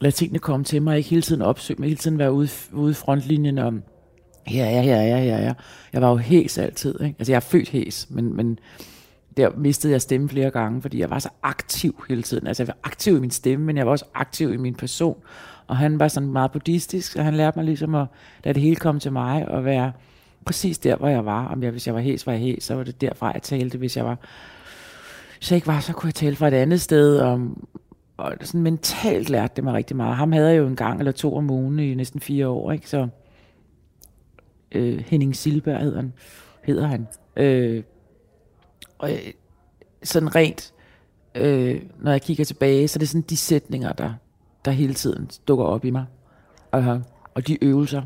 lade 0.01 0.15
tingene 0.15 0.39
komme 0.39 0.65
til 0.65 0.83
mig, 0.83 0.97
ikke 0.97 1.11
hele 1.11 1.23
tiden 1.23 1.43
opsøge 1.43 1.81
mig, 1.81 1.89
hele 1.89 1.99
tiden 1.99 2.19
være 2.19 2.33
ude, 2.33 2.49
ude 2.73 2.91
i 2.91 2.95
frontlinjen 2.95 3.59
om, 3.59 3.83
her 4.47 4.65
er 4.65 4.71
jeg, 4.71 4.83
her 4.83 4.97
er 4.97 5.03
jeg, 5.03 5.23
her 5.23 5.37
er 5.37 5.43
jeg. 5.43 5.55
Jeg 5.93 6.03
var 6.03 6.11
jo 6.11 6.17
hæs 6.17 6.59
altid, 6.59 7.01
ikke? 7.01 7.17
Altså, 7.19 7.33
jeg 7.33 7.37
er 7.37 7.41
født 7.41 7.69
hæs, 7.69 8.07
men, 8.11 8.37
men 8.37 8.59
der 9.37 9.51
mistede 9.57 9.93
jeg 9.93 10.03
stemme 10.03 10.29
flere 10.29 10.51
gange, 10.51 10.83
fordi 10.83 11.01
jeg 11.01 11.11
var 11.11 11.19
så 11.19 11.29
aktiv 11.43 12.05
hele 12.09 12.23
tiden. 12.23 12.47
Altså, 12.47 12.63
jeg 12.63 12.69
var 12.69 12.77
aktiv 12.85 13.17
i 13.17 13.21
min 13.21 13.31
stemme, 13.31 13.67
men 13.67 13.77
jeg 13.77 13.87
var 13.87 13.93
også 13.93 14.05
aktiv 14.15 14.53
i 14.53 14.57
min 14.57 14.75
person. 14.75 15.17
Og 15.67 15.77
han 15.77 15.99
var 15.99 16.09
sådan 16.09 16.33
meget 16.33 16.53
buddhistisk, 16.53 17.17
og 17.17 17.25
han 17.25 17.35
lærte 17.35 17.59
mig 17.59 17.65
ligesom 17.65 17.95
at 17.95 18.07
lade 18.45 18.55
det 18.55 18.63
hele 18.63 18.77
komme 18.77 19.01
til 19.01 19.13
mig, 19.13 19.49
og 19.49 19.65
være 19.65 19.93
præcis 20.45 20.79
der, 20.79 20.97
hvor 20.97 21.09
jeg 21.09 21.25
var. 21.25 21.49
Om 21.49 21.63
jeg, 21.63 21.71
hvis 21.71 21.87
jeg 21.87 21.95
var 21.95 22.01
hæs, 22.01 22.27
var 22.27 22.33
jeg 22.33 22.43
hæs, 22.43 22.65
så 22.65 22.75
var 22.75 22.85
det 22.85 23.01
derfra, 23.01 23.31
jeg 23.33 23.43
talte. 23.43 23.79
Hvis 23.79 23.97
jeg 23.97 24.05
var 24.05 24.17
hvis 25.39 25.51
jeg 25.51 25.57
ikke 25.57 25.67
var, 25.67 25.81
så 25.81 25.93
kunne 25.93 26.09
jeg 26.09 26.15
tale 26.15 26.37
fra 26.37 26.49
et 26.49 26.55
andet 26.55 26.81
sted. 26.81 27.19
Og, 27.19 27.41
og 28.17 28.33
sådan 28.43 28.63
mentalt 28.63 29.31
lærte 29.31 29.53
det 29.57 29.65
mig 29.65 29.75
rigtig 29.75 29.97
meget. 29.97 30.17
Ham 30.17 30.33
havde 30.33 30.49
jeg 30.49 30.59
jo 30.59 30.67
en 30.67 30.77
gang 30.77 30.99
eller 30.99 31.13
to 31.13 31.37
om 31.37 31.51
ugen 31.51 31.79
i 31.79 31.95
næsten 31.95 32.21
fire 32.21 32.49
år, 32.49 32.73
ikke? 32.73 32.89
Så 32.89 33.09
øh, 34.73 34.99
Henning 34.99 35.37
Silberg 35.37 35.81
hedder 35.81 35.97
han. 35.97 36.13
Hedder 36.63 36.87
han. 36.87 37.09
Øh, 37.37 37.83
og 38.99 39.13
øh, 39.13 39.19
sådan 40.03 40.35
rent, 40.35 40.75
øh, 41.35 41.83
når 42.01 42.11
jeg 42.11 42.23
kigger 42.23 42.45
tilbage, 42.45 42.89
så 42.89 42.97
er 42.97 42.99
det 42.99 43.09
sådan 43.09 43.23
de 43.23 43.37
sætninger, 43.37 43.93
der, 43.93 44.15
der 44.65 44.71
hele 44.71 44.95
tiden 44.95 45.31
dukker 45.49 45.65
op 45.65 45.85
i 45.85 45.91
mig. 45.91 46.05
Og, 46.71 47.03
og 47.35 47.47
de 47.47 47.65
øvelser 47.65 48.03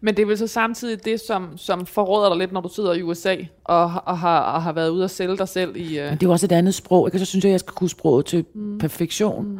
men 0.00 0.16
det 0.16 0.22
er 0.22 0.26
vel 0.26 0.38
så 0.38 0.46
samtidig 0.46 1.04
det, 1.04 1.20
som, 1.20 1.58
som 1.58 1.86
forråder 1.86 2.28
dig 2.28 2.38
lidt, 2.38 2.52
når 2.52 2.60
du 2.60 2.68
sidder 2.68 2.92
i 2.92 3.02
USA, 3.02 3.36
og, 3.64 3.92
og, 4.06 4.18
har, 4.18 4.40
og 4.40 4.62
har 4.62 4.72
været 4.72 4.88
ude 4.88 5.04
og 5.04 5.10
sælge 5.10 5.36
dig 5.36 5.48
selv 5.48 5.76
i... 5.76 5.98
Øh, 5.98 6.04
Men 6.04 6.14
det 6.14 6.22
er 6.22 6.26
jo 6.28 6.32
også 6.32 6.46
et 6.46 6.52
andet 6.52 6.74
sprog, 6.74 7.08
ikke? 7.08 7.16
Og 7.16 7.20
så 7.20 7.26
synes 7.26 7.44
jeg, 7.44 7.52
jeg 7.52 7.60
skal 7.60 7.72
kunne 7.72 7.90
sproget 7.90 8.26
til 8.26 8.44
mm. 8.54 8.78
perfektion. 8.78 9.48
Mm. 9.48 9.58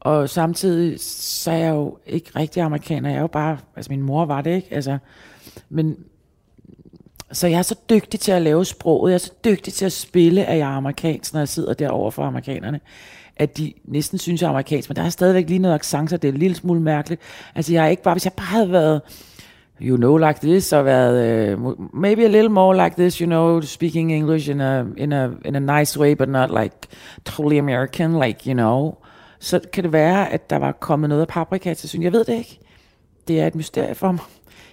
Og 0.00 0.30
samtidig, 0.30 1.00
så 1.00 1.50
er 1.50 1.56
jeg 1.56 1.74
jo 1.74 1.98
ikke 2.06 2.30
rigtig 2.36 2.62
amerikaner. 2.62 3.08
Jeg 3.08 3.16
er 3.16 3.20
jo 3.20 3.26
bare, 3.26 3.58
altså 3.76 3.92
min 3.92 4.02
mor 4.02 4.24
var 4.24 4.40
det, 4.40 4.56
ikke? 4.56 4.68
Altså, 4.70 4.98
men, 5.68 5.96
så 7.32 7.46
jeg 7.46 7.58
er 7.58 7.62
så 7.62 7.74
dygtig 7.90 8.20
til 8.20 8.32
at 8.32 8.42
lave 8.42 8.64
sproget, 8.64 9.10
jeg 9.10 9.14
er 9.14 9.18
så 9.18 9.32
dygtig 9.44 9.72
til 9.72 9.84
at 9.84 9.92
spille, 9.92 10.44
at 10.44 10.58
jeg 10.58 10.72
er 10.72 10.76
amerikansk, 10.76 11.32
når 11.32 11.40
jeg 11.40 11.48
sidder 11.48 11.74
derovre 11.74 12.12
for 12.12 12.22
amerikanerne, 12.22 12.80
at 13.36 13.58
de 13.58 13.72
næsten 13.84 14.18
synes, 14.18 14.42
jeg 14.42 14.46
er 14.46 14.50
amerikansk, 14.50 14.88
men 14.88 14.96
der 14.96 15.02
er 15.02 15.08
stadigvæk 15.08 15.48
lige 15.48 15.58
noget 15.58 15.74
accent, 15.74 16.10
så 16.10 16.16
det 16.16 16.28
er 16.28 16.32
en 16.32 16.38
lille 16.38 16.56
smule 16.56 16.80
mærkeligt. 16.80 17.20
Altså 17.54 17.72
jeg 17.72 17.84
er 17.84 17.88
ikke 17.88 18.02
bare, 18.02 18.14
hvis 18.14 18.24
jeg 18.24 18.32
bare 18.32 18.46
havde 18.46 18.72
været, 18.72 19.00
you 19.80 19.96
know 19.96 20.16
like 20.16 20.40
this, 20.40 20.72
og 20.72 20.84
været, 20.84 21.56
uh, 21.56 21.94
maybe 21.94 22.24
a 22.24 22.28
little 22.28 22.48
more 22.48 22.84
like 22.84 22.96
this, 22.96 23.14
you 23.14 23.26
know, 23.26 23.60
speaking 23.60 24.12
English 24.12 24.50
in 24.50 24.60
a, 24.60 24.84
in 24.96 25.12
a, 25.12 25.30
in 25.44 25.56
a 25.56 25.80
nice 25.80 25.98
way, 26.00 26.14
but 26.14 26.28
not 26.28 26.50
like 26.62 26.74
totally 27.24 27.58
American, 27.58 28.20
like, 28.20 28.46
you 28.46 28.54
know, 28.54 28.94
så 29.38 29.60
kan 29.72 29.84
det 29.84 29.92
være, 29.92 30.32
at 30.32 30.50
der 30.50 30.56
var 30.56 30.72
kommet 30.72 31.08
noget 31.08 31.22
af 31.22 31.28
paprika 31.28 31.74
til 31.74 31.88
syn. 31.88 32.02
Jeg 32.02 32.12
ved 32.12 32.24
det 32.24 32.34
ikke. 32.34 32.58
Det 33.28 33.40
er 33.40 33.46
et 33.46 33.54
mysterie 33.54 33.94
for 33.94 34.12
mig. 34.12 34.20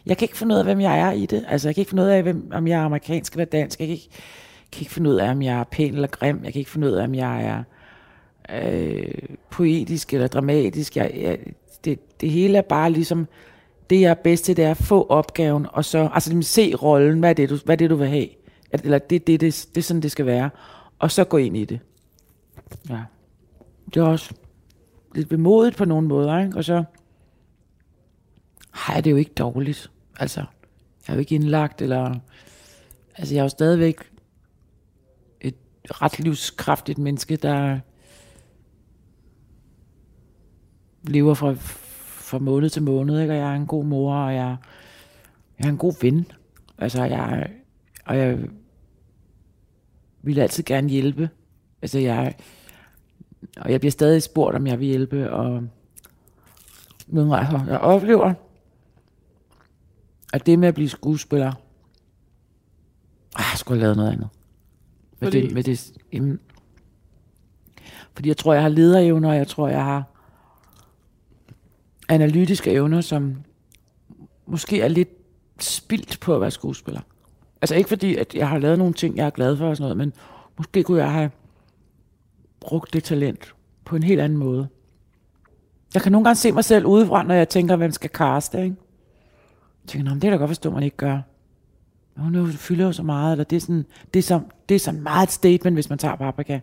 Jeg 0.06 0.18
kan 0.18 0.26
ikke 0.26 0.38
finde 0.38 0.56
ud 0.56 0.60
af, 0.60 0.66
hvem 0.66 0.82
jeg 0.82 1.00
er 1.00 1.12
i 1.12 1.26
det. 1.26 1.46
Altså, 1.48 1.68
jeg 1.68 1.76
kan 1.76 1.82
ikke 1.82 1.90
finde 1.90 2.04
ud 2.04 2.08
af, 2.08 2.24
hvem, 2.24 2.52
om 2.54 2.68
jeg 2.68 2.80
er 2.80 2.86
amerikansk 2.86 3.34
eller 3.34 3.46
dansk. 3.46 3.80
Jeg 3.80 3.88
kan 3.88 3.94
ikke, 3.94 4.10
kan 4.72 4.82
ikke 4.82 4.94
finde 4.94 5.10
ud 5.10 5.16
af, 5.16 5.32
om 5.32 5.42
jeg 5.42 5.60
er 5.60 5.64
pæn 5.64 5.94
eller 5.94 6.08
grim. 6.08 6.42
Jeg 6.44 6.54
kan 6.54 6.60
ikke 6.60 6.72
finde 6.72 6.88
ud 6.88 6.92
af, 6.92 7.04
om 7.04 7.16
jeg 7.16 7.44
er 7.44 7.64
øh, 8.50 9.14
poetisk 9.50 10.14
eller 10.14 10.28
dramatisk. 10.28 10.98
Jeg, 10.98 11.12
jeg, 11.22 11.38
det, 11.86 12.22
det 12.22 12.30
hele 12.30 12.58
er 12.58 12.62
bare 12.62 12.92
ligesom, 12.92 13.28
det 13.90 14.02
jeg 14.02 14.10
er 14.10 14.14
bedst 14.14 14.46
til, 14.46 14.58
det 14.58 14.66
er 14.66 14.72
at 14.72 14.78
få 14.78 15.04
opgaven, 15.08 15.68
og 15.70 15.86
så 15.86 16.10
altså, 16.14 16.30
ligesom 16.30 16.42
se 16.42 16.76
rollen, 16.76 17.20
hvad 17.20 17.30
er 17.30 17.34
det, 17.34 17.50
du, 17.50 17.58
hvad 17.66 17.76
er 17.76 17.78
det, 17.78 17.90
du 17.90 17.96
vil 17.96 18.08
have. 18.08 18.28
At- 18.72 18.82
Eller 18.84 18.98
det, 19.00 19.28
det, 19.28 19.42
det, 19.42 19.68
det 19.76 19.78
er 19.78 19.84
sådan, 19.84 20.02
det 20.02 20.12
skal 20.12 20.26
være. 20.26 20.50
Og 21.00 21.12
så 21.12 21.24
gå 21.24 21.38
ind 21.38 21.58
i 21.58 21.66
det. 21.66 21.80
Ja. 22.90 23.04
Det 23.94 23.98
er 23.98 24.04
også 24.04 24.34
lidt 25.16 25.30
bemodigt 25.30 25.78
på 25.78 25.86
nogle 25.86 26.08
måder, 26.08 26.40
ikke? 26.40 26.58
Og 26.58 26.64
så 26.64 26.84
har 28.72 28.94
jeg 28.94 29.04
det 29.06 29.12
jo 29.12 29.16
ikke 29.16 29.34
dårligt. 29.34 29.92
Altså, 30.20 30.40
jeg 30.40 31.14
er 31.14 31.14
jo 31.14 31.20
ikke 31.20 31.36
indlagt, 31.36 31.82
eller... 31.82 32.16
Altså, 33.18 33.34
jeg 33.34 33.40
er 33.40 33.44
jo 33.46 33.50
stadigvæk 33.50 33.96
et 35.42 35.56
ret 35.86 36.20
livskraftigt 36.20 36.98
menneske, 36.98 37.36
der 37.36 37.80
lever 41.04 41.34
fra, 41.34 41.54
fra 42.36 42.44
måned 42.44 42.70
til 42.70 42.84
måned, 42.84 43.22
ikke? 43.22 43.34
Og 43.34 43.38
jeg 43.38 43.52
er 43.52 43.56
en 43.56 43.66
god 43.66 43.86
mor, 43.86 44.16
og 44.16 44.36
jeg, 44.36 44.58
jeg 45.60 45.66
er 45.66 45.70
en 45.70 45.78
god 45.78 45.94
ven. 46.02 46.32
Altså, 46.78 47.04
jeg, 47.04 47.50
og 48.06 48.18
jeg 48.18 48.40
vil 50.22 50.40
altid 50.40 50.64
gerne 50.64 50.90
hjælpe. 50.90 51.30
Altså, 51.82 52.00
jeg, 52.00 52.36
og 53.58 53.72
jeg 53.72 53.80
bliver 53.80 53.92
stadig 53.92 54.24
spurgt, 54.24 54.56
om 54.56 54.68
jeg 54.68 54.80
vil 54.80 54.88
hjælpe, 54.88 55.32
og 55.32 55.64
nogle 57.08 57.36
gange, 57.36 57.72
jeg 57.72 57.80
oplever, 57.80 58.34
at 60.34 60.46
det 60.46 60.60
med 60.60 60.68
at 60.68 60.76
blive 60.76 60.90
skuespiller, 60.90 61.52
ah, 63.36 63.46
jeg 63.52 63.58
skulle 63.58 63.80
have 63.80 63.84
lavet 63.84 63.98
noget 63.98 64.12
andet. 64.12 64.30
Med 65.20 65.28
Fordi? 65.28 65.42
det, 65.42 65.54
med 65.54 65.64
det, 65.64 65.92
jamen, 66.14 66.40
fordi 68.14 68.30
jeg 68.30 68.38
tror, 68.38 68.54
jeg 68.54 68.62
har 68.62 68.70
lederevner, 68.70 69.30
og 69.30 69.36
jeg 69.36 69.48
tror, 69.48 69.68
jeg 69.68 69.84
har 69.84 70.15
analytiske 72.10 72.72
evner, 72.72 73.02
som 73.02 73.36
måske 74.46 74.82
er 74.82 74.88
lidt 74.88 75.10
spildt 75.60 76.20
på 76.20 76.36
at 76.36 76.42
være 76.42 76.52
skuespiller. 76.52 77.02
Altså 77.62 77.76
ikke 77.76 77.90
fordi, 77.90 78.16
at 78.16 78.36
jeg 78.36 78.50
har 78.50 78.58
lavet 78.58 78.78
nogle 78.78 78.94
ting, 78.94 79.18
jeg 79.18 79.26
er 79.26 79.30
glad 79.30 79.58
for 79.58 79.68
og 79.70 79.78
sådan 79.78 79.84
noget, 79.84 79.98
men 79.98 80.14
måske 80.58 80.84
kunne 80.84 81.04
jeg 81.04 81.12
have 81.12 81.32
brugt 82.60 82.94
det 82.94 83.04
talent 83.04 83.54
på 83.86 83.96
en 83.96 84.04
helt 84.04 84.22
anden 84.22 84.38
måde. 84.38 84.68
Jeg 85.94 86.02
kan 86.02 86.12
nogle 86.12 86.26
gange 86.26 86.36
se 86.36 86.52
mig 86.52 86.64
selv 86.66 86.86
udefra, 86.86 87.24
når 87.24 87.36
jeg 87.36 87.50
tænker, 87.50 87.76
hvem 87.76 87.92
skal 87.92 88.10
caste, 88.10 88.58
ikke? 88.64 88.76
Jeg 89.84 89.88
tænker, 89.90 90.10
men 90.10 90.22
det 90.22 90.28
er 90.28 90.32
da 90.32 90.38
godt 90.38 90.50
forstå, 90.50 90.72
man 90.72 90.84
ikke 90.84 90.98
gør. 90.98 91.20
Hun 92.18 92.36
jo- 92.36 92.46
fylder 92.48 92.86
jo 92.86 92.92
så 92.92 93.04
meget, 93.04 93.32
eller 93.32 93.44
det 93.44 93.56
er 93.56 93.60
sådan, 93.60 93.86
det 94.14 94.20
er 94.20 94.24
så, 94.24 94.42
det 94.70 94.76
er 94.76 94.80
så 94.80 94.92
meget 94.92 95.28
et 95.28 95.34
statement, 95.34 95.76
hvis 95.76 95.90
man 95.90 95.98
tager 95.98 96.16
paprika. 96.16 96.60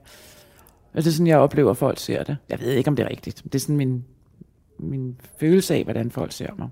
Og 0.93 0.97
det 0.99 1.07
er 1.07 1.11
sådan, 1.11 1.27
jeg 1.27 1.39
oplever, 1.39 1.71
at 1.71 1.77
folk 1.77 1.99
ser 1.99 2.25
det. 2.25 2.37
Jeg 2.49 2.61
ved 2.61 2.71
ikke, 2.73 2.89
om 2.89 2.97
det 2.97 3.05
er 3.05 3.11
rigtigt. 3.11 3.43
Det 3.45 3.55
er 3.55 3.59
sådan 3.59 3.77
min, 3.77 4.05
min 4.83 5.17
følelse 5.41 5.75
af, 5.75 5.85
hvordan 5.85 6.11
folk 6.11 6.33
ser 6.33 6.51
mig. 6.59 6.69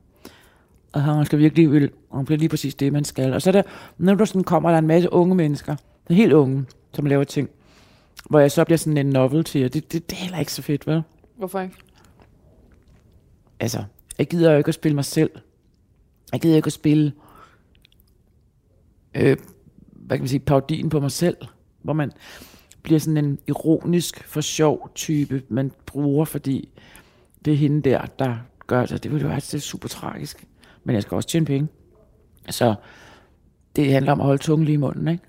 Og 0.92 1.02
han 1.02 1.24
skal 1.24 1.38
virkelig, 1.38 1.72
vil- 1.72 1.90
hun 2.08 2.24
bliver 2.24 2.38
lige 2.38 2.48
præcis 2.48 2.74
det, 2.74 2.92
man 2.92 3.04
skal. 3.04 3.32
Og 3.32 3.42
så 3.42 3.50
er 3.50 3.52
der, 3.52 3.62
når 3.98 4.14
der 4.14 4.24
sådan 4.24 4.44
kommer 4.44 4.70
der 4.70 4.78
en 4.78 4.86
masse 4.86 5.12
unge 5.12 5.34
mennesker, 5.34 5.76
der 6.08 6.14
er 6.14 6.16
helt 6.16 6.32
unge, 6.32 6.64
som 6.94 7.06
laver 7.06 7.24
ting 7.24 7.50
hvor 8.30 8.38
jeg 8.38 8.50
så 8.50 8.64
bliver 8.64 8.78
sådan 8.78 8.96
en 8.96 9.06
novelty, 9.06 9.56
og 9.56 9.74
det, 9.74 9.92
det, 9.92 10.10
det 10.10 10.16
er 10.16 10.20
heller 10.22 10.38
ikke 10.38 10.52
så 10.52 10.62
fedt, 10.62 10.86
vel? 10.86 11.02
Hvorfor 11.36 11.60
ikke? 11.60 11.74
Altså, 13.60 13.84
jeg 14.18 14.26
gider 14.28 14.52
jo 14.52 14.58
ikke 14.58 14.68
at 14.68 14.74
spille 14.74 14.94
mig 14.94 15.04
selv. 15.04 15.30
Jeg 16.32 16.40
gider 16.40 16.56
ikke 16.56 16.66
at 16.66 16.72
spille, 16.72 17.12
øh, 19.14 19.36
hvad 19.92 20.16
kan 20.16 20.22
man 20.22 20.28
sige, 20.28 20.40
parodien 20.40 20.88
på 20.88 21.00
mig 21.00 21.10
selv, 21.10 21.36
hvor 21.82 21.92
man 21.92 22.12
bliver 22.82 23.00
sådan 23.00 23.24
en 23.24 23.38
ironisk, 23.48 24.24
for 24.24 24.40
sjov 24.40 24.90
type, 24.94 25.42
man 25.48 25.72
bruger, 25.86 26.24
fordi 26.24 26.68
det 27.44 27.52
er 27.52 27.56
hende 27.56 27.90
der, 27.90 28.06
der 28.18 28.36
gør 28.66 28.86
det. 28.86 29.02
Det 29.02 29.12
ville 29.12 29.22
jo 29.22 29.28
være 29.28 29.40
det 29.40 29.62
super 29.62 29.88
tragisk. 29.88 30.46
Men 30.84 30.94
jeg 30.94 31.02
skal 31.02 31.14
også 31.14 31.28
tjene 31.28 31.46
penge. 31.46 31.68
Så 32.50 32.74
det 33.76 33.92
handler 33.92 34.12
om 34.12 34.20
at 34.20 34.26
holde 34.26 34.42
tungen 34.42 34.64
lige 34.64 34.74
i 34.74 34.76
munden, 34.76 35.08
ikke? 35.08 35.24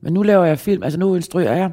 Men 0.00 0.12
nu 0.12 0.22
laver 0.22 0.44
jeg 0.44 0.58
film, 0.58 0.82
altså 0.82 0.98
nu 0.98 1.14
instruerer 1.14 1.56
jeg. 1.56 1.72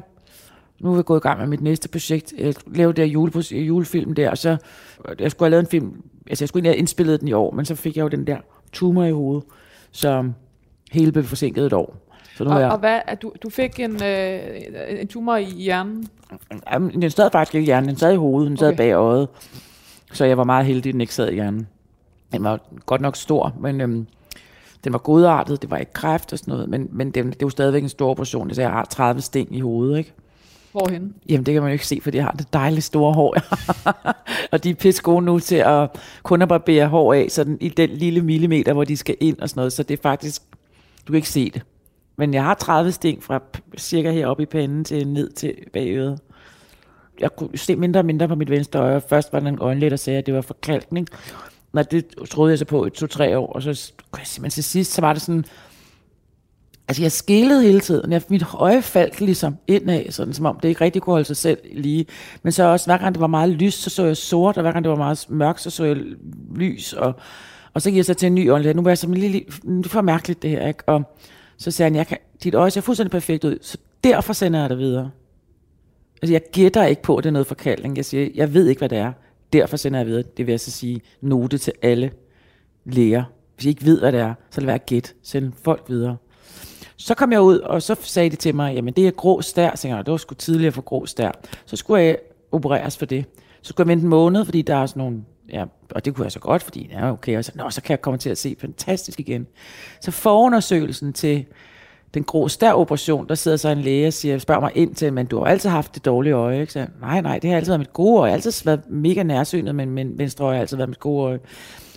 Nu 0.80 0.92
er 0.92 0.96
jeg 0.96 1.04
gået 1.04 1.20
i 1.20 1.22
gang 1.22 1.38
med 1.38 1.46
mit 1.46 1.60
næste 1.60 1.88
projekt. 1.88 2.34
Jeg 2.38 2.54
lavede 2.66 2.96
der 2.96 3.04
jule, 3.04 3.32
julefilm 3.52 4.14
der, 4.14 4.30
og 4.30 4.38
så 4.38 4.56
jeg 5.18 5.30
skulle 5.30 5.46
have 5.46 5.50
lavet 5.50 5.62
en 5.62 5.70
film, 5.70 6.02
altså 6.26 6.42
jeg 6.42 6.48
skulle 6.48 6.60
egentlig 6.60 6.70
have 6.70 6.78
indspillet 6.78 7.20
den 7.20 7.28
i 7.28 7.32
år, 7.32 7.50
men 7.50 7.64
så 7.64 7.74
fik 7.74 7.96
jeg 7.96 8.02
jo 8.02 8.08
den 8.08 8.26
der 8.26 8.38
tumor 8.72 9.04
i 9.04 9.10
hovedet, 9.10 9.44
så 9.90 10.32
hele 10.92 11.12
blev 11.12 11.24
forsinket 11.24 11.66
et 11.66 11.72
år. 11.72 12.09
Så 12.40 12.44
nu 12.44 12.50
Og, 12.50 12.60
jeg, 12.60 12.70
og 12.70 12.78
hvad, 12.78 13.00
er 13.06 13.14
du, 13.14 13.32
du 13.42 13.50
fik 13.50 13.80
en, 13.80 14.02
øh, 14.02 14.40
en 14.88 15.08
tumor 15.08 15.36
i 15.36 15.44
hjernen? 15.44 16.08
Jamen, 16.72 17.02
den 17.02 17.10
sad 17.10 17.30
faktisk 17.30 17.54
ikke 17.54 17.64
i 17.64 17.66
hjernen, 17.66 17.88
den 17.88 17.96
sad 17.96 18.12
i 18.12 18.16
hovedet, 18.16 18.48
den 18.48 18.56
sad 18.56 18.68
Okay. 18.68 18.76
bag 18.76 18.92
øjet. 18.92 19.28
Så 20.12 20.24
jeg 20.24 20.38
var 20.38 20.44
meget 20.44 20.66
heldig, 20.66 20.90
at 20.90 20.92
den 20.92 21.00
ikke 21.00 21.14
sad 21.14 21.28
i 21.30 21.34
hjernen. 21.34 21.68
Den 22.32 22.44
var 22.44 22.60
godt 22.86 23.00
nok 23.00 23.16
stor, 23.16 23.54
men 23.60 23.80
øhm, 23.80 24.06
den 24.84 24.92
var 24.92 24.98
godartet, 24.98 25.62
det 25.62 25.70
var 25.70 25.76
ikke 25.76 25.92
kræft 25.92 26.32
og 26.32 26.38
sådan 26.38 26.52
noget, 26.52 26.68
men, 26.68 26.88
men 26.92 27.10
det, 27.10 27.24
det 27.24 27.42
jo 27.42 27.50
stadigvæk 27.50 27.82
en 27.82 27.88
stor 27.88 28.10
operation, 28.10 28.54
så 28.54 28.60
jeg 28.60 28.70
har 28.70 28.84
30 28.84 29.20
sting 29.20 29.56
i 29.56 29.60
hovedet, 29.60 29.98
ikke? 29.98 30.12
Hvorhen? 30.72 31.14
Jamen, 31.28 31.46
det 31.46 31.54
kan 31.54 31.62
man 31.62 31.70
jo 31.70 31.72
ikke 31.72 31.86
se, 31.86 32.00
fordi 32.02 32.16
jeg 32.16 32.24
har 32.24 32.32
det 32.32 32.52
dejlige 32.52 32.80
store 32.82 33.12
hår. 33.12 33.36
og 34.52 34.64
de 34.64 34.70
er 34.70 34.74
pisse 34.74 35.02
gode 35.02 35.24
nu 35.24 35.38
til 35.38 35.56
at 35.56 35.88
kun 36.22 36.42
at 36.42 36.48
barbere 36.48 36.86
hår 36.86 37.14
af, 37.14 37.26
sådan 37.30 37.58
i 37.60 37.68
den 37.68 37.90
lille 37.90 38.22
millimeter, 38.22 38.72
hvor 38.72 38.84
de 38.84 38.96
skal 38.96 39.16
ind 39.20 39.38
og 39.38 39.48
sådan 39.48 39.58
noget. 39.58 39.72
Så 39.72 39.82
det 39.82 39.98
er 39.98 40.02
faktisk, 40.02 40.42
du 41.06 41.12
kan 41.12 41.14
ikke 41.14 41.28
se 41.28 41.50
det. 41.50 41.62
Men 42.20 42.34
jeg 42.34 42.42
har 42.44 42.54
30 42.54 42.92
sting 42.92 43.22
fra 43.22 43.40
cirka 43.78 44.10
heroppe 44.10 44.42
i 44.42 44.46
panden 44.46 44.84
til 44.84 45.08
ned 45.08 45.30
til 45.30 45.54
bagøret. 45.72 46.18
Jeg 47.20 47.36
kunne 47.36 47.58
se 47.58 47.76
mindre 47.76 48.00
og 48.00 48.06
mindre 48.06 48.28
på 48.28 48.34
mit 48.34 48.50
venstre 48.50 48.80
øje. 48.80 49.00
Først 49.08 49.32
var 49.32 49.40
der 49.40 49.48
en 49.48 49.58
øjenlæge, 49.60 49.90
der 49.90 49.96
sagde, 49.96 50.18
at 50.18 50.26
det 50.26 50.34
var 50.34 50.40
forkalkning. 50.40 51.06
Nå, 51.72 51.82
det 51.82 52.06
troede 52.30 52.50
jeg 52.50 52.58
så 52.58 52.64
på 52.64 52.86
i 52.86 52.90
to-tre 52.90 53.38
år. 53.38 53.46
Og 53.52 53.62
så, 53.62 53.74
s- 53.74 54.40
men 54.40 54.50
til 54.50 54.64
sidst, 54.64 54.92
så 54.92 55.00
var 55.00 55.12
det 55.12 55.22
sådan, 55.22 55.44
Altså, 56.88 57.02
jeg 57.02 57.12
skælede 57.12 57.62
hele 57.62 57.80
tiden. 57.80 58.12
Jeg, 58.12 58.22
mit 58.28 58.44
øje 58.54 58.82
faldt 58.82 59.20
ligesom 59.20 59.56
indad, 59.66 60.10
sådan 60.10 60.34
som 60.34 60.46
om 60.46 60.60
det 60.62 60.68
ikke 60.68 60.80
rigtig 60.84 61.02
kunne 61.02 61.12
holde 61.14 61.24
sig 61.24 61.36
selv 61.36 61.58
lige. 61.72 62.06
Men 62.42 62.52
så 62.52 62.62
også, 62.64 62.86
hver 62.86 62.98
gang 62.98 63.14
det 63.14 63.20
var 63.20 63.26
meget 63.26 63.50
lyst, 63.50 63.82
så 63.82 63.90
så 63.90 64.04
jeg 64.04 64.16
sort, 64.16 64.56
og 64.56 64.62
hver 64.62 64.72
gang 64.72 64.84
det 64.84 64.90
var 64.90 64.96
meget 64.96 65.26
mørkt, 65.28 65.60
så 65.60 65.70
så 65.70 65.84
jeg 65.84 65.96
lys. 66.56 66.92
Og, 66.92 67.12
og 67.74 67.82
så 67.82 67.90
gik 67.90 67.96
jeg 67.96 68.04
så 68.04 68.14
til 68.14 68.26
en 68.26 68.34
ny 68.34 68.50
øjenlæge. 68.50 68.74
Nu 68.74 68.82
var 68.82 68.90
jeg 68.90 68.98
så 68.98 69.08
lille, 69.08 69.38
det 69.38 69.60
var 69.66 69.82
for 69.88 70.00
mærkeligt 70.02 70.42
det 70.42 70.50
her, 70.50 70.68
ikke? 70.68 70.82
Og 70.88 71.14
så 71.60 71.70
sagde 71.70 71.90
han, 71.90 71.96
jeg 71.96 72.06
kan, 72.06 72.18
dit 72.44 72.54
øje 72.54 72.70
ser 72.70 72.80
fuldstændig 72.80 73.10
perfekt 73.10 73.44
ud, 73.44 73.58
så 73.60 73.78
derfor 74.04 74.32
sender 74.32 74.60
jeg 74.60 74.70
dig 74.70 74.78
videre. 74.78 75.10
Altså, 76.22 76.32
jeg 76.32 76.42
gætter 76.52 76.84
ikke 76.84 77.02
på, 77.02 77.16
at 77.16 77.24
det 77.24 77.30
er 77.30 77.32
noget 77.32 77.46
forkaldning. 77.46 77.96
Jeg 77.96 78.04
siger, 78.04 78.28
jeg 78.34 78.54
ved 78.54 78.68
ikke, 78.68 78.78
hvad 78.78 78.88
det 78.88 78.98
er. 78.98 79.12
Derfor 79.52 79.76
sender 79.76 79.98
jeg 79.98 80.06
videre. 80.06 80.22
Det 80.36 80.46
vil 80.46 80.52
jeg 80.52 80.60
så 80.60 80.70
sige 80.70 81.00
note 81.20 81.58
til 81.58 81.72
alle 81.82 82.10
læger. 82.84 83.24
Hvis 83.54 83.66
I 83.66 83.68
ikke 83.68 83.84
ved, 83.84 84.00
hvad 84.00 84.12
det 84.12 84.20
er, 84.20 84.34
så 84.50 84.60
lad 84.60 84.66
være 84.66 84.78
gæt. 84.78 85.14
Send 85.22 85.52
folk 85.62 85.84
videre. 85.88 86.16
Så 86.96 87.14
kom 87.14 87.32
jeg 87.32 87.40
ud, 87.40 87.58
og 87.58 87.82
så 87.82 87.96
sagde 88.00 88.30
de 88.30 88.36
til 88.36 88.54
mig, 88.54 88.74
jamen 88.74 88.94
det 88.94 89.06
er 89.06 89.10
grå 89.10 89.40
stær. 89.42 89.76
Så 89.76 89.88
jeg, 89.88 90.06
det 90.06 90.12
var 90.12 90.16
sgu 90.16 90.34
tidligere 90.34 90.72
for 90.72 90.82
grå 90.82 91.06
stær. 91.06 91.30
Så 91.66 91.76
skulle 91.76 92.02
jeg 92.02 92.18
opereres 92.52 92.96
for 92.96 93.06
det. 93.06 93.24
Så 93.62 93.68
skulle 93.68 93.84
jeg 93.84 93.88
vente 93.88 94.02
en 94.02 94.08
måned, 94.08 94.44
fordi 94.44 94.62
der 94.62 94.76
er 94.76 94.86
sådan 94.86 95.00
nogle, 95.00 95.24
ja, 95.52 95.64
og 95.90 96.04
det 96.04 96.14
kunne 96.14 96.24
jeg 96.24 96.32
så 96.32 96.38
godt, 96.38 96.62
fordi 96.62 96.90
ja, 96.92 97.12
okay, 97.12 97.38
og 97.38 97.44
så, 97.44 97.52
nå, 97.54 97.70
så 97.70 97.82
kan 97.82 97.90
jeg 97.90 98.00
komme 98.00 98.18
til 98.18 98.30
at 98.30 98.38
se 98.38 98.56
fantastisk 98.60 99.20
igen. 99.20 99.46
Så 100.00 100.10
forundersøgelsen 100.10 101.12
til 101.12 101.44
den 102.14 102.24
grå 102.24 102.48
stær-operation, 102.48 103.28
der 103.28 103.34
sidder 103.34 103.56
så 103.56 103.68
en 103.68 103.80
læge 103.80 104.06
og 104.06 104.12
siger, 104.12 104.38
spørger 104.38 104.60
mig 104.60 104.72
ind 104.74 104.94
til, 104.94 105.12
men 105.12 105.26
du 105.26 105.38
har 105.38 105.46
altid 105.46 105.70
haft 105.70 105.94
det 105.94 106.04
dårlige 106.04 106.32
øje, 106.32 106.60
ikke? 106.60 106.72
Så, 106.72 106.86
nej, 107.00 107.20
nej, 107.20 107.38
det 107.38 107.50
har 107.50 107.56
altid 107.56 107.70
været 107.70 107.80
mit 107.80 107.92
gode 107.92 108.20
øje. 108.20 108.26
Jeg 108.28 108.32
har 108.32 108.36
altid 108.36 108.64
været 108.64 108.80
mega 108.90 109.22
nærsynet, 109.22 109.74
men 109.74 109.90
min 109.90 110.18
venstre 110.18 110.44
øje 110.44 110.54
har 110.54 110.60
altid 110.60 110.76
været 110.76 110.88
mit 110.88 111.00
gode 111.00 111.24
øje. 111.24 111.38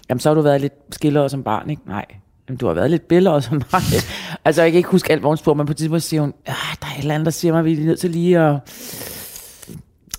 Jamen, 0.09 0.19
så 0.19 0.29
har 0.29 0.33
du 0.35 0.41
været 0.41 0.61
lidt 0.61 0.73
skilleret 0.91 1.31
som 1.31 1.43
barn, 1.43 1.69
ikke? 1.69 1.81
Nej. 1.85 2.05
Jamen, 2.49 2.57
du 2.57 2.67
har 2.67 2.73
været 2.73 2.91
lidt 2.91 3.07
billeder 3.07 3.39
som 3.39 3.61
nej. 3.71 3.81
altså, 4.45 4.61
jeg 4.61 4.71
kan 4.71 4.77
ikke 4.77 4.89
huske 4.89 5.11
alt, 5.11 5.21
hvor 5.21 5.29
hun 5.29 5.37
spurgte, 5.37 5.57
men 5.57 5.65
på 5.65 5.71
et 5.71 5.77
tidspunkt 5.77 6.03
siger 6.03 6.21
hun, 6.21 6.33
ah, 6.45 6.77
der 6.81 6.87
er 6.87 6.91
et 6.97 6.99
eller 6.99 7.15
andet, 7.15 7.25
der 7.25 7.31
siger 7.31 7.51
mig, 7.51 7.59
at 7.59 7.65
vi 7.65 7.81
er 7.81 7.85
nødt 7.85 7.99
til 7.99 8.09
lige 8.09 8.39
at, 8.39 8.55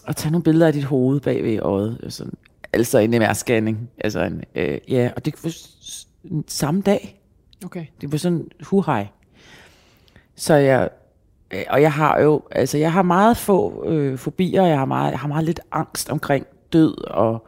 at 0.08 0.16
tage 0.16 0.32
nogle 0.32 0.42
billeder 0.42 0.66
af 0.66 0.72
dit 0.72 0.84
hoved 0.84 1.20
bag 1.20 1.44
ved 1.44 1.58
øjet. 1.62 1.98
Sådan, 2.08 2.34
altså 2.74 2.98
en 2.98 3.14
MR-scanning. 3.14 3.76
Altså 3.98 4.20
en, 4.20 4.44
øh, 4.54 4.78
ja, 4.88 5.10
og 5.16 5.24
det 5.24 5.34
var 5.44 5.52
samme 6.46 6.82
dag. 6.82 7.20
Okay. 7.64 7.86
Det 8.00 8.12
var 8.12 8.18
sådan 8.18 8.48
huhej. 8.62 9.06
Så 10.36 10.54
jeg, 10.54 10.88
øh, 11.50 11.62
og 11.70 11.82
jeg 11.82 11.92
har 11.92 12.20
jo, 12.20 12.42
altså 12.50 12.78
jeg 12.78 12.92
har 12.92 13.02
meget 13.02 13.36
få 13.36 13.84
øh, 13.88 14.18
fobier, 14.18 14.64
jeg 14.64 14.78
har 14.78 14.84
meget, 14.84 15.10
jeg 15.10 15.18
har 15.18 15.28
meget 15.28 15.44
lidt 15.44 15.60
angst 15.72 16.10
omkring 16.10 16.46
død 16.72 17.04
og 17.04 17.46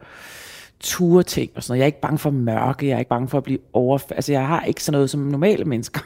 ture 0.79 1.23
ting 1.23 1.51
og 1.55 1.63
sådan 1.63 1.71
noget. 1.71 1.79
Jeg 1.79 1.83
er 1.83 1.87
ikke 1.87 2.01
bange 2.01 2.17
for 2.17 2.29
mørke, 2.29 2.87
jeg 2.87 2.95
er 2.95 2.99
ikke 2.99 3.09
bange 3.09 3.27
for 3.27 3.37
at 3.37 3.43
blive 3.43 3.59
overfaldet. 3.73 4.15
Altså 4.15 4.31
jeg 4.31 4.47
har 4.47 4.63
ikke 4.63 4.83
sådan 4.83 4.95
noget 4.95 5.09
som 5.09 5.19
normale 5.19 5.65
mennesker. 5.65 6.01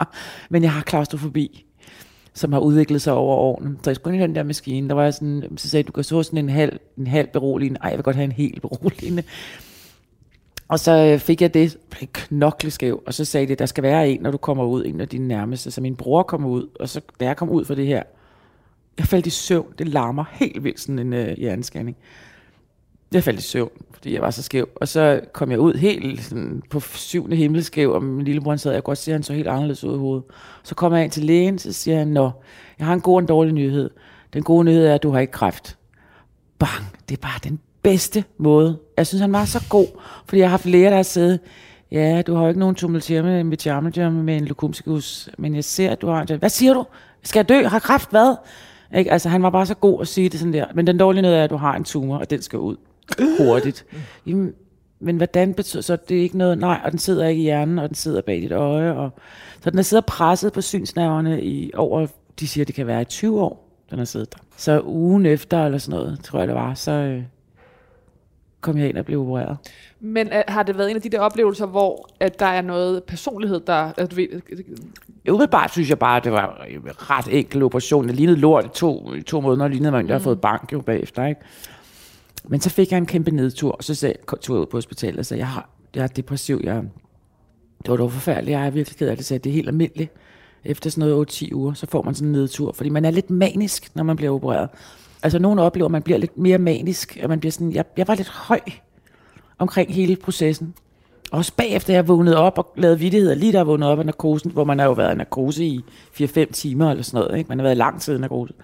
Men 0.50 0.62
jeg 0.62 0.72
har 0.72 0.82
klaustrofobi, 0.82 1.66
som 2.38 2.52
har 2.52 2.60
udviklet 2.60 3.02
sig 3.02 3.12
over 3.12 3.36
årene. 3.36 3.76
Så 3.82 3.90
jeg 3.90 3.96
skulle 3.96 4.14
ind 4.14 4.24
i 4.24 4.26
den 4.26 4.34
der 4.34 4.42
maskine, 4.42 4.88
der 4.88 4.94
var 4.94 5.02
jeg 5.02 5.14
sådan, 5.14 5.44
så 5.56 5.68
sagde 5.68 5.80
jeg, 5.80 5.86
du 5.86 5.92
kan 5.92 6.04
så 6.04 6.22
sådan 6.22 6.38
en 6.38 6.48
halv, 6.48 6.78
en 6.98 7.06
halv 7.06 7.28
beroligende. 7.32 7.80
Ej, 7.82 7.88
jeg 7.88 7.98
vil 7.98 8.04
godt 8.04 8.16
have 8.16 8.24
en 8.24 8.32
hel 8.32 8.60
beroligende. 8.60 9.22
Og 10.68 10.78
så 10.78 10.92
øh, 10.92 11.18
fik 11.18 11.42
jeg 11.42 11.54
det, 11.54 11.76
blev 11.90 12.08
knokleskæv, 12.12 13.02
og 13.06 13.14
så 13.14 13.24
sagde 13.24 13.46
de, 13.46 13.54
der 13.54 13.66
skal 13.66 13.82
være 13.82 14.10
en, 14.10 14.22
når 14.22 14.30
du 14.30 14.36
kommer 14.36 14.64
ud, 14.64 14.84
en 14.84 15.00
af 15.00 15.08
dine 15.08 15.28
nærmeste. 15.28 15.70
Så 15.70 15.80
min 15.80 15.96
bror 15.96 16.22
kom 16.22 16.44
ud, 16.44 16.68
og 16.80 16.88
så 16.88 17.00
da 17.20 17.24
jeg 17.24 17.36
kom 17.36 17.50
ud 17.50 17.64
for 17.64 17.74
det 17.74 17.86
her, 17.86 18.02
jeg 18.98 19.06
faldt 19.06 19.26
i 19.26 19.30
søvn. 19.30 19.72
Det 19.78 19.88
larmer 19.88 20.24
helt 20.32 20.64
vildt, 20.64 20.80
sådan 20.80 20.98
en 20.98 21.12
øh, 21.12 21.36
hjerneskanning. 21.38 21.96
Jeg 23.12 23.24
faldt 23.24 23.40
i 23.40 23.42
søvn, 23.42 23.70
fordi 23.92 24.14
jeg 24.14 24.22
var 24.22 24.30
så 24.30 24.42
skæv. 24.42 24.68
Og 24.76 24.88
så 24.88 25.20
kom 25.32 25.50
jeg 25.50 25.58
ud 25.58 25.74
helt 25.74 26.24
sådan, 26.24 26.62
på 26.70 26.80
syvende 26.80 27.36
himmelskæv, 27.36 27.92
og 27.92 28.02
min 28.02 28.24
lillebror 28.24 28.56
sad, 28.56 28.72
jeg 28.72 28.84
kunne 28.84 28.90
godt 28.90 28.98
se, 28.98 29.10
at 29.10 29.14
han 29.14 29.22
så 29.22 29.32
helt 29.32 29.48
anderledes 29.48 29.84
ud 29.84 29.94
i 29.94 29.98
hovedet. 29.98 30.24
Så 30.62 30.74
kom 30.74 30.92
jeg 30.92 31.04
ind 31.04 31.10
til 31.10 31.24
lægen, 31.24 31.58
så 31.58 31.72
siger 31.72 31.98
han, 31.98 32.08
Nå, 32.08 32.30
jeg 32.78 32.86
har 32.86 32.94
en 32.94 33.00
god 33.00 33.14
og 33.14 33.20
en 33.20 33.26
dårlig 33.26 33.52
nyhed. 33.52 33.90
Den 34.32 34.42
gode 34.42 34.64
nyhed 34.64 34.86
er, 34.86 34.94
at 34.94 35.02
du 35.02 35.10
har 35.10 35.20
ikke 35.20 35.32
kræft. 35.32 35.78
Bang, 36.58 36.96
det 37.08 37.16
er 37.16 37.20
bare 37.20 37.40
den 37.44 37.60
bedste 37.82 38.24
måde. 38.38 38.78
Jeg 38.96 39.06
synes, 39.06 39.20
han 39.20 39.32
var 39.32 39.44
så 39.44 39.64
god, 39.68 39.86
fordi 40.26 40.40
jeg 40.40 40.48
har 40.48 40.50
haft 40.50 40.66
læger, 40.66 40.88
der 40.88 40.96
har 40.96 41.02
siddet, 41.02 41.40
ja, 41.90 42.22
du 42.26 42.34
har 42.34 42.42
jo 42.42 42.48
ikke 42.48 42.60
nogen 42.60 42.74
tumulter 42.74 43.22
med 43.22 43.40
en 43.40 44.24
med 44.24 44.36
en 44.36 44.44
leukomicus, 44.44 45.28
men 45.38 45.54
jeg 45.54 45.64
ser, 45.64 45.90
at 45.90 46.00
du 46.00 46.06
har 46.06 46.22
en... 46.22 46.38
Hvad 46.38 46.48
siger 46.48 46.74
du? 46.74 46.84
Skal 47.22 47.38
jeg 47.38 47.48
dø? 47.48 47.66
Har 47.66 47.78
kræft 47.78 48.10
hvad? 48.10 48.36
Ikke? 48.96 49.12
Altså, 49.12 49.28
han 49.28 49.42
var 49.42 49.50
bare 49.50 49.66
så 49.66 49.74
god 49.74 50.00
at 50.00 50.08
sige 50.08 50.28
det 50.28 50.40
sådan 50.40 50.52
der. 50.52 50.66
Men 50.74 50.86
den 50.86 50.98
dårlige 50.98 51.22
nyhed 51.22 51.36
er, 51.36 51.44
at 51.44 51.50
du 51.50 51.56
har 51.56 51.76
en 51.76 51.84
tumor, 51.84 52.18
og 52.18 52.30
den 52.30 52.42
skal 52.42 52.58
ud 52.58 52.76
hurtigt. 53.38 53.86
Jamen, 54.26 54.54
men 55.00 55.16
hvordan 55.16 55.54
betyder 55.54 55.82
så, 55.82 55.96
det 56.08 56.16
er 56.16 56.22
ikke 56.22 56.38
noget, 56.38 56.58
nej, 56.58 56.80
og 56.84 56.90
den 56.90 56.98
sidder 56.98 57.26
ikke 57.26 57.40
i 57.40 57.44
hjernen, 57.44 57.78
og 57.78 57.88
den 57.88 57.94
sidder 57.94 58.20
bag 58.20 58.42
dit 58.42 58.52
øje, 58.52 58.92
og 58.92 59.10
så 59.60 59.70
den 59.70 59.78
er 59.78 59.82
siddet 59.82 60.06
presset 60.06 60.52
på 60.52 60.60
synsnerverne 60.60 61.42
i 61.42 61.70
over, 61.74 62.06
de 62.40 62.48
siger, 62.48 62.64
det 62.64 62.74
kan 62.74 62.86
være 62.86 63.02
i 63.02 63.04
20 63.04 63.40
år, 63.40 63.68
den 63.90 63.98
har 63.98 64.04
siddet 64.04 64.34
der. 64.34 64.38
Så 64.56 64.82
ugen 64.84 65.26
efter, 65.26 65.64
eller 65.64 65.78
sådan 65.78 66.00
noget, 66.00 66.20
tror 66.24 66.38
jeg 66.38 66.48
det 66.48 66.56
var, 66.56 66.74
så 66.74 66.92
øh, 66.92 67.22
kom 68.60 68.78
jeg 68.78 68.88
ind 68.88 68.98
og 68.98 69.04
blev 69.04 69.20
opereret. 69.20 69.56
Men 70.00 70.26
uh, 70.26 70.32
har 70.48 70.62
det 70.62 70.78
været 70.78 70.90
en 70.90 70.96
af 70.96 71.02
de 71.02 71.08
der 71.08 71.20
oplevelser, 71.20 71.66
hvor 71.66 72.08
at 72.20 72.40
der 72.40 72.46
er 72.46 72.62
noget 72.62 73.04
personlighed, 73.04 73.60
der... 73.60 73.72
Altså, 73.72 74.06
du 74.06 74.16
ved, 74.16 74.28
Umiddelbart 75.28 75.70
synes 75.70 75.90
jeg 75.90 75.98
bare, 75.98 76.16
at 76.16 76.24
det 76.24 76.32
var 76.32 76.66
en 76.68 76.82
ret 76.86 77.28
enkel 77.30 77.62
operation. 77.62 78.08
Det 78.08 78.14
lignede 78.16 78.38
lort 78.38 78.64
i 78.64 78.68
to, 78.68 79.14
to 79.26 79.40
måneder, 79.40 79.68
lignede 79.68 79.92
man, 79.92 80.00
at 80.00 80.06
jeg 80.06 80.14
havde 80.14 80.24
fået 80.24 80.40
bank 80.40 80.72
jo 80.72 80.80
bagefter, 80.80 81.26
ikke? 81.26 81.40
Men 82.44 82.60
så 82.60 82.70
fik 82.70 82.90
jeg 82.90 82.98
en 82.98 83.06
kæmpe 83.06 83.30
nedtur, 83.30 83.72
og 83.72 83.84
så 83.84 83.94
sagde, 83.94 84.14
tog 84.42 84.56
jeg 84.56 84.60
ud 84.60 84.66
på 84.66 84.76
hospitalet 84.76 85.18
og 85.18 85.26
sagde, 85.26 85.38
jeg 85.38 85.48
har, 85.48 85.70
jeg 85.94 86.02
er 86.02 86.06
depressiv, 86.06 86.60
jeg, 86.64 86.82
det 87.82 87.90
var 87.90 87.96
dog 87.96 88.12
forfærdeligt, 88.12 88.52
jeg 88.58 88.66
er 88.66 88.70
virkelig 88.70 88.98
ked 88.98 89.08
af 89.08 89.16
det, 89.16 89.26
sagde, 89.26 89.44
det 89.44 89.50
er 89.50 89.54
helt 89.54 89.68
almindeligt. 89.68 90.12
Efter 90.64 90.90
sådan 90.90 91.08
noget 91.08 91.42
8-10 91.42 91.54
uger, 91.54 91.74
så 91.74 91.86
får 91.86 92.02
man 92.02 92.14
sådan 92.14 92.28
en 92.28 92.32
nedtur, 92.32 92.72
fordi 92.72 92.90
man 92.90 93.04
er 93.04 93.10
lidt 93.10 93.30
manisk, 93.30 93.96
når 93.96 94.02
man 94.02 94.16
bliver 94.16 94.32
opereret. 94.32 94.68
Altså 95.22 95.38
nogen 95.38 95.58
oplever, 95.58 95.86
at 95.86 95.92
man 95.92 96.02
bliver 96.02 96.18
lidt 96.18 96.38
mere 96.38 96.58
manisk, 96.58 97.18
at 97.20 97.28
man 97.28 97.40
bliver 97.40 97.52
sådan, 97.52 97.72
jeg, 97.72 97.84
jeg 97.96 98.08
var 98.08 98.14
lidt 98.14 98.28
høj 98.28 98.60
omkring 99.58 99.94
hele 99.94 100.16
processen. 100.16 100.74
Også 101.32 101.52
bagefter 101.56 101.92
jeg 101.94 102.08
vågnede 102.08 102.36
op 102.36 102.58
og 102.58 102.72
lavede 102.76 102.98
vidtigheder, 102.98 103.34
lige 103.34 103.52
der 103.52 103.58
jeg 103.58 103.66
vågnede 103.66 103.90
op 103.90 103.98
af 103.98 104.06
narkosen, 104.06 104.50
hvor 104.50 104.64
man 104.64 104.78
har 104.78 104.86
jo 104.86 104.92
været 104.92 105.14
i 105.14 105.16
narkose 105.16 105.64
i 105.64 105.80
4-5 106.14 106.52
timer 106.52 106.90
eller 106.90 107.02
sådan 107.02 107.20
noget. 107.20 107.38
Ikke? 107.38 107.48
Man 107.48 107.58
har 107.58 107.62
været 107.62 107.76
lang 107.76 108.00
tid 108.00 108.16
i 108.16 108.20
narkose. 108.20 108.54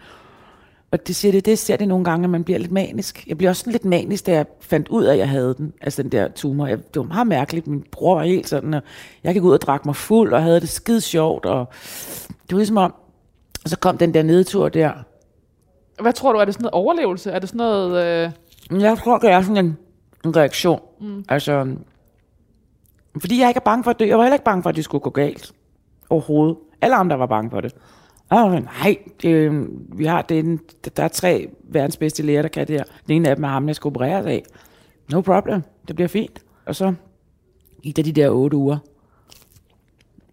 Og 0.95 1.07
det 1.07 1.16
siger 1.16 1.32
det, 1.32 1.47
det 1.47 1.59
ser 1.59 1.76
det 1.76 1.88
nogle 1.88 2.05
gange, 2.05 2.24
at 2.24 2.30
man 2.30 2.45
bliver 2.45 2.59
lidt 2.59 2.72
manisk. 2.72 3.26
Jeg 3.26 3.38
bliver 3.38 3.51
også 3.51 3.61
sådan 3.61 3.72
lidt 3.72 3.84
manisk, 3.84 4.26
da 4.26 4.32
jeg 4.32 4.47
fandt 4.61 4.88
ud 4.88 5.05
af, 5.05 5.12
at 5.12 5.18
jeg 5.18 5.28
havde 5.28 5.55
den, 5.55 5.72
altså 5.80 6.03
den 6.03 6.12
der 6.12 6.28
tumor. 6.28 6.66
Jeg, 6.66 6.78
det 6.78 6.97
var 6.97 7.03
meget 7.03 7.26
mærkeligt. 7.26 7.66
Min 7.66 7.84
bror 7.92 8.14
var 8.14 8.22
helt 8.22 8.49
sådan, 8.49 8.74
og 8.74 8.82
jeg 9.24 9.34
gik 9.34 9.42
ud 9.42 9.53
og 9.53 9.61
drak 9.61 9.86
mig 9.86 9.97
fuld, 9.97 10.32
og 10.32 10.42
havde 10.42 10.61
det 10.61 10.68
skide 10.68 11.01
sjovt, 11.01 11.47
og 11.47 11.68
det 12.28 12.53
var 12.53 12.57
ligesom 12.57 12.76
om, 12.76 12.95
og 13.64 13.70
så 13.70 13.78
kom 13.78 13.99
den 13.99 14.14
der 14.14 14.22
nedtur 14.22 14.68
der, 14.68 14.92
Hvad 16.01 16.12
tror 16.12 16.32
du, 16.32 16.38
er 16.38 16.45
det 16.45 16.55
sådan 16.55 16.62
noget 16.62 16.74
overlevelse? 16.74 17.30
Er 17.30 17.38
det 17.38 17.49
sådan 17.49 17.59
noget... 17.59 18.05
Øh... 18.70 18.82
Jeg 18.82 18.99
tror, 18.99 19.18
det 19.18 19.30
er 19.30 19.42
sådan 19.42 19.64
en, 19.64 19.76
en 20.24 20.36
reaktion. 20.36 20.80
Mm. 21.01 21.24
Altså, 21.28 21.76
fordi 23.20 23.40
jeg 23.40 23.49
ikke 23.49 23.59
er 23.59 23.64
bange 23.64 23.84
for 23.84 23.90
at 23.90 23.99
dø. 23.99 24.07
Jeg 24.07 24.18
var 24.18 24.24
heller 24.24 24.34
ikke 24.34 24.45
bange 24.45 24.62
for, 24.62 24.70
at 24.70 24.76
det 24.76 24.84
skulle 24.84 25.03
gå 25.03 25.11
galt. 25.11 25.53
Overhovedet. 26.11 26.57
Alle 26.80 26.97
andre 26.97 27.18
var 27.18 27.26
bange 27.26 27.51
for 27.51 27.61
det. 27.61 27.74
Og 28.43 28.61
nej, 28.61 28.97
øh, 29.24 29.66
vi 29.99 30.05
har 30.05 30.22
den, 30.22 30.61
der 30.97 31.03
er 31.03 31.09
tre 31.09 31.49
verdens 31.62 31.97
bedste 31.97 32.22
læger, 32.22 32.43
der 32.43 32.49
kan 32.49 32.66
det 32.66 32.76
her. 32.76 32.85
Den 33.07 33.16
ene 33.16 33.28
af 33.28 33.37
dem 33.37 33.45
er 33.45 33.49
ham, 33.49 33.68
jeg 33.68 33.76
skal 33.76 33.89
opereres 33.89 34.26
af. 34.26 34.43
No 35.12 35.20
problem, 35.20 35.62
det 35.89 35.97
bliver 35.97 36.09
fint. 36.09 36.43
Og 36.66 36.76
så 36.76 36.95
gik 37.82 37.97
der 37.97 38.03
de 38.03 38.12
der 38.12 38.30
otte 38.30 38.57
uger. 38.57 38.78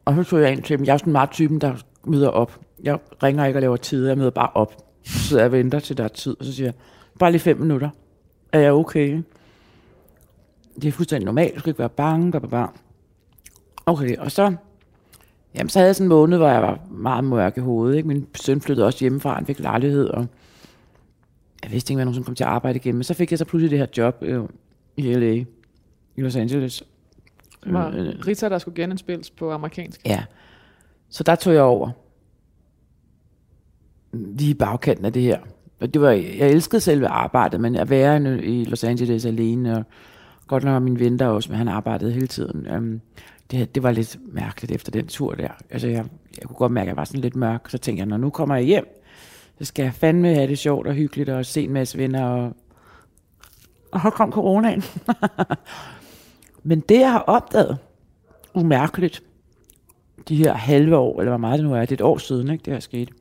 Og 0.06 0.16
så 0.16 0.24
tog 0.24 0.42
jeg 0.42 0.52
ind 0.52 0.64
til 0.64 0.78
dem. 0.78 0.86
Jeg 0.86 0.94
er 0.94 0.98
sådan 0.98 1.14
meget 1.14 1.32
typen, 1.32 1.62
der 1.62 1.76
møder 2.04 2.30
op. 2.30 2.60
Jeg 2.84 2.98
ringer 3.24 3.46
ikke 3.46 3.58
og 3.58 3.62
laver 3.62 3.78
tid, 3.78 4.08
jeg 4.08 4.18
møder 4.18 4.30
bare 4.30 4.50
op. 4.54 4.76
Så 5.04 5.20
sidder 5.20 5.44
jeg 5.44 5.52
og 5.52 5.58
venter 5.58 5.80
til 5.80 5.98
der 5.98 6.04
er 6.04 6.08
tid, 6.08 6.36
og 6.40 6.46
så 6.46 6.54
siger 6.54 6.68
jeg, 6.68 6.74
bare 7.20 7.32
lige 7.32 7.42
fem 7.42 7.58
minutter. 7.58 7.90
Er 8.52 8.60
jeg 8.60 8.74
okay? 8.74 9.22
Det 10.76 10.88
er 10.88 10.92
fuldstændig 10.92 11.26
normalt, 11.26 11.56
du 11.56 11.60
skal 11.60 11.70
ikke 11.70 11.80
være 11.80 11.90
bange, 11.90 12.32
bare, 12.32 12.42
bare. 12.42 12.70
Okay, 13.86 14.18
og 14.18 14.32
så, 14.32 14.56
jamen, 15.56 15.70
så 15.70 15.80
havde 15.80 15.88
jeg 15.88 15.96
sådan 15.96 16.06
en 16.06 16.10
måned, 16.10 16.38
hvor 16.38 16.48
jeg 16.48 16.62
var 16.62 16.80
meget 16.90 17.24
mørk 17.24 17.58
i 17.58 17.60
hovedet. 17.60 17.98
Ikke? 17.98 18.08
Min 18.08 18.28
søn 18.36 18.62
flyttede 18.62 18.88
også 18.88 19.00
hjemmefra, 19.00 19.36
han 19.36 19.46
fik 19.46 19.60
lejlighed, 19.60 20.08
og 20.08 20.28
jeg 21.64 21.72
vidste 21.72 21.92
ikke, 21.92 21.98
hvad 21.98 22.06
nogen 22.06 22.24
kom 22.24 22.36
til 22.36 22.44
at 22.44 22.50
arbejde 22.50 22.76
igennem. 22.76 22.98
Men 22.98 23.04
så 23.04 23.14
fik 23.14 23.32
jeg 23.32 23.40
så 23.40 23.46
pludselig 23.46 23.72
det 23.72 23.80
her 23.80 23.88
job 23.98 24.18
øh, 24.22 24.44
i 24.98 25.14
LA, 25.14 25.32
i 26.16 26.22
Los 26.22 26.36
Angeles. 26.36 26.84
Det 27.64 27.74
var 27.74 27.92
Rita, 28.28 28.50
der 28.50 28.58
skulle 28.58 28.76
genindspilles 28.76 29.30
på 29.30 29.52
amerikansk. 29.52 30.02
Ja, 30.06 30.24
så 31.10 31.24
der 31.24 31.36
tog 31.36 31.54
jeg 31.54 31.62
over. 31.62 31.90
Lige 34.14 34.52
i 34.52 34.54
bagkanten 34.54 35.06
af 35.06 35.14
det 35.14 35.22
her. 35.22 35.40
Og 35.80 35.94
det 35.94 36.02
var, 36.02 36.10
jeg 36.12 36.50
elskede 36.50 36.82
selve 36.82 37.08
arbejdet, 37.08 37.62
men 37.62 37.76
at 37.76 37.90
være 37.90 38.44
i 38.44 38.66
Los 38.66 38.84
Angeles 38.84 39.26
alene, 39.26 39.78
og 39.78 39.84
godt 40.48 40.64
nok 40.64 40.84
min 40.84 41.00
ven 41.00 41.20
der 41.20 41.28
også, 41.28 41.50
men 41.50 41.58
han 41.58 41.68
arbejdede 41.68 42.12
hele 42.12 42.28
tiden. 42.28 42.68
Um, 42.76 43.02
det, 43.52 43.76
det 43.76 43.84
var 43.84 43.92
lidt 43.92 44.18
mærkeligt 44.34 44.72
efter 44.72 44.92
den 44.92 45.08
tur 45.08 45.34
der. 45.34 45.50
Altså, 45.70 45.88
jeg, 45.88 46.06
jeg 46.38 46.48
kunne 46.48 46.56
godt 46.56 46.72
mærke, 46.72 46.86
at 46.86 46.88
jeg 46.88 46.98
var 46.98 47.04
sådan 47.04 47.22
lidt 47.22 47.36
mørk. 47.36 47.70
Så 47.70 47.78
tænkte 47.78 48.00
jeg, 48.00 48.08
når 48.08 48.18
nu 48.18 48.30
kommer 48.30 48.56
jeg 48.56 48.66
hjem, 48.66 49.02
så 49.60 49.66
skal 49.66 49.84
jeg 49.84 49.94
fandme 49.94 50.34
have 50.34 50.48
det 50.48 50.60
sjovt 50.60 50.88
og 50.88 50.94
hyggeligt 50.94 51.30
og 51.30 51.46
se 51.46 51.64
en 51.64 51.74
masse 51.74 51.98
venner. 51.98 52.26
Og, 52.26 52.54
og 53.92 54.02
her 54.02 54.10
kom 54.10 54.32
coronaen. 54.32 54.84
men 56.64 56.80
det, 56.80 57.00
jeg 57.00 57.12
har 57.12 57.20
opdaget, 57.20 57.78
umærkeligt, 58.54 59.24
de 60.28 60.36
her 60.36 60.54
halve 60.54 60.98
år, 60.98 61.20
eller 61.20 61.32
hvor 61.32 61.38
meget 61.38 61.60
det 61.60 61.68
nu 61.68 61.74
er, 61.74 61.80
det 61.80 61.92
er 61.92 61.94
et 61.94 62.02
år 62.02 62.18
siden, 62.18 62.50
ikke, 62.50 62.64
det 62.64 62.74
her 62.74 62.80
skete. 62.80 63.14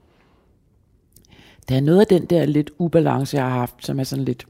Der 1.68 1.76
er 1.76 1.81
noget 1.81 2.01
af 2.01 2.07
den 2.07 2.26
der 2.26 2.45
lidt 2.45 2.70
ubalance, 2.78 3.37
jeg 3.37 3.45
har 3.45 3.59
haft, 3.59 3.74
som 3.87 4.01
er 4.01 4.05
sådan 4.05 4.24
lidt, 4.24 4.47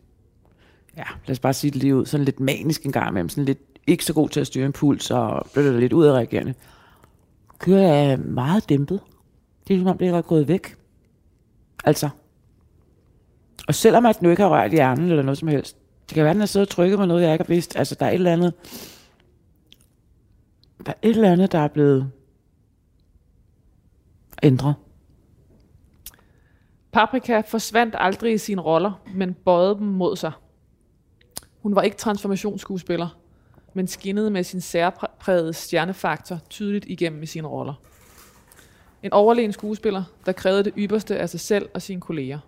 ja, 0.97 1.05
lad 1.27 1.33
os 1.33 1.41
bare 1.41 1.53
sige 1.53 1.71
det 1.71 1.83
lige 1.83 1.97
ud, 1.97 2.07
sådan 2.07 2.25
lidt 2.25 2.41
manisk 2.41 2.85
en 2.85 2.93
gang 2.93 3.09
imellem, 3.09 3.29
sådan 3.29 3.45
lidt 3.45 3.70
ikke 3.87 4.05
så 4.05 4.15
god 4.15 4.29
til 4.29 4.41
at 4.41 4.47
styre 4.47 4.67
en 4.67 4.73
puls, 4.73 5.11
og 5.11 5.47
bliver 5.53 5.79
lidt 5.79 5.93
ud 5.93 6.07
af 6.07 6.13
reagerende. 6.13 6.55
Kører 7.59 7.95
jeg 7.95 8.19
meget 8.19 8.69
dæmpet. 8.69 9.01
Det 9.69 9.75
er 9.75 9.79
som 9.79 9.89
om, 9.89 9.99
det 9.99 10.09
er 10.09 10.23
gået 10.23 10.49
væk. 10.49 10.77
Altså. 11.85 12.09
Og 13.69 13.75
selvom 13.75 14.07
at 14.07 14.21
den 14.21 14.31
ikke 14.31 14.43
har 14.43 14.51
rørt 14.51 14.71
hjernen 14.71 15.11
eller 15.11 15.23
noget 15.23 15.39
som 15.39 15.49
helst, 15.49 15.77
det 16.09 16.15
kan 16.15 16.23
være, 16.25 16.31
at 16.31 16.35
den 16.35 16.41
har 16.41 16.47
siddet 16.47 16.69
og 16.69 16.75
trykket 16.75 16.99
på 16.99 17.05
noget, 17.05 17.23
jeg 17.23 17.33
ikke 17.33 17.45
har 17.45 17.55
vidst. 17.55 17.77
Altså, 17.77 17.95
der 17.95 18.07
er 18.07 18.11
et 18.11 18.15
eller 18.15 18.33
andet, 18.33 18.55
der 20.87 20.93
er 20.93 20.97
et 21.03 21.11
eller 21.11 21.33
andet, 21.33 21.53
der 21.53 21.59
er 21.59 21.69
blevet 21.69 22.11
ændret. 24.43 24.75
Paprika 26.93 27.41
forsvandt 27.41 27.95
aldrig 27.99 28.35
i 28.35 28.39
sine 28.39 28.61
roller, 28.61 28.93
men 29.15 29.35
bøjede 29.35 29.75
dem 29.75 29.87
mod 29.87 30.17
sig. 30.17 30.33
Hun 31.63 31.75
var 31.75 31.83
ikke 31.83 31.97
transformationsskuespiller, 31.97 33.20
men 33.75 33.87
skinnede 33.87 34.31
med 34.31 34.45
sin 34.45 34.61
særprægede 34.61 35.53
stjernefaktor 35.53 36.39
tydeligt 36.51 36.85
igennem 36.89 37.23
i 37.23 37.27
sine 37.27 37.49
roller. 37.49 37.75
En 39.03 39.13
overlegen 39.13 39.53
skuespiller, 39.53 40.05
der 40.27 40.33
krævede 40.33 40.65
det 40.65 40.73
ypperste 40.79 41.19
af 41.19 41.29
sig 41.31 41.41
selv 41.41 41.69
og 41.75 41.83
sine 41.83 42.01
kolleger. 42.01 42.39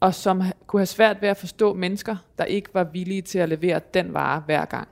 Og 0.00 0.14
som 0.14 0.42
kunne 0.66 0.80
have 0.80 0.86
svært 0.86 1.22
ved 1.22 1.28
at 1.28 1.36
forstå 1.36 1.74
mennesker, 1.74 2.16
der 2.38 2.44
ikke 2.44 2.74
var 2.74 2.84
villige 2.84 3.22
til 3.22 3.38
at 3.38 3.48
levere 3.48 3.80
den 3.94 4.14
vare 4.14 4.42
hver 4.46 4.64
gang. 4.64 4.88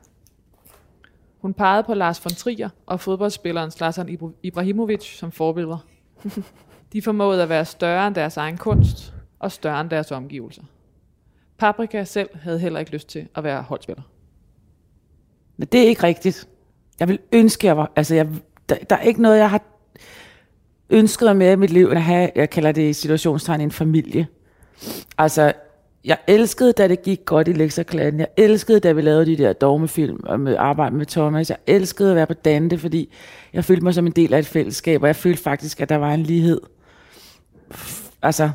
Hun 1.38 1.54
pegede 1.54 1.82
på 1.82 1.94
Lars 1.94 2.24
von 2.24 2.30
Trier 2.30 2.68
og 2.86 3.00
fodboldspilleren 3.00 3.70
Zlatan 3.70 4.32
Ibrahimovic 4.42 5.18
som 5.18 5.32
forbilleder. 5.32 5.78
De 6.92 7.02
formåede 7.02 7.42
at 7.42 7.48
være 7.48 7.64
større 7.64 8.06
end 8.06 8.14
deres 8.14 8.36
egen 8.36 8.56
kunst 8.56 9.14
og 9.38 9.52
større 9.52 9.80
end 9.80 9.90
deres 9.90 10.12
omgivelser. 10.12 10.62
Paprika 11.58 12.04
selv 12.04 12.28
havde 12.34 12.58
heller 12.58 12.80
ikke 12.80 12.92
lyst 12.92 13.08
til 13.08 13.28
at 13.34 13.44
være 13.44 13.62
holdspiller. 13.62 14.02
Men 15.60 15.68
det 15.72 15.80
er 15.80 15.88
ikke 15.88 16.02
rigtigt. 16.02 16.48
Jeg 17.00 17.08
vil 17.08 17.18
ønske, 17.32 17.66
jeg 17.66 17.76
var... 17.76 17.92
Altså, 17.96 18.14
jeg, 18.14 18.28
der, 18.68 18.76
der 18.90 18.96
er 18.96 19.02
ikke 19.02 19.22
noget, 19.22 19.38
jeg 19.38 19.50
har 19.50 19.62
ønsket 20.90 21.26
mig 21.26 21.36
mere 21.36 21.52
i 21.52 21.56
mit 21.56 21.70
liv, 21.70 21.86
end 21.86 21.96
at 21.96 22.02
have, 22.02 22.30
jeg 22.36 22.50
kalder 22.50 22.72
det 22.72 22.82
i 22.82 22.92
situationstegn, 22.92 23.60
en 23.60 23.70
familie. 23.70 24.26
Altså, 25.18 25.52
jeg 26.04 26.18
elskede, 26.26 26.72
da 26.72 26.88
det 26.88 27.02
gik 27.02 27.24
godt 27.24 27.48
i 27.48 27.52
lektorklassen. 27.52 28.20
Jeg 28.20 28.28
elskede, 28.36 28.80
da 28.80 28.92
vi 28.92 29.00
lavede 29.00 29.26
de 29.26 29.36
der 29.36 29.52
dogmefilm 29.52 30.20
og 30.24 30.40
med 30.40 30.56
arbejde 30.56 30.96
med 30.96 31.06
Thomas. 31.06 31.50
Jeg 31.50 31.58
elskede 31.66 32.10
at 32.10 32.16
være 32.16 32.26
på 32.26 32.34
Dante, 32.34 32.78
fordi 32.78 33.12
jeg 33.52 33.64
følte 33.64 33.84
mig 33.84 33.94
som 33.94 34.06
en 34.06 34.12
del 34.12 34.34
af 34.34 34.38
et 34.38 34.46
fællesskab, 34.46 35.02
og 35.02 35.06
jeg 35.06 35.16
følte 35.16 35.42
faktisk, 35.42 35.80
at 35.80 35.88
der 35.88 35.96
var 35.96 36.14
en 36.14 36.22
lighed. 36.22 36.60
Altså, 38.22 38.50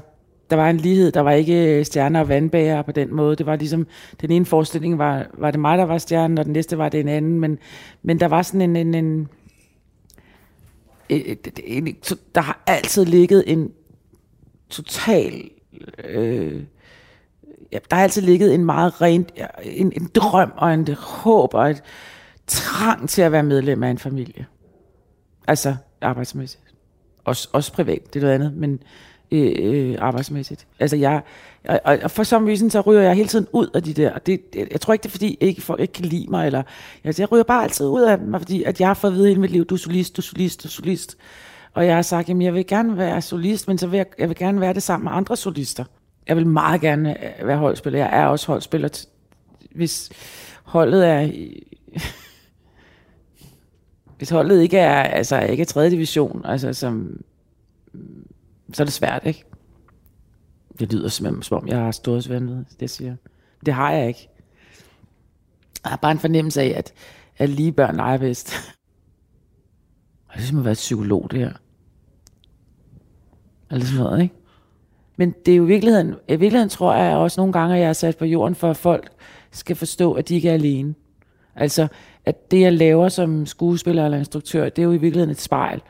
der 0.50 0.56
var 0.56 0.70
en 0.70 0.78
lighed. 0.78 1.12
Der 1.12 1.22
var 1.22 1.32
ikke 1.32 1.80
øh, 1.80 1.86
stjerner 1.86 2.20
og 2.20 2.30
vandbager 2.30 2.82
på 2.82 2.92
den 2.92 3.14
måde. 3.14 3.36
Det 3.36 3.46
var 3.46 3.56
ligesom, 3.56 3.88
den 4.22 4.32
ene 4.32 4.46
forestilling 4.46 4.98
var, 4.98 5.28
var 5.34 5.52
det 5.52 5.60
mig, 5.60 5.78
der 5.78 5.84
var 5.84 5.98
stjernen, 5.98 6.38
og 6.38 6.46
den 6.46 6.54
næste 6.54 6.78
var 6.78 6.90
det 6.90 7.00
en 7.00 7.08
anden. 7.08 7.40
Men, 7.40 7.60
men 8.04 8.20
der 8.20 8.28
var 8.28 8.42
sådan 8.42 8.62
en, 8.62 8.76
en, 8.76 8.96
en, 8.96 9.30
en, 11.10 11.88
en 11.88 11.96
der 12.36 12.42
har 12.42 12.64
altid 12.68 13.06
ligget 13.06 13.44
en 13.48 13.72
total, 14.70 15.50
øh, 16.04 16.64
ja, 17.72 17.80
der 17.90 17.96
har 17.96 18.04
altid 18.04 18.22
ligget 18.22 18.54
en 18.54 18.66
meget 18.66 19.02
ren, 19.02 19.26
en, 19.64 19.94
en 19.96 20.10
drøm 20.16 20.52
og 20.58 20.74
en 20.74 20.88
håb 20.94 21.54
og 21.54 21.70
et 21.70 21.84
trang 22.48 23.10
til 23.10 23.22
at 23.22 23.32
være 23.32 23.44
medlem 23.44 23.84
af 23.84 23.90
en 23.90 23.98
familie. 23.98 24.46
Altså 25.48 25.76
arbejdsmæssigt. 26.02 26.64
Også, 27.24 27.50
også 27.54 27.74
privat, 27.74 28.14
det 28.14 28.20
er 28.20 28.22
noget 28.22 28.36
andet, 28.36 28.54
men 28.54 28.80
Øh, 29.36 29.92
øh, 29.92 29.96
arbejdsmæssigt. 30.00 30.68
Altså 30.80 30.96
jeg, 30.96 31.22
og, 31.68 31.80
og 32.04 32.12
for 32.12 32.24
som 32.24 32.46
reason, 32.46 32.70
så 32.70 32.82
ryger 32.82 33.02
jeg 33.02 33.16
hele 33.16 33.28
tiden 33.28 33.48
ud 33.54 33.68
af 33.74 33.84
de 33.84 33.94
der, 33.94 34.18
det, 34.18 34.54
det, 34.54 34.68
jeg 34.72 34.82
tror 34.82 34.94
ikke 34.94 35.04
det 35.04 35.10
er 35.10 35.12
fordi, 35.12 35.38
jeg 35.42 35.50
ikke, 35.50 35.62
folk 35.62 35.82
ikke 35.82 35.94
kan 35.94 36.06
lide 36.06 36.28
mig, 36.30 36.46
eller 36.46 36.64
altså, 37.04 37.22
jeg 37.22 37.32
ryger 37.32 37.44
bare 37.44 37.64
altid 37.64 37.88
ud 37.88 38.02
af 38.02 38.18
dem, 38.18 38.34
fordi 38.34 38.64
at 38.64 38.80
jeg 38.80 38.90
har 38.90 38.94
fået 38.94 39.12
at 39.12 39.18
vide 39.18 39.28
hele 39.28 39.42
mit 39.42 39.52
liv, 39.52 39.66
du 39.66 39.76
er 39.76 39.80
solist, 39.80 40.16
du 40.18 40.20
er 40.20 40.24
solist, 40.24 40.64
du 40.64 40.68
er 40.68 40.72
solist. 40.72 41.18
Og 41.74 41.86
jeg 41.86 41.96
har 41.96 42.02
sagt, 42.02 42.30
at 42.30 42.42
jeg 42.42 42.54
vil 42.54 42.68
gerne 42.68 42.98
være 42.98 43.22
solist, 43.22 43.68
men 43.68 43.78
så 43.78 43.88
vil 43.88 43.98
jeg, 43.98 44.06
jeg 44.20 44.30
vil 44.30 44.38
gerne 44.38 44.62
være 44.62 44.74
det 44.74 44.84
sammen 44.84 45.04
med 45.04 45.12
andre 45.12 45.38
solister. 45.38 45.84
Jeg 46.28 46.36
vil 46.36 46.48
meget 46.48 46.82
gerne 46.82 47.40
øh, 47.42 47.48
være 47.48 47.58
holdspiller. 47.58 48.00
Jeg 48.00 48.10
er 48.12 48.26
også 48.26 48.48
holdspiller. 48.48 49.06
Hvis 49.72 50.12
holdet 50.64 51.08
er... 51.08 51.30
hvis 54.18 54.30
holdet 54.30 54.62
ikke 54.62 54.78
er, 54.78 55.04
altså 55.04 55.40
ikke 55.40 55.62
er 55.62 55.66
3. 55.66 55.90
division, 55.90 56.42
altså 56.46 56.74
som 56.74 57.22
så 58.74 58.84
er 58.84 58.86
det 58.86 58.94
svært, 58.94 59.22
ikke? 59.26 59.44
Det 60.80 60.94
lyder 60.94 61.08
som, 61.08 61.42
som 61.42 61.58
om, 61.58 61.68
jeg 61.68 61.78
har 61.78 61.92
storhedsvandet, 61.92 62.66
det 62.80 62.90
siger 62.90 63.16
Det 63.66 63.74
har 63.74 63.92
jeg 63.92 64.08
ikke. 64.08 64.30
Jeg 65.84 65.90
har 65.90 65.98
bare 65.98 66.12
en 66.12 66.20
fornemmelse 66.20 66.62
af, 66.62 66.74
at, 66.78 66.94
at 67.38 67.50
lige 67.50 67.72
børn 67.72 67.96
leger 67.96 68.18
bedst. 68.18 68.54
Og 70.28 70.36
det 70.36 70.42
er 70.42 70.48
som 70.48 70.60
at 70.60 70.66
være 70.66 70.74
psykolog, 70.74 71.32
det 71.32 71.40
her. 71.40 71.54
Eller 73.72 73.86
sådan 73.86 74.04
noget, 74.04 74.22
ikke? 74.22 74.36
Men 75.18 75.36
det 75.46 75.52
er 75.52 75.56
jo 75.56 75.64
i 75.64 75.68
virkeligheden, 75.68 76.16
i 76.28 76.36
virkeligheden 76.36 76.70
tror 76.70 76.96
jeg 76.96 77.18
også 77.18 77.42
nogle 77.42 77.54
gange, 77.54 77.76
at 77.76 77.82
jeg 77.82 77.90
er 77.90 77.94
sat 77.94 78.18
på 78.18 78.26
jorden 78.26 78.56
for, 78.56 78.70
at 78.70 78.78
folk 78.78 79.10
skal 79.52 79.76
forstå, 79.76 80.14
at 80.14 80.30
de 80.30 80.36
ikke 80.36 80.50
er 80.50 80.54
alene. 80.54 80.96
Altså, 81.56 81.88
at 82.26 82.52
det 82.52 82.62
jeg 82.62 82.74
laver 82.74 83.10
som 83.10 83.46
skuespiller 83.46 84.06
eller 84.06 84.18
instruktør, 84.18 84.70
det 84.70 84.80
er 84.80 84.84
jo 84.84 84.92
i 84.92 84.98
virkeligheden 84.98 85.32
et 85.32 85.42
spejl 85.42 85.82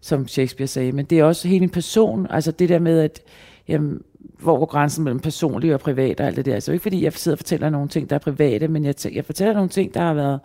som 0.00 0.28
Shakespeare 0.28 0.68
sagde, 0.68 0.92
men 0.92 1.04
det 1.04 1.18
er 1.18 1.24
også 1.24 1.48
hele 1.48 1.62
en 1.62 1.70
person, 1.70 2.26
altså 2.30 2.50
det 2.52 2.68
der 2.68 2.78
med, 2.78 3.00
at 3.00 3.20
jamen, 3.68 4.02
hvor 4.38 4.58
går 4.58 4.66
grænsen 4.66 5.04
mellem 5.04 5.20
personlig 5.20 5.74
og 5.74 5.80
privat 5.80 6.20
og 6.20 6.26
alt 6.26 6.36
det 6.36 6.44
der. 6.44 6.54
Altså 6.54 6.72
ikke 6.72 6.82
fordi 6.82 7.04
jeg 7.04 7.12
sidder 7.12 7.34
og 7.34 7.38
fortæller 7.38 7.70
nogle 7.70 7.88
ting, 7.88 8.10
der 8.10 8.16
er 8.16 8.20
private, 8.20 8.68
men 8.68 8.84
jeg, 8.84 8.94
jeg 9.12 9.24
fortæller 9.24 9.54
nogle 9.54 9.68
ting, 9.68 9.94
der 9.94 10.00
har 10.00 10.14
været 10.14 10.40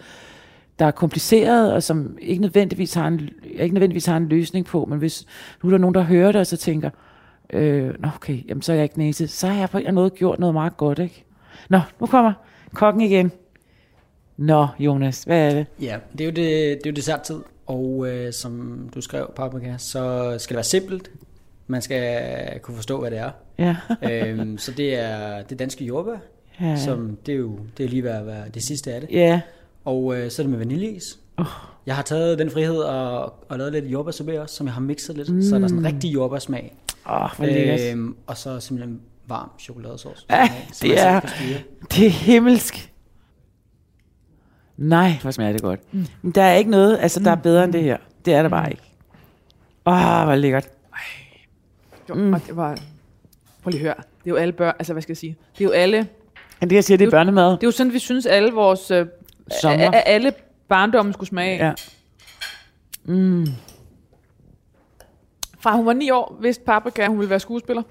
der 0.79 0.85
er 0.85 0.91
kompliceret, 0.91 1.73
og 1.73 1.83
som 1.83 2.17
ikke 2.21 2.41
nødvendigvis 2.41 2.93
har 2.93 3.07
en, 3.07 3.29
ikke 3.43 3.73
nødvendigvis 3.73 4.05
har 4.05 4.17
en 4.17 4.27
løsning 4.27 4.65
på, 4.65 4.85
men 4.85 4.99
hvis 4.99 5.25
nu 5.63 5.69
er 5.69 5.71
der 5.71 5.77
nogen, 5.77 5.95
der 5.95 6.01
hører 6.01 6.31
det, 6.31 6.41
og 6.41 6.47
så 6.47 6.57
tænker, 6.57 6.89
øh, 7.53 7.93
nå 7.99 8.09
okay, 8.15 8.49
jamen 8.49 8.61
så 8.61 8.71
er 8.71 8.75
jeg 8.75 8.83
ikke 8.83 8.97
næse, 8.97 9.27
så 9.27 9.47
har 9.47 9.59
jeg 9.59 9.69
på 9.69 9.77
en 9.77 9.95
måde 9.95 10.09
gjort 10.09 10.39
noget 10.39 10.53
meget 10.53 10.77
godt, 10.77 10.99
ikke? 10.99 11.25
Nå, 11.69 11.79
nu 11.99 12.05
kommer 12.05 12.33
kokken 12.73 13.01
igen. 13.01 13.31
Nå, 14.37 14.67
Jonas, 14.79 15.23
hvad 15.23 15.51
er 15.51 15.53
det? 15.55 15.65
Ja, 15.81 15.97
det 16.11 16.21
er 16.21 16.25
jo, 16.25 16.31
det, 16.31 16.37
det 16.37 16.85
er 16.85 16.89
jo 16.89 16.95
desserttid, 16.95 17.39
og 17.65 18.07
øh, 18.07 18.33
som 18.33 18.79
du 18.95 19.01
skrev, 19.01 19.31
Paprika, 19.35 19.77
så 19.77 20.35
skal 20.39 20.53
det 20.53 20.55
være 20.55 20.63
simpelt, 20.63 21.11
Man 21.67 21.81
skal 21.81 22.59
kunne 22.61 22.75
forstå, 22.75 22.99
hvad 22.99 23.11
det 23.11 23.19
er. 23.19 23.31
Ja. 23.57 23.75
øhm, 24.11 24.57
så 24.57 24.71
det 24.71 24.95
er 24.95 25.41
det 25.41 25.59
danske 25.59 25.85
jordbær, 25.85 26.17
ja. 26.61 26.75
som 26.75 27.17
det 27.25 27.33
er 27.33 27.37
jo 27.37 27.59
det 27.77 27.83
er 27.85 27.89
lige 27.89 28.03
ved 28.03 28.11
at 28.11 28.25
være 28.25 28.43
det 28.53 28.63
sidste 28.63 28.93
af 28.93 29.01
det. 29.01 29.09
Ja. 29.11 29.41
Og 29.85 30.17
øh, 30.17 30.31
så 30.31 30.41
er 30.41 30.43
det 30.43 30.51
med 30.51 30.57
vaniljeis. 30.57 31.19
Oh. 31.37 31.45
Jeg 31.85 31.95
har 31.95 32.03
taget 32.03 32.39
den 32.39 32.49
frihed 32.49 32.77
og, 32.77 33.33
og 33.49 33.57
lavet 33.57 33.73
lidt 33.73 33.85
jordbærsorbet 33.85 34.39
også, 34.39 34.55
som 34.55 34.67
jeg 34.67 34.73
har 34.73 34.81
mixet 34.81 35.17
lidt, 35.17 35.29
mm. 35.29 35.41
så 35.41 35.55
er 35.55 35.59
der 35.59 35.67
sådan 35.67 35.79
en 35.79 35.85
rigtig 35.85 36.13
jordbærsmag. 36.13 36.75
Oh. 37.05 37.29
Øhm, 37.41 38.15
og 38.27 38.37
så 38.37 38.59
simpelthen 38.59 39.01
varm 39.27 39.49
chokoladesauce. 39.59 40.25
Ja, 40.29 40.51
det 40.81 40.99
er, 40.99 41.19
det 41.91 42.05
er 42.05 42.09
himmelsk. 42.09 42.91
Nej, 44.77 45.11
hvor 45.21 45.31
smager 45.31 45.51
det 45.51 45.61
godt. 45.61 45.93
Mm. 45.93 46.05
Men 46.21 46.31
der 46.31 46.41
er 46.43 46.53
ikke 46.53 46.71
noget, 46.71 46.97
altså 47.01 47.19
der 47.19 47.31
er 47.31 47.35
bedre 47.35 47.63
end 47.63 47.73
det 47.73 47.83
her. 47.83 47.97
Det 48.25 48.33
er 48.33 48.41
der 48.41 48.49
bare 48.49 48.69
ikke. 48.71 48.83
Åh, 49.85 49.93
oh, 50.19 50.23
hvor 50.25 50.35
lækkert. 50.35 50.67
Jo, 52.09 52.13
mm. 52.13 52.33
og 52.33 52.41
det 52.47 52.55
var... 52.55 52.77
Prøv 53.63 53.69
lige 53.71 53.79
at 53.79 53.85
høre. 53.85 53.95
Det 53.97 54.31
er 54.31 54.31
jo 54.31 54.35
alle 54.35 54.51
børn... 54.53 54.73
Altså, 54.79 54.93
hvad 54.93 55.01
skal 55.01 55.11
jeg 55.11 55.17
sige? 55.17 55.37
Det 55.57 55.61
er 55.61 55.65
jo 55.65 55.71
alle... 55.71 56.07
Men 56.59 56.69
det, 56.69 56.75
jeg 56.75 56.83
siger, 56.83 56.97
det 56.97 57.07
er 57.07 57.11
børnemad. 57.11 57.51
Det 57.51 57.63
er 57.63 57.67
jo 57.67 57.71
sådan, 57.71 57.93
vi 57.93 57.99
synes, 57.99 58.25
alle 58.25 58.51
vores... 58.51 58.91
Øh, 58.91 59.07
Sommer. 59.61 59.91
a- 59.93 60.01
alle 60.05 60.33
barndommen 60.67 61.13
skulle 61.13 61.27
smage. 61.29 61.65
Ja. 61.65 61.73
Mm. 63.05 63.47
Fra 65.59 65.75
hun 65.75 65.85
var 65.85 65.93
ni 65.93 66.09
år, 66.09 66.37
vidste 66.41 66.63
paprika, 66.63 67.01
at 67.01 67.07
hun 67.07 67.17
ville 67.19 67.29
være 67.29 67.39
skuespiller. 67.39 67.83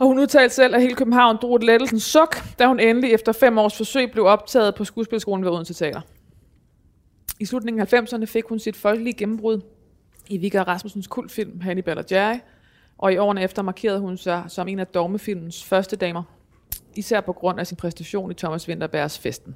Og 0.00 0.06
hun 0.06 0.18
udtalte 0.18 0.54
selv, 0.54 0.74
at 0.74 0.82
hele 0.82 0.94
København 0.94 1.38
drog 1.42 1.56
et 1.56 1.62
lettelsens 1.62 2.02
suk, 2.02 2.36
da 2.58 2.66
hun 2.66 2.80
endelig 2.80 3.12
efter 3.12 3.32
fem 3.32 3.58
års 3.58 3.76
forsøg 3.76 4.10
blev 4.12 4.24
optaget 4.24 4.74
på 4.74 4.84
skuespilskolen 4.84 5.44
ved 5.44 5.52
Odense 5.52 5.74
Teater. 5.74 6.00
I 7.40 7.44
slutningen 7.44 7.80
af 7.80 7.92
90'erne 7.92 8.24
fik 8.24 8.44
hun 8.44 8.58
sit 8.58 8.76
folkelige 8.76 9.14
gennembrud 9.14 9.60
i 10.28 10.38
Vigga 10.38 10.62
Rasmussens 10.62 11.06
kultfilm 11.06 11.60
Hannibal 11.60 11.98
og 11.98 12.04
Jerry, 12.10 12.38
og 12.98 13.12
i 13.12 13.16
årene 13.16 13.42
efter 13.42 13.62
markerede 13.62 14.00
hun 14.00 14.16
sig 14.16 14.44
som 14.48 14.68
en 14.68 14.78
af 14.78 14.86
dogmefilmens 14.86 15.64
første 15.64 15.96
damer, 15.96 16.22
især 16.96 17.20
på 17.20 17.32
grund 17.32 17.60
af 17.60 17.66
sin 17.66 17.76
præstation 17.76 18.30
i 18.30 18.34
Thomas 18.34 18.68
Winterbergs 18.68 19.18
Festen. 19.18 19.54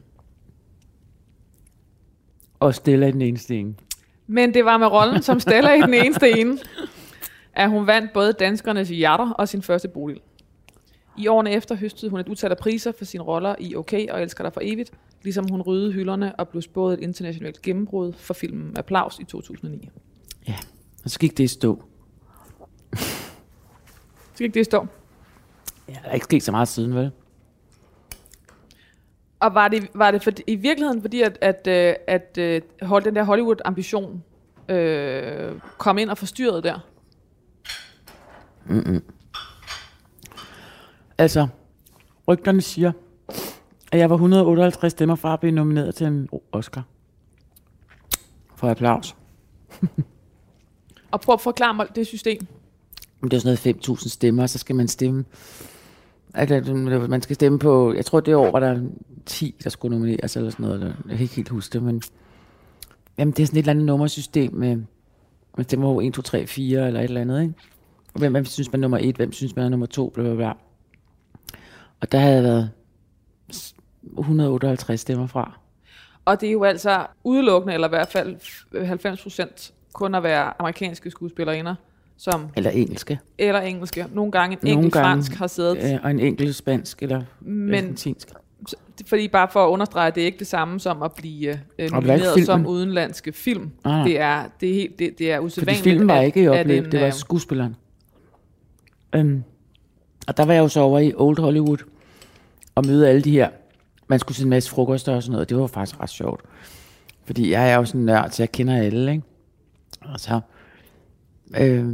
Og 2.61 2.75
Stella 2.75 3.07
i 3.07 3.13
den 3.13 3.23
eneste 3.23 3.59
ene. 3.59 3.75
Men 4.27 4.55
det 4.55 4.65
var 4.65 4.79
med 4.79 4.87
rollen 4.87 5.23
som 5.23 5.41
Stella 5.41 5.75
i 5.75 5.81
den 5.81 5.95
eneste 5.95 6.31
ene, 6.31 6.59
at 7.53 7.71
hun 7.71 7.87
vandt 7.87 8.13
både 8.13 8.33
danskernes 8.33 8.89
hjerter 8.89 9.31
og 9.31 9.49
sin 9.49 9.63
første 9.63 9.89
bolig. 9.89 10.21
I 11.17 11.27
årene 11.27 11.51
efter 11.51 11.75
høstede 11.75 12.11
hun 12.11 12.21
et 12.21 12.29
utal 12.29 12.51
af 12.51 12.57
priser 12.57 12.93
for 12.99 13.05
sine 13.05 13.23
roller 13.23 13.55
i 13.59 13.77
OK 13.77 13.93
og 14.11 14.23
Elsker 14.23 14.45
dig 14.45 14.53
for 14.53 14.61
evigt, 14.65 14.93
ligesom 15.23 15.49
hun 15.51 15.63
ryddede 15.63 15.93
hylderne 15.93 16.37
og 16.37 16.49
blev 16.49 16.63
spået 16.63 16.95
et 16.95 17.01
internationalt 17.01 17.63
gennembrud 17.63 18.13
for 18.13 18.35
filmen 18.35 18.77
Applaus 18.79 19.19
i 19.19 19.25
2009. 19.25 19.91
Ja, 20.49 20.57
og 21.05 21.11
så 21.11 21.19
gik 21.19 21.39
det 21.39 21.45
i 21.45 21.47
stå. 21.47 21.83
Så 24.35 24.39
gik 24.39 24.55
det 24.55 24.61
i 24.61 24.65
stå. 24.65 24.87
Ja, 25.89 25.93
der 26.03 26.09
er 26.09 26.15
ikke 26.15 26.25
sket 26.25 26.43
så 26.43 26.51
meget 26.51 26.69
siden, 26.69 26.95
vel? 26.95 27.11
Og 29.41 29.55
var 29.55 29.69
det, 29.69 29.89
var 29.95 30.11
det 30.11 30.23
for, 30.23 30.31
i 30.47 30.55
virkeligheden 30.55 31.01
fordi, 31.01 31.23
at, 31.23 31.39
at, 31.41 31.67
øh, 31.67 31.95
at, 32.07 32.39
at 32.39 32.63
holde 32.83 33.05
den 33.05 33.17
der 33.17 33.25
Hollywood-ambition 33.25 34.23
øh, 34.69 35.53
kom 35.79 35.99
ind 35.99 36.11
og 36.11 36.19
forstyrrede 36.19 36.63
der? 36.63 36.79
Altså, 41.19 41.47
rygterne 42.29 42.61
siger, 42.63 42.93
at 43.93 43.99
jeg 43.99 44.11
var 44.11 44.17
158 44.17 44.91
stemmer 44.93 45.15
fra 45.15 45.33
at 45.33 45.41
blive 45.41 45.53
nomineret 45.53 45.95
til 45.95 46.07
en 46.07 46.29
Oscar. 46.53 46.83
For 48.57 48.69
applaus. 48.71 49.17
Og 51.11 51.21
prøv 51.21 51.33
at 51.33 51.41
forklare 51.41 51.75
mig 51.75 51.87
det 51.95 52.07
system. 52.07 52.47
Men 53.21 53.31
det 53.31 53.37
er 53.37 53.41
sådan 53.41 53.59
noget 53.65 53.99
5.000 54.01 54.09
stemmer, 54.09 54.47
så 54.47 54.59
skal 54.59 54.77
man 54.77 54.89
stemme. 54.89 55.25
Altså, 56.35 56.75
man 57.09 57.23
skal 57.23 57.35
stemme 57.35 57.59
på, 57.59 57.93
jeg 57.95 58.05
tror 58.07 58.21
det 58.21 58.35
år 58.35 58.51
var 58.51 58.61
der 58.61 58.81
10, 59.27 59.55
der 59.65 59.71
skulle 59.71 59.97
nomineres 59.99 60.37
eller 60.37 60.51
sådan 60.51 60.65
noget. 60.65 60.81
eller- 60.81 60.95
Jeg 61.09 61.17
kan 61.17 61.23
ikke 61.23 61.35
helt 61.35 61.49
huske 61.49 61.73
det, 61.73 61.83
men 61.83 62.03
jamen, 63.19 63.33
det 63.33 63.43
er 63.43 63.47
sådan 63.47 63.57
et 63.59 63.63
eller 63.63 63.71
andet 63.73 63.85
nummersystem 63.87 64.55
med, 64.55 64.77
man 65.57 65.65
stemmer 65.65 65.95
på 65.95 66.01
1, 66.01 66.15
2, 66.15 66.23
3, 66.23 66.47
4 66.47 66.87
eller 66.87 67.01
et 67.01 67.05
eller 67.05 67.21
andet, 67.21 67.43
ikke? 67.43 67.55
Og 68.15 68.19
hvem, 68.19 68.33
hvem 68.33 68.45
synes 68.45 68.73
man 68.73 68.81
er 68.81 68.83
nummer 68.83 68.99
1, 68.99 69.17
hvem 69.17 69.33
synes 69.33 69.57
man 69.57 69.65
er 69.65 69.69
nummer 69.69 69.87
2, 69.87 70.09
bla, 70.15 70.23
bla, 70.25 70.35
bla. 70.35 70.53
Og 72.01 72.13
der 72.13 72.19
havde 72.19 72.43
været 72.43 72.71
s- 73.53 73.75
158 74.19 75.01
stemmer 75.01 75.27
fra. 75.27 75.59
Og 76.25 76.41
det 76.41 76.49
er 76.49 76.53
jo 76.53 76.65
altså 76.65 77.07
udelukkende, 77.25 77.75
eller 77.75 77.89
i 77.89 77.91
hvert 77.91 78.09
fald 78.09 78.37
90 78.87 79.23
procent, 79.23 79.73
kun 79.93 80.15
at 80.15 80.23
være 80.23 80.53
amerikanske 80.61 81.11
skuespillerinder, 81.11 81.75
som, 82.17 82.47
Eller 82.57 82.71
engelske. 82.71 83.19
eller 83.39 83.61
engelske. 83.61 84.07
Nogle 84.13 84.33
gange 84.33 84.53
en 84.53 84.59
Nogle 84.63 84.73
enkelt 84.75 84.93
gange, 84.93 85.07
fransk 85.07 85.35
har 85.39 85.47
siddet. 85.47 85.93
Øh, 85.95 85.99
og 86.05 86.11
en 86.11 86.21
enkelt 86.21 86.55
spansk 86.57 87.03
eller 87.03 87.23
Men 87.41 87.75
argentinsk. 87.75 88.29
fordi 89.07 89.29
bare 89.29 89.49
for 89.53 89.65
at 89.67 89.71
understrege, 89.71 90.07
at 90.07 90.15
det 90.15 90.21
er 90.21 90.25
ikke 90.27 90.39
det 90.39 90.47
samme 90.47 90.81
som 90.81 91.03
at 91.03 91.13
blive 91.13 91.61
øh, 91.79 91.91
nomineret 91.91 92.47
som 92.47 92.67
udenlandske 92.67 93.33
film. 93.33 93.71
Ah. 93.85 94.05
Det 94.07 94.21
er, 94.21 94.45
det 94.61 94.71
er, 94.71 94.75
helt, 94.75 94.99
det, 94.99 95.19
det 95.19 95.33
er 95.33 95.37
Fordi 95.37 95.47
usædvanligt. 95.47 95.83
filmen 95.85 96.09
var 96.09 96.15
at- 96.15 96.27
ikke 96.27 96.43
i 96.43 96.49
oplevet, 96.49 96.93
det 96.93 97.01
var 97.01 97.07
øh, 97.07 97.13
skuespilleren. 97.13 97.77
Øhm, 99.15 99.43
og 100.29 100.37
der 100.37 100.45
var 100.45 100.53
jeg 100.53 100.61
jo 100.61 100.69
så 100.69 100.81
over 100.81 100.99
i 100.99 101.13
Old 101.17 101.41
Hollywood 101.41 101.79
og 102.75 102.87
møde 102.87 103.09
alle 103.09 103.23
de 103.23 103.31
her. 103.31 103.49
Man 104.09 104.19
skulle 104.19 104.37
se 104.37 104.43
en 104.45 104.51
masse 104.51 104.71
frokoster 104.71 105.15
og 105.15 105.23
sådan 105.23 105.33
noget. 105.33 105.49
Det 105.49 105.57
var 105.57 105.67
faktisk 105.67 106.01
ret 106.01 106.11
sjovt. 106.11 106.41
Fordi 107.25 107.51
jeg 107.51 107.71
er 107.71 107.77
jo 107.77 107.85
sådan 107.85 108.01
en 108.01 108.07
nørd, 108.07 108.31
så 108.31 108.43
jeg 108.43 108.53
kender 108.53 108.77
alle, 108.77 109.13
ikke? 109.13 109.25
Og 110.01 110.21
så... 110.21 110.41
Øh, 111.61 111.85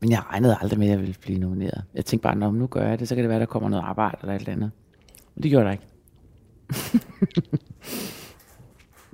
men 0.00 0.10
jeg 0.10 0.22
regnede 0.30 0.56
aldrig 0.60 0.78
med, 0.78 0.86
at 0.86 0.90
jeg 0.90 1.00
ville 1.00 1.14
blive 1.20 1.38
nomineret. 1.38 1.84
Jeg 1.94 2.04
tænkte 2.04 2.22
bare, 2.22 2.36
"Nå, 2.36 2.50
nu 2.50 2.66
gør 2.66 2.88
jeg 2.88 2.98
det, 3.00 3.08
så 3.08 3.14
kan 3.14 3.24
det 3.24 3.28
være, 3.30 3.40
der 3.40 3.46
kommer 3.46 3.68
noget 3.68 3.84
arbejde 3.84 4.16
eller 4.20 4.34
et 4.34 4.38
eller 4.40 4.52
andet. 4.52 4.70
Men 5.34 5.42
det 5.42 5.50
gjorde 5.50 5.64
der 5.66 5.72
ikke. 5.72 5.84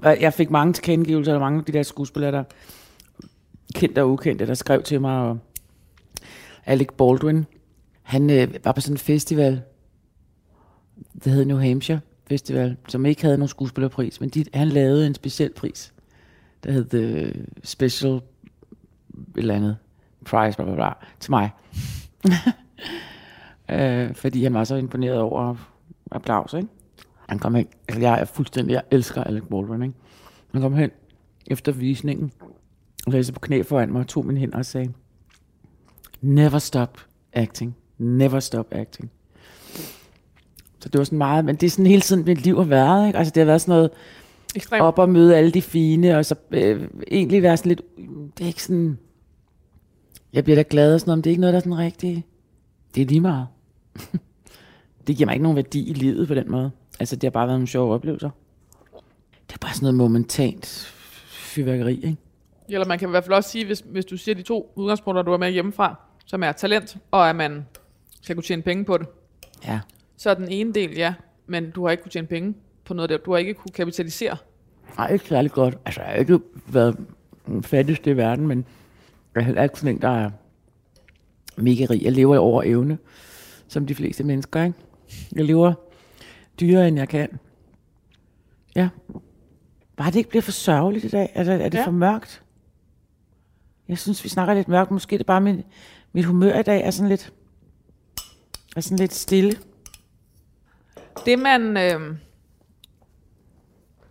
Jeg 0.22 0.32
fik 0.34 0.50
mange 0.50 0.72
tilkendegivelser, 0.72 1.34
og 1.34 1.40
mange 1.40 1.58
af 1.58 1.64
de 1.64 1.72
der 1.72 1.82
skuespillere, 1.82 2.32
der 2.32 2.44
kendte 3.74 4.02
og 4.02 4.10
ukendte, 4.10 4.46
der 4.46 4.54
skrev 4.54 4.82
til 4.82 5.00
mig, 5.00 5.18
og 5.18 5.38
Alec 6.66 6.88
Baldwin, 6.98 7.44
han 8.04 8.30
øh, 8.30 8.54
var 8.64 8.72
på 8.72 8.80
sådan 8.80 8.94
en 8.94 8.98
festival, 8.98 9.62
det 11.24 11.32
hed 11.32 11.44
New 11.44 11.58
Hampshire 11.58 12.00
Festival, 12.26 12.76
som 12.88 13.06
ikke 13.06 13.22
havde 13.22 13.38
nogen 13.38 13.48
skuespillerpris, 13.48 14.20
men 14.20 14.28
de, 14.28 14.44
han 14.54 14.68
lavede 14.68 15.06
en 15.06 15.14
speciel 15.14 15.52
pris, 15.52 15.94
der 16.64 16.72
hed 16.72 16.84
The 16.84 17.32
Special 17.62 18.12
et 18.12 18.22
eller 19.36 19.54
andet 19.54 19.76
prize, 20.24 20.56
bla, 20.56 20.64
bla, 20.64 20.74
bla, 20.74 20.92
til 21.20 21.30
mig. 21.30 21.50
øh, 23.70 24.14
fordi 24.14 24.42
han 24.42 24.54
var 24.54 24.64
så 24.64 24.74
imponeret 24.76 25.18
over 25.18 25.56
applaus, 26.10 26.54
ikke? 26.54 26.68
Han 27.28 27.38
kom 27.38 27.54
hen, 27.54 27.66
altså 27.88 28.00
jeg 28.00 28.20
er 28.20 28.24
fuldstændig, 28.24 28.72
jeg 28.72 28.82
elsker 28.90 29.24
Alec 29.24 29.42
Baldwin, 29.50 29.82
ikke? 29.82 29.94
Han 30.52 30.60
kom 30.60 30.74
hen 30.74 30.90
efter 31.46 31.72
visningen, 31.72 32.32
og 33.06 33.12
lagde 33.12 33.24
sig 33.24 33.34
på 33.34 33.40
knæ 33.40 33.62
foran 33.62 33.92
mig 33.92 34.00
og 34.00 34.08
tog 34.08 34.26
mine 34.26 34.40
hænder 34.40 34.58
og 34.58 34.66
sagde, 34.66 34.92
never 36.20 36.58
stop 36.58 37.00
acting, 37.32 37.76
never 38.04 38.40
stop 38.40 38.66
acting. 38.70 39.10
Så 40.80 40.88
det 40.88 40.98
var 40.98 41.04
sådan 41.04 41.18
meget, 41.18 41.44
men 41.44 41.56
det 41.56 41.66
er 41.66 41.70
sådan 41.70 41.86
hele 41.86 42.00
tiden, 42.00 42.24
mit 42.24 42.40
liv 42.40 42.56
har 42.56 42.64
været, 42.64 43.06
ikke? 43.06 43.18
Altså 43.18 43.32
det 43.34 43.40
har 43.40 43.46
været 43.46 43.60
sådan 43.60 43.72
noget, 43.72 43.90
Ekstremt. 44.56 44.82
op 44.82 44.98
og 44.98 45.08
møde 45.08 45.36
alle 45.36 45.50
de 45.50 45.62
fine, 45.62 46.18
og 46.18 46.24
så 46.24 46.34
øh, 46.50 46.88
egentlig 47.10 47.42
være 47.42 47.56
sådan 47.56 47.68
lidt, 47.68 47.82
det 48.38 48.44
er 48.44 48.48
ikke 48.48 48.62
sådan, 48.62 48.98
jeg 50.32 50.44
bliver 50.44 50.56
da 50.56 50.64
glad 50.70 50.94
og 50.94 51.00
sådan 51.00 51.08
noget, 51.08 51.18
men 51.18 51.24
det 51.24 51.30
er 51.30 51.32
ikke 51.32 51.40
noget, 51.40 51.52
der 51.52 51.58
er 51.58 51.62
sådan 51.62 51.78
rigtig, 51.78 52.26
det 52.94 53.02
er 53.02 53.06
lige 53.06 53.20
meget. 53.20 53.46
det 55.06 55.16
giver 55.16 55.26
mig 55.26 55.32
ikke 55.32 55.42
nogen 55.42 55.56
værdi 55.56 55.90
i 55.90 55.92
livet 55.92 56.28
på 56.28 56.34
den 56.34 56.50
måde. 56.50 56.70
Altså 57.00 57.16
det 57.16 57.22
har 57.22 57.30
bare 57.30 57.46
været 57.46 57.58
nogle 57.58 57.68
sjove 57.68 57.94
oplevelser. 57.94 58.30
Det 59.48 59.54
er 59.54 59.58
bare 59.60 59.74
sådan 59.74 59.84
noget 59.84 59.94
momentant 59.94 60.66
fyrværkeri, 61.26 61.94
ikke? 61.94 62.16
Eller 62.68 62.86
man 62.86 62.98
kan 62.98 63.08
i 63.08 63.10
hvert 63.10 63.24
fald 63.24 63.34
også 63.34 63.50
sige, 63.50 63.66
hvis, 63.66 63.84
hvis 63.90 64.04
du 64.04 64.16
siger 64.16 64.34
de 64.34 64.42
to 64.42 64.72
udgangspunkter, 64.74 65.22
du 65.22 65.32
er 65.32 65.38
med 65.38 65.50
hjemmefra, 65.50 65.94
som 66.26 66.42
er 66.42 66.52
talent, 66.52 66.96
og 67.10 67.28
at 67.30 67.36
man 67.36 67.66
skal 68.24 68.36
kunne 68.36 68.44
tjene 68.44 68.62
penge 68.62 68.84
på 68.84 68.98
det, 68.98 69.06
Ja. 69.64 69.80
så 70.16 70.30
er 70.30 70.34
den 70.34 70.48
ene 70.48 70.72
del, 70.72 70.90
ja, 70.96 71.14
men 71.46 71.70
du 71.70 71.84
har 71.84 71.90
ikke 71.90 72.02
kunne 72.02 72.10
tjene 72.12 72.26
penge 72.26 72.54
på 72.84 72.94
noget 72.94 73.10
der. 73.10 73.16
Du 73.16 73.30
har 73.32 73.38
ikke 73.38 73.54
kunne 73.54 73.72
kapitalisere. 73.72 74.36
Nej, 74.98 75.12
ikke 75.12 75.28
særlig 75.28 75.50
godt. 75.50 75.78
Altså, 75.84 76.00
jeg 76.00 76.10
har 76.10 76.16
ikke 76.16 76.40
været 76.66 76.96
den 77.46 77.62
fattigste 77.62 78.10
i 78.10 78.16
verden, 78.16 78.46
men 78.46 78.66
jeg 79.34 79.40
er 79.40 79.44
heller 79.44 79.62
ikke 79.62 79.78
sådan 79.78 79.94
en, 79.94 80.02
der 80.02 80.08
er 80.08 80.30
mega 81.56 81.86
rig. 81.90 82.02
Jeg 82.02 82.12
lever 82.12 82.38
over 82.38 82.62
evne, 82.62 82.98
som 83.68 83.86
de 83.86 83.94
fleste 83.94 84.24
mennesker, 84.24 84.64
ikke? 84.64 84.78
Jeg 85.32 85.44
lever 85.44 85.72
dyrere, 86.60 86.88
end 86.88 86.96
jeg 86.98 87.08
kan. 87.08 87.28
Ja. 88.76 88.88
Bare 89.96 90.10
det 90.10 90.16
ikke 90.16 90.30
bliver 90.30 90.42
for 90.42 90.52
sørgeligt 90.52 91.04
i 91.04 91.08
dag. 91.08 91.32
Er 91.34 91.44
det, 91.44 91.64
er 91.64 91.68
det 91.68 91.78
Ja. 91.78 91.86
for 91.86 91.90
mørkt? 91.90 92.42
Jeg 93.88 93.98
synes, 93.98 94.24
vi 94.24 94.28
snakker 94.28 94.54
lidt 94.54 94.68
mørkt. 94.68 94.90
Måske 94.90 95.14
er 95.14 95.18
det 95.18 95.26
bare 95.26 95.40
mit, 95.40 95.66
mit 96.12 96.24
humør 96.24 96.58
i 96.58 96.62
dag 96.62 96.82
er 96.84 96.90
sådan 96.90 97.08
lidt, 97.08 97.32
er 98.76 98.80
sådan 98.80 98.98
lidt 98.98 99.14
stille. 99.14 99.58
Det 101.26 101.38
man 101.38 101.76
øh, 101.76 102.16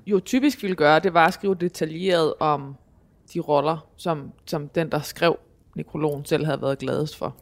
jo 0.06 0.20
typisk 0.20 0.62
ville 0.62 0.76
gøre, 0.76 1.00
det 1.00 1.14
var 1.14 1.28
at 1.28 1.34
skrive 1.34 1.56
detaljeret 1.56 2.34
om 2.40 2.76
de 3.34 3.40
roller, 3.40 3.88
som, 3.98 4.32
som 4.46 4.68
den, 4.68 4.92
der 4.92 5.02
skrev 5.02 5.38
nekrologen 5.76 6.26
selv 6.26 6.46
havde 6.46 6.62
været 6.62 6.80
gladest 6.80 7.18
for. 7.18 7.36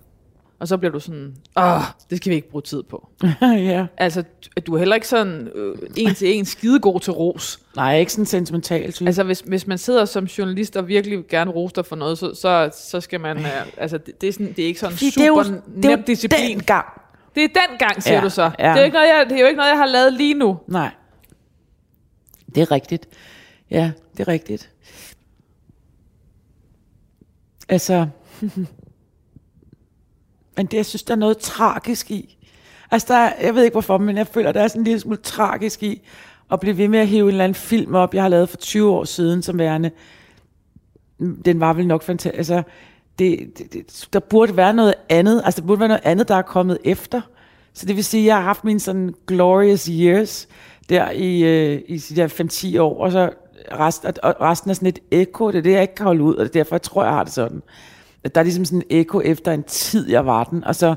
Og 0.59 0.67
så 0.67 0.77
bliver 0.77 0.91
du 0.91 0.99
sådan, 0.99 1.35
åh, 1.57 1.81
det 2.09 2.17
skal 2.17 2.29
vi 2.29 2.35
ikke 2.35 2.49
bruge 2.49 2.61
tid 2.61 2.83
på. 2.83 3.09
ja. 3.41 3.87
Altså, 3.97 4.23
at 4.55 4.67
du 4.67 4.73
er 4.73 4.77
heller 4.77 4.95
ikke 4.95 5.07
sådan 5.07 5.47
øh, 5.55 5.75
en 5.97 6.13
til 6.13 6.37
en 6.37 6.45
skidegod 6.45 6.99
til 6.99 7.13
ros. 7.13 7.59
Nej, 7.75 7.97
ikke 7.97 8.11
sådan 8.11 8.25
sentimental 8.25 8.93
type. 8.93 9.07
Altså, 9.07 9.23
hvis, 9.23 9.39
hvis 9.39 9.67
man 9.67 9.77
sidder 9.77 10.05
som 10.05 10.23
journalist 10.25 10.77
og 10.77 10.87
virkelig 10.87 11.27
gerne 11.27 11.51
roster 11.51 11.81
for 11.81 11.95
noget, 11.95 12.17
så, 12.17 12.33
så, 12.35 12.69
så 12.73 13.01
skal 13.01 13.19
man... 13.21 13.37
Øh, 13.37 13.65
altså, 13.77 13.97
det, 13.97 14.21
det, 14.21 14.29
er 14.29 14.33
sådan, 14.33 14.53
det 14.53 14.59
er 14.59 14.67
ikke 14.67 14.79
sådan 14.79 14.97
Fordi 14.97 15.11
super 15.11 15.43
det 15.43 15.49
er 15.49 15.51
jo, 15.53 15.61
det 15.75 15.85
er 15.85 15.89
nem 15.89 15.99
jo 15.99 16.05
disciplin. 16.07 16.57
den 16.57 16.63
gang. 16.63 17.00
Det 17.35 17.43
er 17.43 17.47
den 17.47 17.77
gang, 17.79 18.03
siger 18.03 18.17
Ja, 18.17 18.23
du 18.23 18.29
så. 18.29 18.41
ja. 18.59 18.69
Det, 18.69 18.75
er 18.75 18.77
jo 18.77 18.83
ikke 18.83 18.93
noget, 18.93 19.07
jeg, 19.07 19.25
det 19.29 19.35
er 19.35 19.41
jo 19.41 19.47
ikke 19.47 19.57
noget, 19.57 19.69
jeg 19.69 19.77
har 19.77 19.85
lavet 19.85 20.13
lige 20.13 20.33
nu. 20.33 20.59
Nej. 20.67 20.91
Det 22.55 22.61
er 22.61 22.71
rigtigt. 22.71 23.07
Ja, 23.71 23.91
det 24.17 24.19
er 24.19 24.27
rigtigt. 24.27 24.69
Altså, 27.69 28.07
men 30.57 30.65
det, 30.65 30.73
jeg 30.73 30.85
synes, 30.85 31.03
der 31.03 31.13
er 31.13 31.17
noget 31.17 31.37
tragisk 31.37 32.11
i. 32.11 32.37
Altså, 32.91 33.13
der 33.13 33.19
er, 33.19 33.33
jeg 33.45 33.55
ved 33.55 33.63
ikke 33.63 33.73
hvorfor, 33.73 33.97
men 33.97 34.17
jeg 34.17 34.27
føler, 34.27 34.51
der 34.51 34.61
er 34.61 34.67
sådan 34.67 34.79
en 34.81 34.85
lille 34.85 34.99
smule 34.99 35.17
tragisk 35.17 35.83
i 35.83 36.01
at 36.51 36.59
blive 36.59 36.77
ved 36.77 36.87
med 36.87 36.99
at 36.99 37.07
hive 37.07 37.23
en 37.23 37.27
eller 37.29 37.43
anden 37.43 37.55
film 37.55 37.95
op, 37.95 38.13
jeg 38.13 38.21
har 38.23 38.29
lavet 38.29 38.49
for 38.49 38.57
20 38.57 38.91
år 38.91 39.03
siden, 39.03 39.41
som 39.41 39.57
værende. 39.59 39.91
Den 41.45 41.59
var 41.59 41.73
vel 41.73 41.87
nok 41.87 42.03
fantastisk. 42.03 42.37
Altså, 42.37 42.63
det, 43.21 43.57
det, 43.57 43.73
det, 43.73 44.07
der 44.13 44.19
burde 44.19 44.57
være 44.57 44.73
noget 44.73 44.93
andet. 45.09 45.41
Altså, 45.45 45.61
der 45.61 45.67
burde 45.67 45.79
være 45.79 45.87
noget 45.87 46.01
andet, 46.03 46.27
der 46.27 46.35
er 46.35 46.41
kommet 46.41 46.77
efter. 46.83 47.21
Så 47.73 47.85
det 47.85 47.95
vil 47.95 48.03
sige, 48.03 48.21
at 48.21 48.27
jeg 48.27 48.35
har 48.35 48.43
haft 48.43 48.63
mine 48.63 48.79
sådan 48.79 49.13
glorious 49.27 49.85
years 49.85 50.47
der 50.89 51.11
i, 51.11 51.43
øh, 51.43 51.81
i 51.87 51.97
de 51.97 52.15
der 52.15 52.27
5-10 52.75 52.79
år, 52.79 53.03
og 53.03 53.11
så 53.11 53.29
rest, 53.71 54.05
og 54.05 54.35
resten 54.41 54.69
er 54.69 54.73
sådan 54.73 54.87
et 54.87 54.99
ekko. 55.11 55.47
Det 55.47 55.57
er 55.57 55.61
det, 55.61 55.71
jeg 55.71 55.81
ikke 55.81 55.95
kan 55.95 56.05
holde 56.05 56.23
ud, 56.23 56.35
og 56.35 56.43
det 56.43 56.49
er 56.49 56.53
derfor, 56.53 56.75
jeg 56.75 56.81
tror, 56.81 57.03
jeg 57.03 57.13
har 57.13 57.23
det 57.23 57.33
sådan. 57.33 57.61
At 58.23 58.35
der 58.35 58.41
er 58.41 58.43
ligesom 58.43 58.65
sådan 58.65 58.83
en 58.89 58.97
ekko 58.97 59.21
efter 59.25 59.51
en 59.51 59.63
tid, 59.63 60.09
jeg 60.09 60.25
var 60.25 60.43
den, 60.43 60.63
og 60.63 60.75
så, 60.75 60.95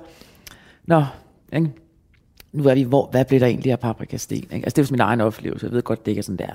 nå, 0.87 1.05
ikke? 1.53 1.73
nu 2.53 2.65
er 2.65 2.75
vi, 2.75 2.83
hvor, 2.83 3.09
hvad 3.11 3.25
blev 3.25 3.41
der 3.41 3.47
egentlig 3.47 3.73
af 3.73 3.81
paprikasten? 3.81 4.37
Ikke? 4.37 4.55
Altså, 4.55 4.77
det 4.77 4.79
er 4.79 4.83
jo 4.83 4.93
min 4.93 5.01
egen 5.01 5.21
oplevelse. 5.21 5.67
Jeg 5.67 5.73
ved 5.73 5.83
godt, 5.83 6.07
det 6.07 6.13
ikke 6.13 6.19
er 6.19 6.23
sådan, 6.23 6.49
der. 6.49 6.55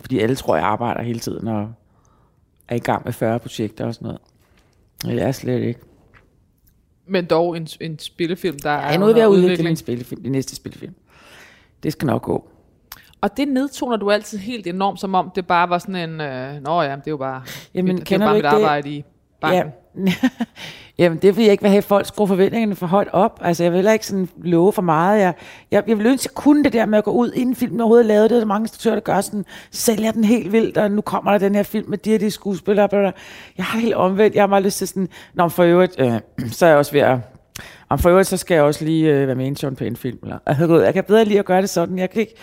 Fordi 0.00 0.18
alle 0.18 0.36
tror, 0.36 0.56
jeg 0.56 0.64
arbejder 0.64 1.02
hele 1.02 1.18
tiden, 1.18 1.48
og 1.48 1.72
er 2.68 2.74
i 2.74 2.78
gang 2.78 3.02
med 3.04 3.12
40 3.12 3.38
projekter 3.38 3.86
og 3.86 3.94
sådan 3.94 4.06
noget. 4.06 4.20
Jeg 5.06 5.16
er 5.18 5.32
slet 5.32 5.62
ikke. 5.62 5.80
Men 7.06 7.24
dog 7.24 7.56
en, 7.56 7.68
en 7.80 7.98
spillefilm, 7.98 8.58
der 8.58 8.70
Jeg 8.70 8.88
er 8.90 8.94
er 8.94 8.98
nu 8.98 9.06
ved 9.06 9.20
at 9.20 9.26
udvikle 9.26 9.64
min 9.64 9.76
spillefilm, 9.76 10.22
din 10.22 10.32
næste 10.32 10.56
spillefilm. 10.56 10.94
Det 11.82 11.92
skal 11.92 12.06
nok 12.06 12.22
gå. 12.22 12.48
Og 13.20 13.36
det 13.36 13.48
nedtoner 13.48 13.96
du 13.96 14.10
altid 14.10 14.38
helt 14.38 14.66
enormt, 14.66 15.00
som 15.00 15.14
om 15.14 15.30
det 15.34 15.46
bare 15.46 15.68
var 15.68 15.78
sådan 15.78 16.10
en... 16.10 16.20
Øh, 16.20 16.62
Nå 16.62 16.82
ja, 16.82 16.90
det 16.90 17.06
er 17.06 17.10
jo 17.10 17.16
bare, 17.16 17.42
Jamen, 17.74 17.94
det 17.96 18.00
er 18.00 18.04
kender 18.04 18.26
jo 18.26 18.30
bare 18.30 18.32
du 18.32 18.36
mit 18.36 18.44
ikke 18.44 18.56
det? 18.56 18.62
arbejde 18.62 18.90
i 18.90 19.04
banken. 19.40 19.72
Ja. 20.06 20.12
Jamen, 20.98 21.18
det 21.18 21.28
er 21.28 21.32
fordi, 21.32 21.44
jeg 21.44 21.52
ikke 21.52 21.62
vil 21.62 21.70
have, 21.70 21.78
at 21.78 21.84
folk 21.84 22.06
skruer 22.06 22.26
forventningerne 22.26 22.76
for 22.76 22.86
højt 22.86 23.08
op. 23.12 23.40
Altså, 23.42 23.62
jeg 23.62 23.72
vil 23.72 23.76
heller 23.76 23.92
ikke 23.92 24.06
sådan 24.06 24.28
love 24.42 24.72
for 24.72 24.82
meget. 24.82 25.20
Jeg, 25.20 25.34
jeg, 25.70 25.82
jeg 25.86 25.98
vil 25.98 26.06
ønske, 26.06 26.22
at 26.22 26.24
jeg 26.24 26.34
kunne 26.34 26.64
det 26.64 26.72
der 26.72 26.86
med 26.86 26.98
at 26.98 27.04
gå 27.04 27.10
ud, 27.10 27.32
inden 27.32 27.56
filmen 27.56 27.80
overhovedet 27.80 28.04
er 28.04 28.08
lavet. 28.08 28.30
Det 28.30 28.36
er 28.36 28.40
der 28.40 28.46
mange 28.46 28.64
instruktører, 28.64 28.94
der 28.94 29.00
gør 29.00 29.20
sådan, 29.20 29.44
sælger 29.70 30.12
den 30.12 30.24
helt 30.24 30.52
vildt, 30.52 30.78
og 30.78 30.90
nu 30.90 31.00
kommer 31.00 31.30
der 31.30 31.38
den 31.38 31.54
her 31.54 31.62
film 31.62 31.90
med 31.90 31.98
de 31.98 32.10
her 32.10 32.18
de 32.18 32.30
skuespillere. 32.30 32.88
Bla, 32.88 32.98
bla. 32.98 33.12
Jeg 33.56 33.64
har 33.64 33.78
helt 33.78 33.94
omvendt. 33.94 34.34
Jeg 34.34 34.42
har 34.42 34.46
meget 34.46 34.64
lyst 34.64 34.78
til 34.78 34.88
sådan, 34.88 35.08
når 35.34 35.48
for 35.48 35.62
øvrigt, 35.62 35.94
øh, 35.98 36.20
så 36.56 36.66
er 36.66 36.70
jeg 36.70 36.78
også 36.78 36.92
ved 36.92 37.00
at 37.00 37.18
om 37.88 37.98
for 37.98 38.10
øvrigt, 38.10 38.28
så 38.28 38.36
skal 38.36 38.54
jeg 38.54 38.62
også 38.62 38.84
lige 38.84 39.14
øh, 39.14 39.26
være 39.26 39.36
med 39.36 39.44
i 39.44 39.48
en 39.48 39.56
Sean 39.56 39.76
Penn-film. 39.76 40.18
Eller, 40.22 40.38
altså, 40.46 40.80
jeg 40.80 40.94
kan 40.94 41.04
bedre 41.04 41.24
lige 41.24 41.38
at 41.38 41.44
gøre 41.44 41.60
det 41.60 41.70
sådan. 41.70 41.98
Jeg 41.98 42.10
kan 42.10 42.20
ikke, 42.20 42.34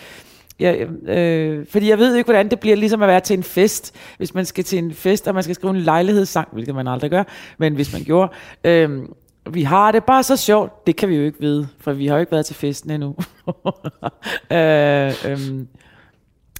jeg, 0.60 0.88
øh, 1.08 1.66
fordi 1.66 1.88
jeg 1.88 1.98
ved 1.98 2.14
ikke, 2.16 2.26
hvordan 2.26 2.48
det 2.50 2.60
bliver 2.60 2.76
ligesom 2.76 3.02
at 3.02 3.08
være 3.08 3.20
til 3.20 3.36
en 3.36 3.42
fest. 3.42 3.94
Hvis 4.16 4.34
man 4.34 4.44
skal 4.44 4.64
til 4.64 4.78
en 4.78 4.94
fest, 4.94 5.28
og 5.28 5.34
man 5.34 5.42
skal 5.42 5.54
skrive 5.54 5.70
en 5.74 5.80
lejlighedssang, 5.80 6.48
hvilket 6.52 6.74
man 6.74 6.88
aldrig 6.88 7.10
gør, 7.10 7.24
men 7.58 7.74
hvis 7.74 7.92
man 7.92 8.02
gjorde. 8.04 8.32
Øh, 8.64 9.02
vi 9.50 9.62
har 9.62 9.92
det 9.92 10.04
bare 10.04 10.22
så 10.22 10.36
sjovt. 10.36 10.86
Det 10.86 10.96
kan 10.96 11.08
vi 11.08 11.16
jo 11.16 11.22
ikke 11.22 11.40
vide, 11.40 11.68
for 11.80 11.92
vi 11.92 12.06
har 12.06 12.14
jo 12.14 12.20
ikke 12.20 12.32
været 12.32 12.46
til 12.46 12.54
festen 12.56 12.90
endnu. 12.90 13.08
øh, 14.52 15.12
øh, 15.26 15.38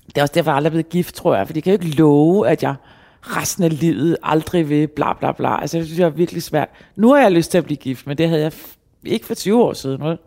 det 0.06 0.18
er 0.18 0.22
også 0.22 0.32
derfor, 0.34 0.50
jeg 0.50 0.56
aldrig 0.56 0.68
er 0.68 0.70
blevet 0.70 0.88
gift, 0.88 1.14
tror 1.14 1.36
jeg. 1.36 1.46
For 1.46 1.54
de 1.54 1.62
kan 1.62 1.72
jo 1.72 1.78
ikke 1.80 1.96
love, 1.96 2.48
at 2.48 2.62
jeg 2.62 2.74
resten 3.22 3.64
af 3.64 3.80
livet 3.80 4.16
aldrig 4.22 4.68
vil 4.68 4.86
bla 4.86 5.12
bla 5.12 5.32
bla. 5.32 5.60
Altså, 5.60 5.78
det 5.78 5.86
synes 5.86 5.98
jeg 5.98 6.06
er 6.06 6.10
virkelig 6.10 6.42
svært. 6.42 6.68
Nu 6.96 7.12
har 7.12 7.20
jeg 7.20 7.32
lyst 7.32 7.50
til 7.50 7.58
at 7.58 7.64
blive 7.64 7.76
gift, 7.76 8.06
men 8.06 8.18
det 8.18 8.28
havde 8.28 8.42
jeg 8.42 8.52
f- 8.52 8.76
ikke 9.04 9.26
for 9.26 9.34
20 9.34 9.62
år 9.62 9.72
siden. 9.72 10.04
Vel? 10.04 10.18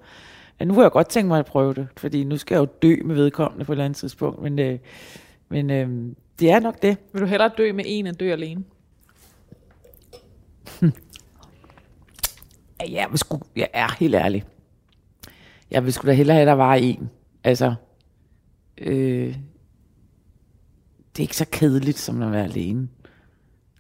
Men 0.60 0.68
nu 0.68 0.74
har 0.74 0.82
jeg 0.82 0.92
godt 0.92 1.10
tænkt 1.10 1.28
mig 1.28 1.40
at 1.40 1.46
prøve 1.46 1.74
det, 1.74 1.88
fordi 1.98 2.24
nu 2.24 2.38
skal 2.38 2.56
jeg 2.56 2.60
jo 2.60 2.68
dø 2.82 2.96
med 3.06 3.16
vedkommende 3.16 3.66
på 3.66 3.72
et 3.72 3.74
eller 3.74 3.86
andet 3.86 3.98
tidspunkt. 3.98 4.42
Men, 4.42 4.60
øh, 4.60 4.80
men 5.50 5.70
øh, 5.70 6.16
det 6.40 6.52
er 6.52 6.60
nok 6.60 6.82
det. 6.82 6.98
Vil 7.14 7.22
du 7.22 7.28
hellere 7.28 7.52
dø 7.58 7.74
med 7.74 7.84
en, 7.88 8.08
end 8.08 8.16
dø 8.16 8.32
alene? 8.32 8.64
Ja, 12.80 13.06
Jeg, 13.12 13.20
sgu, 13.20 13.40
jeg 13.56 13.70
er 13.74 13.96
helt 14.00 14.16
ærlig. 14.16 14.44
Jeg 15.72 15.86
vil 15.86 15.94
sgu 15.94 16.08
da 16.08 16.14
hellere 16.14 16.36
have, 16.36 16.42
at 16.42 16.48
der 16.48 16.54
var 16.54 16.76
en. 16.76 17.10
Altså, 17.44 17.76
øh, 18.78 19.36
det 21.12 21.20
er 21.20 21.22
ikke 21.22 21.38
så 21.38 21.46
kedeligt, 21.52 22.00
som 22.00 22.22
at 22.22 22.32
være 22.32 22.44
alene. 22.44 22.90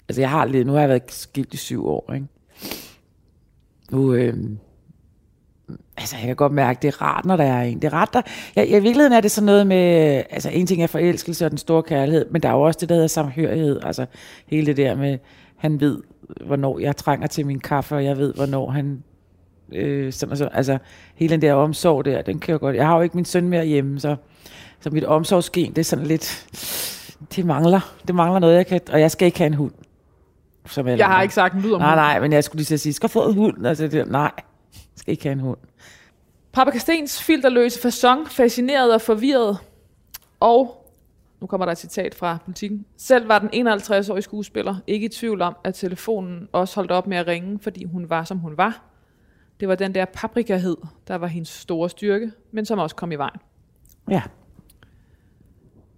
Altså, 0.09 0.21
jeg 0.21 0.29
har 0.29 0.45
lidt, 0.45 0.67
nu 0.67 0.73
har 0.73 0.79
jeg 0.79 0.89
været 0.89 1.11
skilt 1.11 1.53
i 1.53 1.57
syv 1.57 1.87
år, 1.87 2.13
ikke? 2.13 2.27
Nu, 3.91 4.13
øh, 4.13 4.37
altså, 5.97 6.15
jeg 6.17 6.25
kan 6.27 6.35
godt 6.35 6.51
mærke, 6.51 6.79
det 6.81 6.87
er 6.87 7.01
rart, 7.01 7.25
når 7.25 7.37
der 7.37 7.43
er 7.43 7.61
en. 7.61 7.81
Det 7.81 7.87
er 7.87 7.93
rart, 7.93 8.13
der, 8.13 8.21
ja, 8.55 8.63
I 8.63 8.71
virkeligheden 8.71 9.13
er 9.13 9.21
det 9.21 9.31
sådan 9.31 9.45
noget 9.45 9.67
med, 9.67 10.23
altså, 10.29 10.49
en 10.49 10.67
ting 10.67 10.83
er 10.83 10.87
forelskelse 10.87 11.45
og 11.45 11.51
den 11.51 11.57
store 11.57 11.83
kærlighed, 11.83 12.25
men 12.31 12.41
der 12.41 12.49
er 12.49 12.53
jo 12.53 12.61
også 12.61 12.77
det, 12.79 12.89
der 12.89 12.95
hedder 12.95 13.07
samhørighed. 13.07 13.79
Altså, 13.83 14.05
hele 14.47 14.65
det 14.65 14.77
der 14.77 14.95
med, 14.95 15.17
han 15.57 15.79
ved, 15.79 16.01
hvornår 16.45 16.79
jeg 16.79 16.95
trænger 16.95 17.27
til 17.27 17.45
min 17.45 17.59
kaffe, 17.59 17.95
og 17.95 18.05
jeg 18.05 18.17
ved, 18.17 18.33
hvornår 18.33 18.69
han 18.69 19.03
øh, 19.71 20.13
sådan 20.13 20.31
og 20.31 20.37
så, 20.37 20.49
altså 20.53 20.77
hele 21.15 21.31
den 21.31 21.41
der 21.41 21.53
omsorg 21.53 22.05
der, 22.05 22.21
den 22.21 22.43
jeg 22.47 22.59
godt. 22.59 22.75
Jeg 22.75 22.87
har 22.87 22.95
jo 22.95 23.01
ikke 23.01 23.17
min 23.17 23.25
søn 23.25 23.49
mere 23.49 23.65
hjemme, 23.65 23.99
så, 23.99 24.15
så 24.79 24.89
mit 24.89 25.03
omsorgsgen, 25.03 25.69
det 25.69 25.77
er 25.77 25.83
sådan 25.83 26.05
lidt, 26.05 26.47
det 27.35 27.45
mangler, 27.45 27.93
det 28.07 28.15
mangler 28.15 28.39
noget, 28.39 28.55
jeg 28.55 28.67
kan, 28.67 28.81
og 28.91 28.99
jeg 28.99 29.11
skal 29.11 29.25
ikke 29.25 29.37
have 29.37 29.47
en 29.47 29.53
hund. 29.53 29.71
Som 30.65 30.87
alle 30.87 30.99
Jeg 30.99 31.07
har 31.07 31.21
ikke 31.21 31.33
sagt 31.33 31.55
en 31.55 31.61
lyd 31.61 31.73
om 31.73 31.81
Nej, 31.81 31.95
nej, 31.95 32.19
men 32.19 32.31
jeg 32.31 32.43
skulle 32.43 32.59
lige 32.59 32.73
at 32.73 32.79
sige, 32.79 32.93
skal 32.93 33.07
jeg 33.07 33.11
få 33.11 33.29
en 33.29 33.35
hund? 33.35 33.67
Altså, 33.67 33.87
det, 33.87 34.11
nej, 34.11 34.31
jeg 34.37 34.43
skal 34.95 35.11
ikke 35.11 35.23
have 35.23 35.33
en 35.33 35.39
hund. 35.39 35.57
Stens 36.77 37.23
filterløse 37.23 37.81
fasong, 37.81 38.29
fascineret 38.29 38.93
og 38.93 39.01
forvirret. 39.01 39.57
Og, 40.39 40.89
nu 41.41 41.47
kommer 41.47 41.65
der 41.65 41.71
et 41.71 41.77
citat 41.77 42.15
fra 42.15 42.37
politikken. 42.45 42.85
Selv 42.97 43.27
var 43.27 43.39
den 43.39 43.67
51-årige 43.67 44.21
skuespiller 44.21 44.75
ikke 44.87 45.05
i 45.05 45.09
tvivl 45.09 45.41
om, 45.41 45.55
at 45.63 45.75
telefonen 45.75 46.47
også 46.51 46.75
holdt 46.75 46.91
op 46.91 47.07
med 47.07 47.17
at 47.17 47.27
ringe, 47.27 47.59
fordi 47.59 47.83
hun 47.83 48.09
var, 48.09 48.23
som 48.23 48.37
hun 48.37 48.57
var. 48.57 48.81
Det 49.59 49.67
var 49.67 49.75
den 49.75 49.95
der 49.95 50.05
paprikahed, 50.05 50.77
der 51.07 51.15
var 51.15 51.27
hendes 51.27 51.49
store 51.49 51.89
styrke, 51.89 52.31
men 52.51 52.65
som 52.65 52.79
også 52.79 52.95
kom 52.95 53.11
i 53.11 53.15
vejen. 53.15 53.39
Ja. 54.09 54.21
Men, 54.23 54.31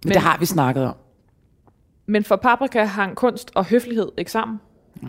men 0.04 0.12
det 0.12 0.22
har 0.22 0.38
vi 0.38 0.46
snakket 0.46 0.84
om. 0.84 0.94
Men 2.06 2.24
for 2.24 2.36
Paprika 2.36 2.84
hang 2.84 3.16
kunst 3.16 3.50
og 3.54 3.64
høflighed 3.64 4.12
ikke 4.18 4.30
sammen. 4.30 4.60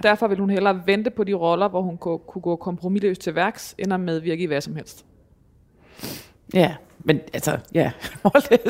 Derfor 0.04 0.28
vil 0.28 0.40
hun 0.40 0.50
hellere 0.50 0.82
vente 0.86 1.10
på 1.10 1.24
de 1.24 1.34
roller, 1.34 1.68
hvor 1.68 1.82
hun 1.82 1.98
kunne 1.98 2.20
kunne 2.20 2.42
gå 2.42 2.56
kompromilløst 2.56 3.22
til 3.22 3.36
værks, 3.36 3.76
end 3.78 3.94
at 3.94 4.00
medvirke 4.00 4.44
i 4.44 4.46
hvad 4.46 4.62
som 4.62 4.76
helst. 4.76 5.06
Ja, 6.54 6.76
men 7.00 7.20
altså, 7.34 7.58
ja, 7.74 7.92
more. 8.24 8.70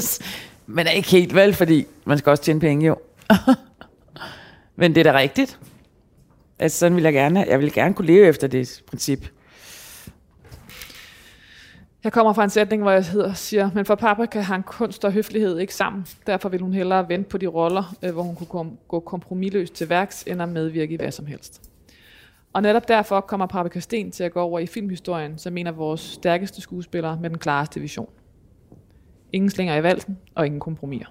Men 0.65 0.87
er 0.87 0.91
ikke 0.91 1.09
helt 1.09 1.35
vel, 1.35 1.53
fordi 1.53 1.85
man 2.05 2.17
skal 2.17 2.29
også 2.29 2.43
tjene 2.43 2.59
penge, 2.59 2.87
jo. 2.87 2.97
men 4.75 4.95
det 4.95 5.07
er 5.07 5.11
da 5.11 5.17
rigtigt. 5.17 5.59
Altså, 6.59 6.77
sådan 6.77 6.95
vil 6.95 7.03
jeg 7.03 7.13
gerne, 7.13 7.45
jeg 7.47 7.59
vil 7.59 7.73
gerne 7.73 7.93
kunne 7.93 8.07
leve 8.07 8.27
efter 8.27 8.47
det 8.47 8.83
princip. 8.87 9.27
Jeg 12.07 12.13
kommer 12.13 12.33
fra 12.33 12.43
en 12.43 12.49
sætning, 12.49 12.81
hvor 12.81 12.91
jeg 12.91 13.05
hedder, 13.05 13.33
siger, 13.33 13.69
men 13.73 13.85
for 13.85 13.95
Paprika 13.95 14.39
han 14.39 14.63
kunst 14.63 15.05
og 15.05 15.11
høflighed 15.11 15.57
ikke 15.57 15.75
sammen. 15.75 16.05
Derfor 16.27 16.49
vil 16.49 16.61
hun 16.61 16.73
hellere 16.73 17.09
vente 17.09 17.29
på 17.29 17.37
de 17.37 17.47
roller, 17.47 17.95
øh, 18.03 18.13
hvor 18.13 18.23
hun 18.23 18.35
kunne 18.35 18.47
kom, 18.47 18.77
gå 18.87 18.99
kompromilløst 18.99 19.73
til 19.73 19.89
værks, 19.89 20.23
end 20.23 20.41
at 20.41 20.49
medvirke 20.49 20.93
i 20.93 20.97
hvad 20.97 21.11
som 21.11 21.25
helst. 21.25 21.69
Og 22.53 22.61
netop 22.61 22.87
derfor 22.87 23.21
kommer 23.21 23.45
Paprika 23.45 23.79
Sten 23.79 24.11
til 24.11 24.23
at 24.23 24.31
gå 24.31 24.41
over 24.41 24.59
i 24.59 24.65
filmhistorien, 24.65 25.37
som 25.37 25.57
en 25.57 25.67
af 25.67 25.77
vores 25.77 26.01
stærkeste 26.01 26.61
skuespillere 26.61 27.17
med 27.21 27.29
den 27.29 27.37
klareste 27.37 27.79
vision. 27.79 28.09
Ingen 29.33 29.49
slinger 29.49 29.75
i 29.75 29.83
valsen, 29.83 30.17
og 30.35 30.45
ingen 30.45 30.59
kompromiser. 30.59 31.07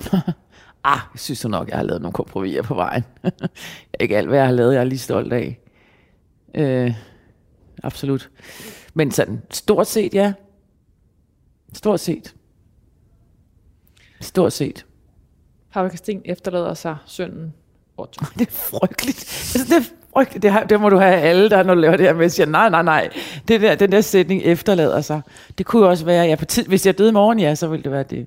Ah, 0.84 0.98
jeg 1.14 1.20
synes 1.20 1.44
jo 1.44 1.48
nok, 1.48 1.68
jeg 1.68 1.76
har 1.76 1.84
lavet 1.84 2.02
nogle 2.02 2.12
kompromiser 2.12 2.62
på 2.62 2.74
vejen. 2.74 3.04
ikke 4.00 4.16
alt, 4.16 4.28
hvad 4.28 4.38
jeg 4.38 4.46
har 4.46 4.54
lavet, 4.54 4.74
jeg 4.74 4.80
er 4.80 4.84
lige 4.84 4.98
stolt 4.98 5.32
af. 5.32 5.58
Øh, 6.54 6.94
absolut. 7.82 8.30
Men 8.94 9.10
sådan, 9.10 9.42
stort 9.50 9.86
set, 9.86 10.14
ja. 10.14 10.32
Stort 11.72 12.00
set. 12.00 12.34
Stort 14.20 14.52
set. 14.52 14.86
Paprika 15.72 15.96
Sten 15.96 16.22
efterlader 16.24 16.74
sig 16.74 16.96
sønnen 17.06 17.54
Otto. 17.96 18.24
Det 18.38 18.46
er 18.48 18.52
frygteligt. 18.52 19.18
Altså, 19.54 19.74
det 19.74 19.76
er 19.76 19.90
frygteligt. 20.12 20.42
Det, 20.42 20.50
har, 20.50 20.64
det 20.64 20.80
må 20.80 20.88
du 20.88 20.96
have 20.96 21.14
alle, 21.14 21.50
der 21.50 21.62
når 21.62 21.74
du 21.74 21.80
laver 21.80 21.96
det 21.96 22.06
her 22.06 22.14
med, 22.14 22.28
siger, 22.28 22.46
nej, 22.46 22.68
nej, 22.68 22.82
nej. 22.82 23.10
Det 23.48 23.60
der, 23.60 23.74
den 23.74 23.92
der 23.92 24.00
sætning 24.00 24.42
efterlader 24.42 25.00
sig. 25.00 25.20
Det 25.58 25.66
kunne 25.66 25.82
jo 25.82 25.90
også 25.90 26.04
være, 26.04 26.24
ja, 26.24 26.36
på 26.36 26.44
tid, 26.44 26.66
hvis 26.66 26.86
jeg 26.86 26.98
døde 26.98 27.08
i 27.08 27.12
morgen, 27.12 27.38
ja, 27.38 27.54
så 27.54 27.68
ville 27.68 27.82
det 27.82 27.92
være 27.92 28.02
det. 28.02 28.26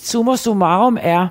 Summa 0.00 0.36
summarum 0.36 0.98
er, 1.00 1.28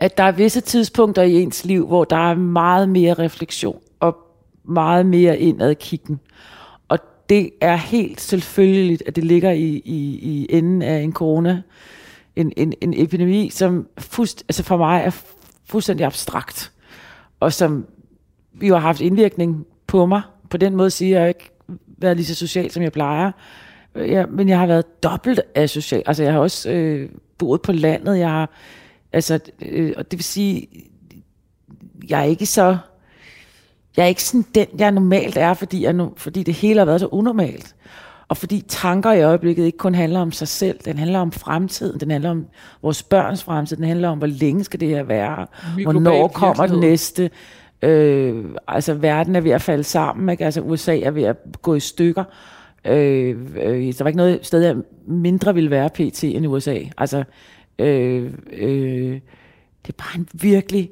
at 0.00 0.18
der 0.18 0.24
er 0.24 0.32
visse 0.32 0.60
tidspunkter 0.60 1.22
i 1.22 1.42
ens 1.42 1.64
liv, 1.64 1.86
hvor 1.86 2.04
der 2.04 2.30
er 2.30 2.34
meget 2.34 2.88
mere 2.88 3.14
refleksion 3.14 3.80
meget 4.68 5.06
mere 5.06 5.38
indad 5.38 5.74
kiggen. 5.74 6.20
Og 6.88 6.98
det 7.28 7.50
er 7.60 7.76
helt 7.76 8.20
selvfølgeligt, 8.20 9.02
at 9.06 9.16
det 9.16 9.24
ligger 9.24 9.50
i, 9.50 9.82
i, 9.84 10.18
i 10.22 10.46
enden 10.50 10.82
af 10.82 11.00
en 11.00 11.12
corona, 11.12 11.62
en, 12.36 12.52
en, 12.56 12.72
en 12.80 12.94
epidemi, 12.96 13.50
som 13.50 13.88
fuldst, 13.98 14.44
altså 14.48 14.62
for 14.62 14.76
mig 14.76 15.02
er 15.04 15.10
fuldstændig 15.64 16.06
abstrakt, 16.06 16.72
og 17.40 17.52
som 17.52 17.86
jo 18.62 18.74
har 18.74 18.80
haft 18.80 19.00
indvirkning 19.00 19.66
på 19.86 20.06
mig. 20.06 20.22
På 20.50 20.56
den 20.56 20.76
måde 20.76 20.90
siger 20.90 21.18
jeg 21.18 21.28
ikke 21.28 21.50
været 21.98 22.16
lige 22.16 22.26
så 22.26 22.34
social, 22.34 22.70
som 22.70 22.82
jeg 22.82 22.92
plejer. 22.92 23.32
Ja, 23.96 24.26
men 24.26 24.48
jeg 24.48 24.58
har 24.58 24.66
været 24.66 25.02
dobbelt 25.02 25.40
asocial. 25.54 26.02
Altså 26.06 26.22
jeg 26.22 26.32
har 26.32 26.40
også 26.40 26.70
øh, 26.70 27.08
boet 27.38 27.62
på 27.62 27.72
landet. 27.72 28.18
Jeg 28.18 28.30
har, 28.30 28.50
altså, 29.12 29.40
øh, 29.62 29.92
og 29.96 30.10
det 30.10 30.18
vil 30.18 30.24
sige, 30.24 30.68
jeg 32.08 32.20
er 32.20 32.24
ikke 32.24 32.46
så, 32.46 32.76
jeg 33.96 34.02
er 34.02 34.06
ikke 34.06 34.24
sådan 34.24 34.46
den, 34.54 34.66
jeg 34.78 34.92
normalt 34.92 35.36
er, 35.36 35.54
fordi, 35.54 35.82
jeg, 35.84 35.92
nu, 35.92 36.12
fordi 36.16 36.42
det 36.42 36.54
hele 36.54 36.78
har 36.78 36.84
været 36.84 37.00
så 37.00 37.06
unormalt. 37.06 37.74
Og 38.28 38.36
fordi 38.36 38.64
tanker 38.68 39.12
i 39.12 39.22
øjeblikket 39.22 39.64
ikke 39.64 39.78
kun 39.78 39.94
handler 39.94 40.20
om 40.20 40.32
sig 40.32 40.48
selv, 40.48 40.78
den 40.84 40.98
handler 40.98 41.18
om 41.18 41.32
fremtiden, 41.32 42.00
den 42.00 42.10
handler 42.10 42.30
om 42.30 42.46
vores 42.82 43.02
børns 43.02 43.44
fremtid, 43.44 43.76
den 43.76 43.84
handler 43.84 44.08
om, 44.08 44.18
hvor 44.18 44.26
længe 44.26 44.64
skal 44.64 44.80
det 44.80 44.88
her 44.88 45.02
være, 45.02 45.46
hvornår 45.82 46.28
kommer 46.28 46.66
det 46.66 46.78
næste. 46.78 47.30
Øh, 47.82 48.44
altså 48.68 48.94
verden 48.94 49.36
er 49.36 49.40
ved 49.40 49.50
at 49.50 49.62
falde 49.62 49.84
sammen, 49.84 50.28
ikke? 50.28 50.44
altså 50.44 50.60
USA 50.60 50.98
er 50.98 51.10
ved 51.10 51.22
at 51.22 51.36
gå 51.62 51.74
i 51.74 51.80
stykker. 51.80 52.24
Øh, 52.84 53.36
øh, 53.62 53.94
der 53.98 54.04
var 54.04 54.06
ikke 54.06 54.16
noget 54.16 54.46
sted, 54.46 54.60
jeg 54.60 54.76
mindre 55.06 55.54
ville 55.54 55.70
være 55.70 55.90
PT 55.90 56.24
end 56.24 56.44
i 56.44 56.48
USA. 56.48 56.78
Altså, 56.98 57.24
øh, 57.78 58.32
øh, 58.52 59.20
det 59.86 59.88
er 59.88 59.96
bare 59.98 60.18
en 60.18 60.28
virkelig 60.32 60.90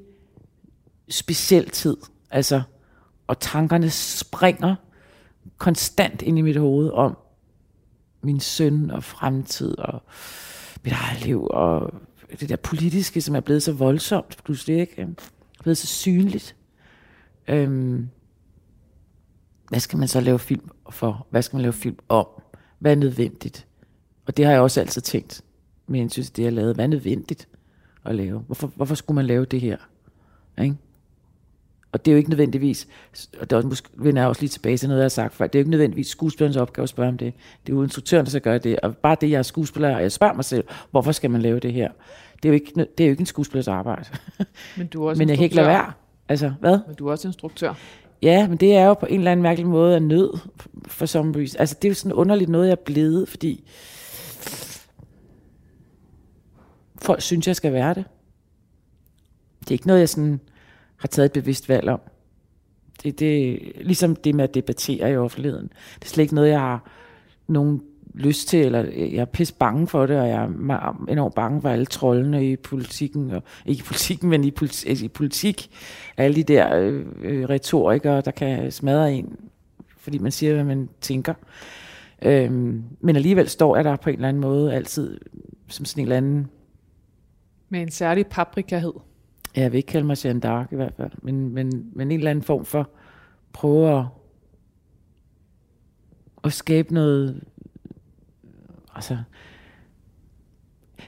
speciel 1.08 1.68
tid. 1.68 1.96
Altså, 2.30 2.62
og 3.26 3.40
tankerne 3.40 3.90
springer 3.90 4.74
konstant 5.58 6.22
ind 6.22 6.38
i 6.38 6.42
mit 6.42 6.56
hoved 6.56 6.90
om 6.90 7.16
min 8.22 8.40
søn 8.40 8.90
og 8.90 9.04
fremtid 9.04 9.78
og 9.78 10.02
mit 10.84 10.92
eget 10.92 11.24
liv 11.24 11.46
og 11.50 11.94
det 12.40 12.48
der 12.48 12.56
politiske, 12.56 13.20
som 13.20 13.34
er 13.36 13.40
blevet 13.40 13.62
så 13.62 13.72
voldsomt 13.72 14.36
pludselig, 14.44 14.80
ikke? 14.80 15.02
Øhm, 15.02 15.16
blevet 15.62 15.78
så 15.78 15.86
synligt. 15.86 16.56
Øhm, 17.48 18.08
hvad 19.68 19.80
skal 19.80 19.98
man 19.98 20.08
så 20.08 20.20
lave 20.20 20.38
film 20.38 20.70
for? 20.90 21.26
Hvad 21.30 21.42
skal 21.42 21.56
man 21.56 21.62
lave 21.62 21.72
film 21.72 21.98
om? 22.08 22.26
Hvad 22.78 22.92
er 22.92 22.96
nødvendigt? 22.96 23.66
Og 24.26 24.36
det 24.36 24.44
har 24.44 24.52
jeg 24.52 24.60
også 24.60 24.80
altid 24.80 25.02
tænkt 25.02 25.42
med 25.86 26.00
hensyn 26.00 26.22
til 26.22 26.36
det, 26.36 26.42
jeg 26.42 26.52
lavede. 26.52 26.74
Hvad 26.74 26.84
er 26.84 26.88
nødvendigt 26.88 27.48
at 28.04 28.14
lave? 28.14 28.38
Hvorfor, 28.38 28.66
hvorfor 28.66 28.94
skulle 28.94 29.14
man 29.14 29.26
lave 29.26 29.44
det 29.44 29.60
her? 29.60 29.76
Ikke? 30.62 30.76
Og 31.94 32.04
det 32.04 32.10
er 32.10 32.14
jo 32.14 32.18
ikke 32.18 32.30
nødvendigvis, 32.30 32.88
og 33.40 33.50
det 33.50 33.52
er 33.52 33.56
også, 33.56 33.68
måske 33.68 33.88
vender 33.96 34.22
jeg 34.22 34.28
også 34.28 34.42
lige 34.42 34.48
tilbage 34.48 34.76
til 34.76 34.88
noget, 34.88 35.00
jeg 35.00 35.04
har 35.04 35.08
sagt 35.08 35.34
før, 35.34 35.46
det 35.46 35.54
er 35.54 35.58
jo 35.58 35.60
ikke 35.60 35.70
nødvendigvis 35.70 36.06
skuespillerens 36.06 36.56
opgave 36.56 36.82
at 36.82 36.88
spørge 36.88 37.08
om 37.08 37.18
det. 37.18 37.34
Det 37.66 37.72
er 37.72 37.76
jo 37.76 37.82
instruktøren, 37.82 38.24
der 38.24 38.30
skal 38.30 38.42
gøre 38.42 38.58
det. 38.58 38.80
Og 38.80 38.96
bare 38.96 39.16
det, 39.20 39.30
jeg 39.30 39.38
er 39.38 39.42
skuespiller, 39.42 39.96
og 39.96 40.02
jeg 40.02 40.12
spørger 40.12 40.34
mig 40.34 40.44
selv, 40.44 40.64
hvorfor 40.90 41.12
skal 41.12 41.30
man 41.30 41.42
lave 41.42 41.60
det 41.60 41.72
her? 41.72 41.90
Det 42.36 42.44
er 42.44 42.48
jo 42.48 42.54
ikke, 42.54 42.72
det 42.74 43.04
er 43.04 43.04
jo 43.04 43.10
ikke 43.10 43.20
en 43.20 43.26
skuespillers 43.26 43.68
arbejde. 43.68 44.04
Men 44.76 44.86
du 44.86 45.04
er 45.04 45.08
også 45.08 45.18
Men 45.18 45.28
jeg 45.28 45.36
kan 45.36 45.44
ikke 45.44 45.56
lade 45.56 45.68
være. 45.68 45.92
Altså, 46.28 46.52
hvad? 46.60 46.78
Men 46.86 46.96
du 46.96 47.06
er 47.06 47.10
også 47.10 47.28
instruktør. 47.28 47.74
Ja, 48.22 48.48
men 48.48 48.56
det 48.56 48.74
er 48.74 48.86
jo 48.86 48.94
på 48.94 49.06
en 49.06 49.18
eller 49.18 49.32
anden 49.32 49.42
mærkelig 49.42 49.66
måde 49.66 49.94
af 49.94 50.02
nød 50.02 50.38
for 50.86 51.06
some 51.06 51.38
reason. 51.38 51.60
Altså, 51.60 51.76
det 51.82 51.88
er 51.88 51.90
jo 51.90 51.94
sådan 51.94 52.12
underligt 52.12 52.50
noget, 52.50 52.66
jeg 52.66 52.72
er 52.72 52.84
blevet, 52.84 53.28
fordi 53.28 53.64
folk 57.02 57.20
synes, 57.20 57.46
jeg 57.46 57.56
skal 57.56 57.72
være 57.72 57.94
det. 57.94 58.04
Det 59.60 59.68
er 59.68 59.72
ikke 59.72 59.86
noget, 59.86 60.00
jeg 60.00 60.08
sådan 60.08 60.40
har 61.04 61.08
taget 61.08 61.26
et 61.26 61.32
bevidst 61.32 61.68
valg 61.68 61.88
om. 61.88 62.00
Det, 63.02 63.20
det, 63.20 63.58
ligesom 63.80 64.16
det 64.16 64.34
med 64.34 64.44
at 64.44 64.54
debattere 64.54 65.12
i 65.12 65.16
offentligheden. 65.16 65.68
Det 65.94 66.04
er 66.04 66.08
slet 66.08 66.22
ikke 66.22 66.34
noget, 66.34 66.50
jeg 66.50 66.60
har 66.60 66.90
nogen 67.48 67.82
lyst 68.14 68.48
til, 68.48 68.60
eller 68.66 68.80
jeg 68.96 69.20
er 69.20 69.24
pisse 69.24 69.54
bange 69.54 69.86
for 69.86 70.06
det, 70.06 70.20
og 70.20 70.28
jeg 70.28 70.42
er 70.42 71.06
enormt 71.08 71.34
bange 71.34 71.60
for 71.60 71.68
alle 71.68 71.86
trollene 71.86 72.50
i 72.50 72.56
politikken, 72.56 73.30
og 73.30 73.42
ikke 73.66 73.80
i 73.80 73.84
politikken, 73.86 74.30
men 74.30 74.44
i, 74.44 74.50
politi, 74.50 75.04
i 75.04 75.08
politik. 75.08 75.70
Alle 76.16 76.36
de 76.36 76.42
der 76.42 76.76
øh, 76.76 77.06
øh, 77.22 77.48
retorikere, 77.48 78.20
der 78.20 78.30
kan 78.30 78.72
smadre 78.72 79.14
en, 79.14 79.36
fordi 79.98 80.18
man 80.18 80.32
siger, 80.32 80.54
hvad 80.54 80.64
man 80.64 80.88
tænker. 81.00 81.34
Øhm, 82.22 82.82
men 83.00 83.16
alligevel 83.16 83.48
står 83.48 83.76
jeg 83.76 83.84
der 83.84 83.96
på 83.96 84.10
en 84.10 84.16
eller 84.16 84.28
anden 84.28 84.40
måde 84.40 84.74
altid 84.74 85.20
som 85.68 85.84
sådan 85.84 86.00
en 86.00 86.04
eller 86.04 86.16
anden... 86.16 86.48
Med 87.68 87.80
en 87.80 87.90
særlig 87.90 88.26
paprikahed. 88.26 88.92
Jeg 89.56 89.72
vil 89.72 89.76
ikke 89.76 89.86
kalde 89.86 90.06
mig 90.06 90.24
Jeanne 90.24 90.40
d'Arc 90.44 90.66
i 90.72 90.76
hvert 90.76 90.94
fald, 90.96 91.12
men, 91.22 91.54
men, 91.54 91.90
men 91.92 92.10
en 92.10 92.18
eller 92.18 92.30
anden 92.30 92.44
form 92.44 92.64
for 92.64 92.88
prøve 93.52 93.98
at, 93.98 94.04
at 96.44 96.52
skabe 96.52 96.94
noget, 96.94 97.44
altså, 98.94 99.18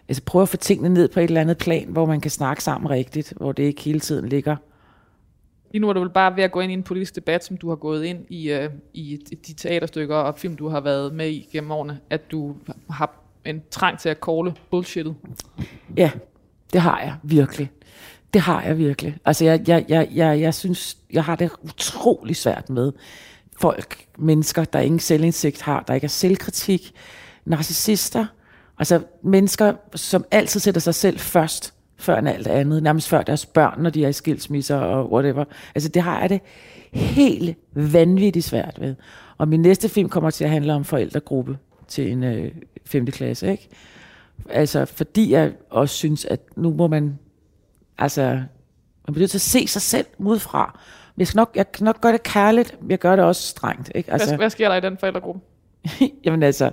altså 0.09 0.22
prøve 0.22 0.42
at 0.42 0.49
få 0.49 0.57
tingene 0.57 0.94
ned 0.94 1.09
på 1.09 1.20
et 1.20 1.24
eller 1.24 1.40
andet 1.40 1.59
plan, 1.59 1.88
hvor 1.88 2.07
man 2.07 2.20
kan 2.20 2.30
snakke 2.30 2.62
sammen 2.62 2.90
rigtigt, 2.90 3.32
hvor 3.36 3.53
det 3.53 3.62
ikke 3.62 3.82
hele 3.82 4.01
tiden 4.01 4.28
ligger. 4.28 4.57
Lige 5.72 5.80
nu 5.80 5.88
er 5.88 5.92
du 5.92 6.01
vel 6.01 6.11
bare 6.11 6.36
ved 6.36 6.44
at 6.44 6.53
gå 6.53 6.61
ind 6.61 6.72
i 6.72 6.74
en 6.74 6.82
politisk 6.82 7.16
debat, 7.16 7.44
som 7.44 7.57
du 7.57 7.68
har 7.68 7.76
gået 7.76 8.05
ind 8.05 8.26
i, 8.28 8.53
uh, 8.55 8.72
i 8.94 9.16
de 9.47 9.53
teaterstykker 9.53 10.16
og 10.16 10.38
film, 10.38 10.57
du 10.57 10.68
har 10.68 10.80
været 10.80 11.14
med 11.14 11.28
i 11.28 11.49
gennem 11.53 11.70
årene, 11.70 12.01
at 12.11 12.30
du 12.30 12.57
har 12.90 13.22
en 13.44 13.62
trang 13.70 13.99
til 13.99 14.09
at 14.09 14.20
kåle 14.20 14.55
bullshittet. 14.70 15.16
Ja, 15.97 16.11
det 16.72 16.80
har 16.80 17.01
jeg 17.01 17.16
virkelig. 17.22 17.70
Det 18.37 18.45
har 18.45 18.62
jeg 18.62 18.78
virkelig. 18.78 19.16
Altså, 19.24 19.45
jeg, 19.45 19.68
jeg, 19.68 19.84
jeg, 19.89 20.09
jeg, 20.14 20.41
jeg 20.41 20.55
synes, 20.55 20.97
jeg 21.12 21.24
har 21.24 21.37
det 21.37 21.51
utrolig 21.62 22.37
svært 22.37 22.70
med 22.70 22.93
folk, 23.61 24.05
mennesker, 24.18 24.64
der 24.64 24.80
ingen 24.80 25.01
selvindsigt 25.01 25.62
har, 25.62 25.84
der 25.89 25.95
ikke 25.95 26.05
har 26.05 26.09
selvkritik, 26.09 26.93
narcissister, 27.45 28.26
altså 28.78 29.01
mennesker, 29.22 29.74
som 29.95 30.24
altid 30.30 30.61
sætter 30.61 30.80
sig 30.80 30.95
selv 30.95 31.18
først, 31.18 31.74
før 31.97 32.18
end 32.18 32.28
alt 32.28 32.47
andet, 32.47 32.82
nærmest 32.82 33.09
før 33.09 33.22
deres 33.22 33.47
børn, 33.47 33.82
når 33.82 33.91
de 33.91 34.05
er 34.05 34.09
i 34.09 34.12
skilsmisser 34.12 34.76
og 34.76 35.12
whatever. 35.12 35.45
Altså 35.74 35.89
det 35.89 36.03
har 36.03 36.20
jeg 36.20 36.30
det 36.30 36.41
helt 36.93 37.57
vanvittigt 37.72 38.45
svært 38.45 38.76
ved. 38.80 38.95
Og 39.39 39.49
min 39.49 39.62
næste 39.62 39.89
film 39.89 40.09
kommer 40.09 40.30
til 40.30 40.45
at 40.45 40.51
handle 40.51 40.72
om 40.72 40.84
forældregruppe 40.84 41.59
til 41.89 42.12
en 42.12 42.24
øh, 42.24 42.53
5. 42.84 43.07
klasse, 43.07 43.51
ikke? 43.51 43.68
Altså 44.51 44.84
fordi 44.84 45.32
jeg 45.32 45.53
også 45.70 45.95
synes, 45.95 46.24
at 46.24 46.41
nu 46.57 46.72
må 46.72 46.87
man 46.87 47.18
Altså, 47.99 48.22
man 48.22 49.14
bliver 49.14 49.22
nødt 49.22 49.30
til 49.30 49.38
at 49.38 49.42
se 49.42 49.66
sig 49.66 49.82
selv 49.82 50.07
udefra. 50.18 50.78
Jeg 51.18 51.26
skal 51.26 51.36
nok, 51.36 51.51
jeg 51.55 51.72
kan 51.72 51.84
nok 51.84 52.01
gøre 52.01 52.12
det 52.12 52.22
kærligt, 52.22 52.76
men 52.82 52.90
jeg 52.90 52.99
gør 52.99 53.16
det 53.16 53.24
også 53.24 53.42
strengt. 53.42 53.92
Ikke? 53.94 54.12
Altså, 54.12 54.28
hvad, 54.28 54.38
hvad 54.38 54.51
sker 54.51 54.68
der 54.68 54.76
i 54.76 54.80
den 54.80 54.99
forældregruppe? 54.99 55.40
jamen 56.24 56.42
altså, 56.42 56.70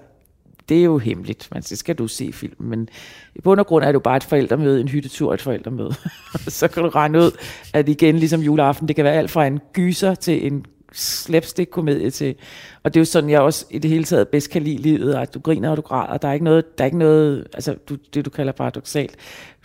det 0.70 0.80
er 0.80 0.84
jo 0.84 0.98
hemmeligt, 0.98 1.50
men 1.54 1.62
så 1.62 1.76
skal 1.76 1.96
du 1.96 2.08
se 2.08 2.34
filmen. 2.34 2.70
Men 2.70 2.90
i 3.36 3.42
bund 3.42 3.60
og 3.60 3.68
grund 3.68 3.84
er 3.84 3.88
det 3.88 3.94
jo 3.94 4.00
bare 4.00 4.18
et 4.18 4.24
forældremøde, 4.24 4.82
en 4.82 4.88
hyttetur 4.88 5.28
og 5.28 5.34
et 5.34 5.42
forældremøde. 5.42 5.94
så 6.48 6.68
kan 6.68 6.84
du 6.84 6.90
regne 6.90 7.20
ud, 7.20 7.32
at 7.74 7.90
igen, 7.90 8.20
ligesom 8.20 8.42
juleaften, 8.42 8.88
det 8.88 8.96
kan 8.96 9.06
være 9.06 9.14
alt 9.14 9.32
fra 9.32 9.46
en 9.46 9.60
gyser 9.74 10.16
til 10.16 10.48
en 10.48 10.66
slapstick-komedie 10.94 12.10
til. 12.10 12.36
Og 12.84 12.94
det 12.94 13.00
er 13.00 13.02
jo 13.02 13.06
sådan, 13.06 13.30
jeg 13.30 13.42
også 13.42 13.66
i 13.70 13.80
det 13.80 13.92
hele 13.92 14.04
taget 14.04 14.28
bedst 14.28 14.50
kan 14.50 14.62
lide 14.62 14.78
livet, 14.78 15.16
at 15.16 15.34
du 15.34 15.40
griner 15.40 15.70
og 15.70 15.78
du 15.78 15.82
græder. 15.82 16.18
Der 16.18 16.28
er 16.28 16.34
ikke 16.34 16.44
noget, 16.44 16.78
der 16.78 16.84
er 16.84 16.86
ikke 16.86 16.98
noget 16.98 17.48
altså 17.54 17.76
du, 17.90 17.96
det 18.14 18.26
du 18.26 18.30
kalder 18.30 18.54
paradoxalt 18.54 19.18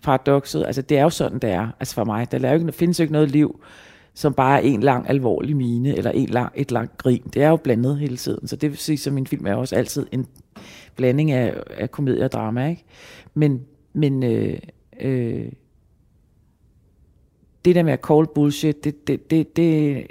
paradokset. 0.03 0.67
Altså, 0.67 0.83
det 0.83 0.99
er 0.99 1.03
jo 1.03 1.11
sådan, 1.11 1.39
det 1.39 1.51
er. 1.51 1.69
Altså 1.81 1.95
for 1.95 2.05
mig, 2.05 2.33
der, 2.33 2.39
er 2.39 2.49
jo 2.49 2.55
ikke, 2.55 2.67
der 2.67 2.73
findes 2.73 2.99
jo 2.99 3.03
ikke 3.03 3.13
noget 3.13 3.31
liv, 3.31 3.61
som 4.15 4.35
bare 4.35 4.59
er 4.59 4.63
en 4.63 4.83
lang 4.83 5.11
alvorlig 5.11 5.57
mine, 5.57 5.97
eller 5.97 6.11
en 6.11 6.29
lang, 6.29 6.53
et 6.55 6.71
langt 6.71 6.99
grin. 6.99 7.23
Det 7.35 7.43
er 7.43 7.49
jo 7.49 7.57
blandet 7.57 7.99
hele 7.99 8.17
tiden. 8.17 8.49
Så 8.49 8.57
det 8.57 8.71
vil 8.71 8.79
sige, 8.79 9.09
at 9.11 9.13
min 9.13 9.27
film 9.27 9.47
er 9.47 9.55
også 9.55 9.77
altid 9.77 10.07
en 10.13 10.27
blanding 10.97 11.31
af, 11.31 11.55
af 11.77 11.91
komedie 11.91 12.25
og 12.25 12.33
drama. 12.33 12.69
Ikke? 12.69 12.85
Men, 13.35 13.67
men 13.93 14.23
øh, 14.23 14.59
øh, 15.01 15.53
det 17.65 17.75
der 17.75 17.83
med 17.83 17.93
at 17.93 18.05
call 18.09 18.27
bullshit, 18.35 18.85
det, 18.85 19.09
det, 19.09 19.31
det, 19.31 19.57
det, 19.57 20.07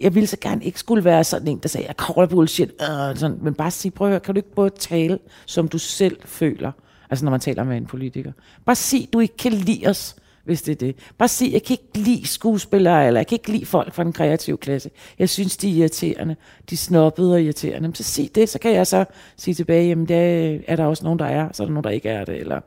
jeg 0.00 0.14
ville 0.14 0.26
så 0.26 0.36
gerne 0.40 0.64
ikke 0.64 0.78
skulle 0.78 1.04
være 1.04 1.24
sådan 1.24 1.48
en, 1.48 1.58
der 1.58 1.68
sagde, 1.68 1.86
jeg 1.86 1.94
call 1.94 2.28
bullshit, 2.28 2.70
øh, 2.70 3.16
sådan, 3.16 3.38
men 3.42 3.54
bare 3.54 3.70
sige, 3.70 3.92
prøv 3.92 4.08
at 4.08 4.12
høre, 4.12 4.20
kan 4.20 4.34
du 4.34 4.38
ikke 4.38 4.54
både 4.54 4.70
tale, 4.70 5.18
som 5.46 5.68
du 5.68 5.78
selv 5.78 6.16
føler, 6.24 6.72
Altså 7.10 7.24
når 7.24 7.30
man 7.30 7.40
taler 7.40 7.64
med 7.64 7.76
en 7.76 7.86
politiker. 7.86 8.32
Bare 8.64 8.76
sig, 8.76 9.08
du 9.12 9.20
ikke 9.20 9.36
kan 9.36 9.52
lide 9.52 9.86
os, 9.86 10.16
hvis 10.44 10.62
det 10.62 10.72
er 10.72 10.76
det. 10.76 10.96
Bare 11.18 11.28
sig, 11.28 11.52
jeg 11.52 11.62
kan 11.62 11.74
ikke 11.74 11.98
lide 11.98 12.26
skuespillere, 12.26 13.06
eller 13.06 13.20
jeg 13.20 13.26
kan 13.26 13.36
ikke 13.36 13.52
lide 13.52 13.66
folk 13.66 13.94
fra 13.94 14.04
den 14.04 14.12
kreative 14.12 14.56
klasse. 14.56 14.90
Jeg 15.18 15.28
synes, 15.28 15.56
de 15.56 15.70
er 15.70 15.74
irriterende. 15.74 16.36
De 16.70 16.76
snobbede 16.76 17.34
og 17.34 17.42
irriterende. 17.42 17.88
Men 17.88 17.94
så 17.94 18.02
sig 18.02 18.30
det, 18.34 18.48
så 18.48 18.58
kan 18.58 18.72
jeg 18.72 18.86
så 18.86 19.04
sige 19.36 19.54
tilbage, 19.54 19.88
jamen 19.88 20.08
der 20.08 20.58
er 20.66 20.76
der 20.76 20.84
også 20.84 21.04
nogen, 21.04 21.18
der 21.18 21.24
er, 21.26 21.48
så 21.52 21.62
er 21.62 21.66
der 21.66 21.72
nogen, 21.72 21.84
der 21.84 21.90
ikke 21.90 22.08
er 22.08 22.24
det. 22.24 22.36
Eller, 22.36 22.60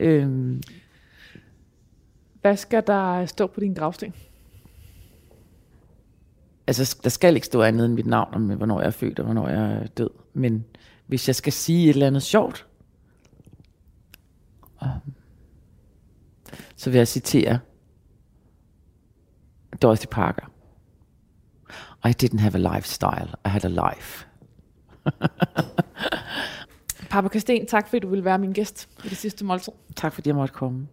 øhm. 0.00 0.62
Hvad 2.40 2.56
skal 2.56 2.82
der 2.86 3.26
stå 3.26 3.46
på 3.46 3.60
din 3.60 3.74
gravsten? 3.74 4.14
Altså, 6.68 6.98
der 7.02 7.10
skal 7.10 7.34
ikke 7.34 7.46
stå 7.46 7.62
andet 7.62 7.84
end 7.84 7.94
mit 7.94 8.06
navn 8.06 8.34
om, 8.34 8.56
hvornår 8.56 8.80
jeg 8.80 8.86
er 8.86 8.90
født 8.90 9.18
og 9.18 9.24
hvornår 9.24 9.48
jeg 9.48 9.72
er 9.72 9.86
død. 9.86 10.10
Men 10.34 10.64
hvis 11.06 11.28
jeg 11.28 11.34
skal 11.34 11.52
sige 11.52 11.84
et 11.84 11.88
eller 11.88 12.06
andet 12.06 12.22
sjovt, 12.22 12.66
så 16.76 16.90
vil 16.90 16.98
jeg 16.98 17.08
citere 17.08 17.58
Dorothy 19.82 20.06
Parker. 20.10 20.46
I 22.08 22.12
didn't 22.22 22.38
have 22.38 22.54
a 22.54 22.76
lifestyle, 22.76 23.28
I 23.44 23.48
had 23.48 23.64
a 23.64 23.68
life. 23.68 24.26
Papa 27.10 27.28
Kasten, 27.28 27.66
tak 27.66 27.88
fordi 27.88 28.00
du 28.00 28.08
ville 28.08 28.24
være 28.24 28.38
min 28.38 28.52
gæst 28.52 28.88
i 29.04 29.08
det 29.08 29.16
sidste 29.16 29.44
måltid. 29.44 29.72
Tak 29.96 30.12
fordi 30.12 30.28
jeg 30.28 30.36
måtte 30.36 30.54
komme. 30.54 30.88